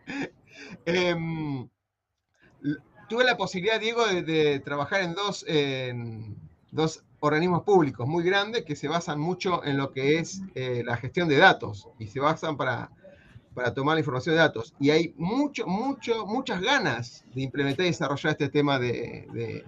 Em, 0.85 1.69
tuve 3.07 3.23
la 3.23 3.37
posibilidad, 3.37 3.79
Diego, 3.79 4.05
de, 4.05 4.59
trabajar 4.59 5.01
en 5.01 5.13
dos, 5.13 5.45
dos 6.71 7.03
organismos 7.19 7.63
públicos 7.63 8.05
muy 8.05 8.23
grandes 8.23 8.65
que 8.65 8.75
se 8.75 8.89
basan 8.89 9.19
mucho 9.19 9.63
en 9.63 9.77
lo 9.77 9.91
que 9.91 10.19
es 10.19 10.41
eh, 10.55 10.83
la 10.85 10.97
gestión 10.97 11.29
de 11.29 11.37
datos 11.37 11.87
y 11.99 12.07
se 12.07 12.19
basan 12.19 12.57
para, 12.57 12.91
para 13.53 13.73
tomar 13.73 13.95
la 13.95 14.01
información 14.01 14.35
de 14.35 14.41
datos. 14.41 14.73
Y 14.79 14.89
hay 14.89 15.13
mucho, 15.17 15.65
mucho, 15.65 16.25
muchas 16.25 16.59
ganas 16.61 17.23
de 17.33 17.43
implementar 17.43 17.85
y 17.85 17.89
desarrollar 17.89 18.33
este 18.33 18.49
tema 18.49 18.77
de 18.77 19.25
de 19.31 19.63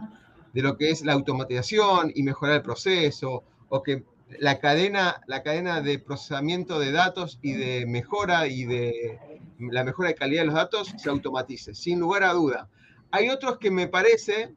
lo 0.62 0.78
que 0.78 0.90
es 0.90 1.04
la 1.04 1.14
automatización 1.14 2.12
y 2.16 2.24
mejorar 2.24 2.56
el 2.56 2.62
proceso, 2.62 3.44
o 3.70 3.84
que 3.84 4.04
la 4.40 4.60
cadena, 4.60 5.22
la 5.28 5.44
cadena 5.44 5.82
de 5.82 6.00
procesamiento 6.00 6.80
de 6.80 6.92
datos 6.92 7.40
y 7.42 7.54
de 7.54 7.86
mejora 7.86 8.48
y 8.48 8.66
de 8.66 9.42
la 9.60 9.84
mejora 9.84 10.10
de 10.10 10.16
calidad 10.16 10.42
de 10.42 10.48
los 10.48 10.56
datos 10.56 10.94
se 10.98 11.10
automatice, 11.10 11.76
sin 11.76 12.00
lugar 12.00 12.24
a 12.24 12.34
duda. 12.34 12.70
Hay 13.12 13.30
otros 13.30 13.58
que 13.58 13.72
me 13.72 13.88
parece, 13.88 14.54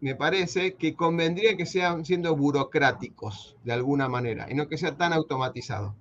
me 0.00 0.14
parece 0.14 0.74
que 0.74 0.94
convendría 0.94 1.56
que 1.56 1.66
sean 1.66 2.04
siendo 2.04 2.34
burocráticos 2.34 3.56
de 3.64 3.72
alguna 3.72 4.08
manera 4.08 4.46
y 4.50 4.54
no 4.54 4.68
que 4.68 4.78
sea 4.78 4.96
tan 4.96 5.12
automatizado. 5.12 5.94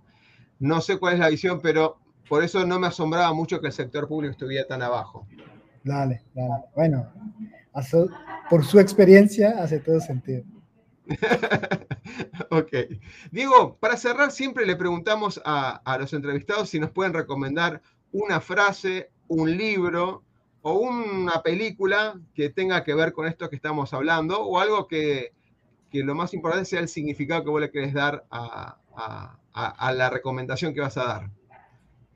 No 0.59 0.81
sé 0.81 0.97
cuál 0.97 1.15
es 1.15 1.19
la 1.19 1.29
visión, 1.29 1.59
pero 1.61 1.97
por 2.29 2.43
eso 2.43 2.65
no 2.65 2.79
me 2.79 2.87
asombraba 2.87 3.33
mucho 3.33 3.59
que 3.59 3.67
el 3.67 3.73
sector 3.73 4.07
público 4.07 4.31
estuviera 4.31 4.65
tan 4.65 4.81
abajo. 4.81 5.27
Dale, 5.83 6.23
dale. 6.33 6.63
Bueno, 6.75 7.11
por 8.49 8.65
su 8.65 8.79
experiencia 8.79 9.61
hace 9.61 9.79
todo 9.79 9.99
sentido. 9.99 10.43
ok. 12.49 12.73
Diego, 13.31 13.77
para 13.77 13.97
cerrar, 13.97 14.31
siempre 14.31 14.65
le 14.65 14.75
preguntamos 14.75 15.41
a, 15.45 15.97
los 15.99 16.13
entrevistados 16.13 16.69
si 16.69 16.79
nos 16.79 16.91
pueden 16.91 17.13
recomendar 17.13 17.81
una 18.11 18.39
frase, 18.39 19.11
un 19.27 19.55
libro 19.57 20.23
o 20.61 20.73
una 20.73 21.43
película 21.43 22.19
que 22.33 22.49
tenga 22.49 22.83
que 22.83 22.95
ver 22.95 23.13
con 23.13 23.27
esto 23.27 23.49
que 23.49 23.55
estamos 23.55 23.93
hablando, 23.93 24.41
o 24.41 24.59
algo 24.59 24.87
que, 24.87 25.33
que 25.91 26.03
lo 26.03 26.15
más 26.15 26.33
importante 26.33 26.65
sea 26.65 26.79
el 26.79 26.87
significado 26.87 27.43
que 27.43 27.49
vos 27.49 27.61
le 27.61 27.71
querés 27.71 27.93
dar 27.93 28.25
a, 28.31 28.77
a, 28.95 29.37
a, 29.53 29.93
la 29.93 30.09
recomendación 30.09 30.73
que 30.73 30.81
vas 30.81 30.97
a 30.97 31.05
dar. 31.05 31.29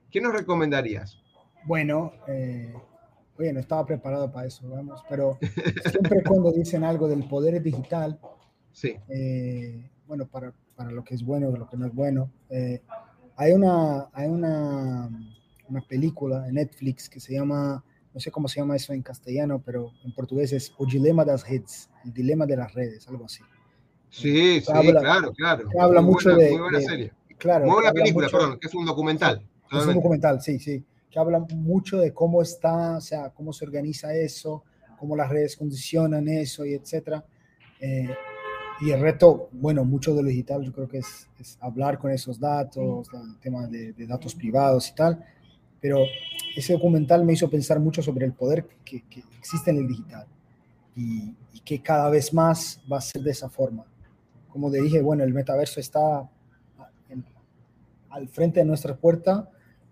¿Qué 0.10 0.20
nos 0.20 0.34
recomendarías? 0.34 1.22
Bueno, 1.66 2.14
eh, 2.28 2.74
oye, 3.40 3.54
no 3.54 3.60
estaba 3.60 3.86
preparado 3.86 4.32
para 4.32 4.48
eso, 4.48 4.70
vamos, 4.70 5.02
pero 5.10 5.40
siempre 5.90 6.22
cuando 6.24 6.52
dicen 6.52 6.84
algo 6.84 7.08
del 7.08 7.28
poder 7.28 7.62
digital, 7.62 8.20
sí. 8.72 8.96
Eh, 9.08 9.90
bueno, 10.06 10.28
para, 10.28 10.54
para, 10.76 10.92
lo 10.92 11.04
que 11.04 11.16
es 11.16 11.24
bueno 11.24 11.50
y 11.50 11.58
lo 11.58 11.68
que 11.68 11.78
no 11.78 11.88
es 11.88 11.94
bueno, 11.94 12.32
eh, 12.50 12.82
hay, 13.36 13.54
una, 13.54 14.10
hay 14.14 14.28
una, 14.28 15.10
una 15.68 15.82
película 15.82 16.48
en 16.48 16.56
Netflix 16.56 17.10
que 17.10 17.20
se 17.20 17.34
llama 17.34 17.84
no 18.14 18.20
sé 18.20 18.32
cómo 18.32 18.48
se 18.48 18.60
llama 18.60 18.76
eso 18.76 18.94
en 18.94 19.02
castellano, 19.02 19.62
pero 19.64 19.92
en 20.04 20.12
portugués 20.14 20.52
es 20.52 20.74
O 20.78 20.86
Dilema 20.86 21.24
das 21.24 21.48
Redes, 21.48 21.90
el 22.04 22.14
dilema 22.14 22.46
de 22.46 22.58
las 22.58 22.74
redes, 22.74 23.08
algo 23.08 23.26
así. 23.26 23.42
Sí, 24.10 24.62
sí, 24.62 24.66
claro, 24.66 25.32
claro. 25.34 25.70
habla 25.80 26.02
mucho 26.02 26.36
de. 26.36 26.52
Muy 26.52 26.62
buena 26.62 26.82
serie. 26.82 27.14
Claro. 27.38 27.66
Muy 27.66 27.76
buena 27.76 27.94
película, 27.94 28.28
perdón, 28.30 28.60
que 28.60 28.68
es 28.68 28.74
un 28.74 28.86
documental. 28.86 29.48
Es 29.72 29.86
un 29.86 29.94
documental, 29.94 30.42
sí, 30.42 30.58
sí. 30.60 30.84
Que 31.10 31.20
habla 31.20 31.40
mucho 31.40 31.98
de 31.98 32.14
cómo 32.14 32.42
está, 32.42 32.98
o 32.98 33.02
sea, 33.02 33.30
cómo 33.30 33.52
se 33.54 33.66
organiza 33.66 34.14
eso, 34.14 34.64
cómo 34.98 35.16
las 35.16 35.30
redes 35.30 35.56
condicionan 35.56 36.28
eso 36.28 36.66
y 36.66 36.74
etcétera. 36.74 37.24
Eh, 37.80 38.10
y 38.82 38.92
el 38.92 39.02
reto, 39.02 39.50
bueno, 39.52 39.84
mucho 39.84 40.14
de 40.14 40.24
lo 40.24 40.30
digital 40.30 40.64
yo 40.64 40.72
creo 40.72 40.88
que 40.88 41.00
es, 41.00 41.28
es 41.40 41.58
hablar 41.60 41.98
con 42.00 42.12
esos 42.12 42.40
datos, 42.40 43.10
el 43.14 43.40
tema 43.40 43.68
de, 43.68 43.94
de, 43.94 44.08
datos 44.08 44.36
privados 44.36 44.90
y 44.90 44.96
tal, 44.96 45.24
pero 45.82 46.00
ese 46.56 46.74
documental 46.74 47.26
me 47.26 47.34
hizo 47.34 47.50
pensar 47.50 47.80
mucho 47.80 48.02
sobre 48.02 48.26
el 48.26 48.34
poder 48.34 48.66
que, 48.86 49.02
que 49.10 49.24
existe 49.38 49.72
en 49.72 49.78
el 49.78 49.88
digital 49.88 50.28
y, 50.96 51.36
y, 51.54 51.60
que 51.60 51.82
cada 51.82 52.10
vez 52.10 52.34
más 52.34 52.82
va 52.92 53.00
a 53.00 53.02
ser 53.02 53.22
de 53.22 53.32
esa 53.32 53.50
forma 53.50 53.86
como 54.50 54.72
te 54.72 54.82
dije, 54.82 55.02
bueno, 55.02 55.24
el 55.24 55.34
metaverso 55.34 55.80
está 55.80 56.30
al 58.10 58.28
frente 58.28 58.60
de 58.60 58.66
nuestra 58.66 58.98
puerta 58.98 59.50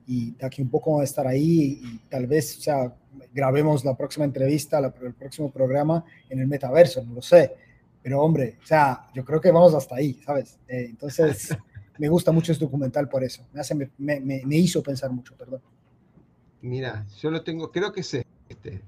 y 0.08 0.32
de 0.32 0.46
aquí 0.46 0.62
un 0.62 0.70
poco 0.70 0.92
vamos 0.92 1.02
a 1.02 1.06
estar 1.06 1.28
ahí 1.28 1.82
y 1.84 1.98
tal 2.10 2.26
vez, 2.28 2.58
o 2.58 2.62
sea, 2.62 2.96
grabemos 3.34 3.84
la 3.84 3.96
próxima 3.96 4.26
entrevista, 4.26 4.80
el 4.80 5.14
próximo 5.14 5.52
programa 5.52 6.04
en 6.30 6.40
el 6.40 6.48
metaverso, 6.48 7.04
no 7.04 7.16
lo 7.16 7.22
sé. 7.22 7.54
Pero 8.02 8.22
hombre, 8.22 8.58
o 8.64 8.66
sea, 8.66 9.08
yo 9.14 9.26
creo 9.26 9.42
que 9.42 9.52
vamos 9.52 9.76
hasta 9.76 9.98
ahí, 9.98 10.14
¿sabes? 10.26 10.58
Eh, 10.68 10.86
entonces, 10.90 11.50
me 12.00 12.08
gusta 12.08 12.32
mucho 12.32 12.54
este 12.54 12.64
documental 12.64 13.10
por 13.10 13.22
eso. 13.22 13.46
Me, 13.52 13.60
hace, 13.60 13.76
me, 13.76 13.90
me, 13.98 14.22
me, 14.22 14.56
hizo 14.56 14.82
pensar 14.82 15.12
mucho, 15.12 15.36
perdón. 15.36 15.62
Mira, 16.62 17.06
yo 17.22 17.30
lo 17.30 17.44
tengo, 17.44 17.70
creo 17.70 17.92
que 17.92 18.00
es 18.00 18.14
este. 18.48 18.82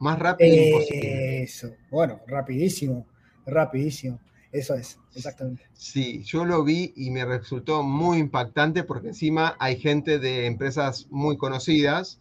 Más 0.00 0.18
rápido 0.18 0.50
eh, 0.50 0.68
imposible. 0.68 1.42
Eso, 1.44 1.74
bueno, 1.88 2.20
rapidísimo, 2.26 3.06
rapidísimo. 3.46 4.18
Eso 4.52 4.74
es, 4.74 4.98
exactamente. 5.14 5.66
Sí, 5.72 6.22
yo 6.24 6.44
lo 6.44 6.62
vi 6.62 6.92
y 6.94 7.10
me 7.10 7.24
resultó 7.24 7.82
muy 7.82 8.18
impactante 8.18 8.84
porque 8.84 9.08
encima 9.08 9.56
hay 9.58 9.80
gente 9.80 10.18
de 10.18 10.44
empresas 10.46 11.06
muy 11.10 11.38
conocidas 11.38 12.20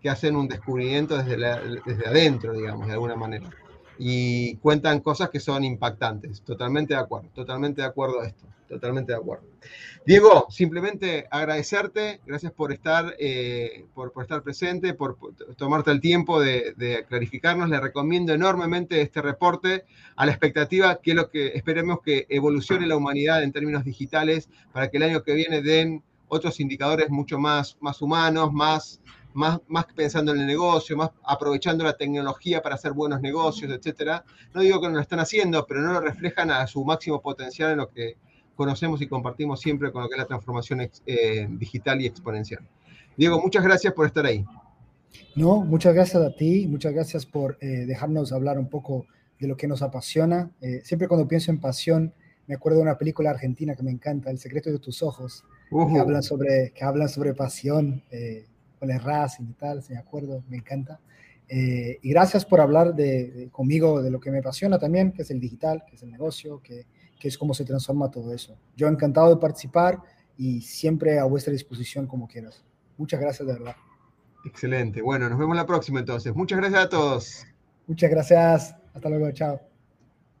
que 0.00 0.08
hacen 0.08 0.36
un 0.36 0.48
descubrimiento 0.48 1.18
desde, 1.18 1.36
la, 1.36 1.60
desde 1.60 2.06
adentro, 2.06 2.54
digamos, 2.54 2.86
de 2.86 2.94
alguna 2.94 3.16
manera. 3.16 3.50
Y 3.98 4.56
cuentan 4.56 5.00
cosas 5.00 5.30
que 5.30 5.40
son 5.40 5.64
impactantes. 5.64 6.42
Totalmente 6.42 6.94
de 6.94 7.00
acuerdo, 7.00 7.28
totalmente 7.34 7.82
de 7.82 7.88
acuerdo 7.88 8.20
a 8.20 8.26
esto, 8.26 8.46
totalmente 8.68 9.12
de 9.12 9.18
acuerdo. 9.18 9.44
Diego, 10.06 10.46
simplemente 10.50 11.26
agradecerte, 11.30 12.20
gracias 12.24 12.52
por 12.52 12.72
estar, 12.72 13.16
eh, 13.18 13.86
por, 13.94 14.12
estar 14.20 14.42
presente, 14.42 14.94
por, 14.94 15.18
tomarte 15.56 15.90
el 15.90 16.00
tiempo 16.00 16.40
de, 16.40 16.74
de, 16.76 17.04
clarificarnos. 17.08 17.68
Le 17.68 17.80
recomiendo 17.80 18.32
enormemente 18.32 19.00
este 19.00 19.20
reporte 19.20 19.84
a 20.14 20.26
la 20.26 20.32
expectativa 20.32 21.00
que 21.00 21.14
lo 21.14 21.28
que 21.28 21.48
esperemos 21.48 22.00
que 22.02 22.26
evolucione 22.28 22.86
la 22.86 22.96
humanidad 22.96 23.42
en 23.42 23.52
términos 23.52 23.84
digitales 23.84 24.48
para 24.72 24.90
que 24.90 24.98
el 24.98 25.02
año 25.02 25.22
que 25.24 25.34
viene 25.34 25.62
den 25.62 26.04
otros 26.28 26.60
indicadores 26.60 27.10
mucho 27.10 27.38
más, 27.38 27.76
más 27.80 28.00
humanos, 28.02 28.52
más, 28.52 29.00
más, 29.36 29.60
más 29.68 29.86
pensando 29.94 30.32
en 30.32 30.40
el 30.40 30.46
negocio, 30.46 30.96
más 30.96 31.10
aprovechando 31.22 31.84
la 31.84 31.96
tecnología 31.96 32.62
para 32.62 32.74
hacer 32.74 32.92
buenos 32.92 33.20
negocios, 33.20 33.70
etcétera. 33.70 34.24
No 34.54 34.62
digo 34.62 34.80
que 34.80 34.88
no 34.88 34.94
lo 34.94 35.00
están 35.00 35.20
haciendo, 35.20 35.66
pero 35.66 35.82
no 35.82 35.92
lo 35.92 36.00
reflejan 36.00 36.50
a 36.50 36.66
su 36.66 36.84
máximo 36.84 37.20
potencial 37.20 37.72
en 37.72 37.78
lo 37.78 37.90
que 37.90 38.16
conocemos 38.54 39.00
y 39.02 39.06
compartimos 39.06 39.60
siempre 39.60 39.92
con 39.92 40.02
lo 40.02 40.08
que 40.08 40.14
es 40.14 40.20
la 40.20 40.26
transformación 40.26 40.90
eh, 41.06 41.46
digital 41.50 42.00
y 42.00 42.06
exponencial. 42.06 42.66
Diego, 43.16 43.40
muchas 43.40 43.62
gracias 43.62 43.92
por 43.92 44.06
estar 44.06 44.24
ahí. 44.24 44.44
No, 45.34 45.60
muchas 45.60 45.94
gracias 45.94 46.22
a 46.22 46.34
ti, 46.34 46.66
muchas 46.66 46.92
gracias 46.92 47.26
por 47.26 47.58
eh, 47.60 47.84
dejarnos 47.86 48.32
hablar 48.32 48.58
un 48.58 48.68
poco 48.68 49.06
de 49.38 49.48
lo 49.48 49.56
que 49.56 49.68
nos 49.68 49.82
apasiona. 49.82 50.50
Eh, 50.62 50.80
siempre 50.82 51.08
cuando 51.08 51.28
pienso 51.28 51.50
en 51.50 51.60
pasión, 51.60 52.14
me 52.46 52.54
acuerdo 52.54 52.78
de 52.78 52.84
una 52.84 52.98
película 52.98 53.30
argentina 53.30 53.74
que 53.74 53.82
me 53.82 53.90
encanta, 53.90 54.30
El 54.30 54.38
secreto 54.38 54.70
de 54.70 54.78
tus 54.78 55.02
ojos, 55.02 55.44
uh 55.70 55.80
-huh. 55.80 55.92
que, 55.92 55.98
hablan 55.98 56.22
sobre, 56.22 56.72
que 56.74 56.84
hablan 56.84 57.08
sobre 57.08 57.34
pasión, 57.34 58.02
eh, 58.10 58.46
con 58.78 58.90
el 58.90 59.00
Racing 59.00 59.44
y 59.50 59.52
tal, 59.54 59.82
si 59.82 59.92
me 59.92 59.98
acuerdo, 59.98 60.42
me 60.48 60.56
encanta. 60.56 61.00
Eh, 61.48 61.98
y 62.02 62.10
gracias 62.10 62.44
por 62.44 62.60
hablar 62.60 62.94
de, 62.94 63.30
de, 63.30 63.48
conmigo 63.50 64.02
de 64.02 64.10
lo 64.10 64.20
que 64.20 64.30
me 64.30 64.38
apasiona 64.38 64.78
también, 64.78 65.12
que 65.12 65.22
es 65.22 65.30
el 65.30 65.40
digital, 65.40 65.84
que 65.88 65.96
es 65.96 66.02
el 66.02 66.10
negocio, 66.10 66.60
que, 66.62 66.86
que 67.18 67.28
es 67.28 67.38
cómo 67.38 67.54
se 67.54 67.64
transforma 67.64 68.10
todo 68.10 68.32
eso. 68.32 68.56
Yo 68.76 68.88
encantado 68.88 69.30
de 69.30 69.40
participar 69.40 70.00
y 70.36 70.60
siempre 70.60 71.18
a 71.18 71.24
vuestra 71.24 71.52
disposición 71.52 72.06
como 72.06 72.28
quieras. 72.28 72.64
Muchas 72.96 73.20
gracias 73.20 73.46
de 73.46 73.54
verdad. 73.54 73.76
Excelente. 74.44 75.02
Bueno, 75.02 75.28
nos 75.28 75.38
vemos 75.38 75.56
la 75.56 75.66
próxima 75.66 76.00
entonces. 76.00 76.34
Muchas 76.34 76.58
gracias 76.58 76.84
a 76.84 76.88
todos. 76.88 77.46
Muchas 77.86 78.10
gracias. 78.10 78.76
Hasta 78.94 79.08
luego. 79.08 79.30
Chao. 79.32 79.75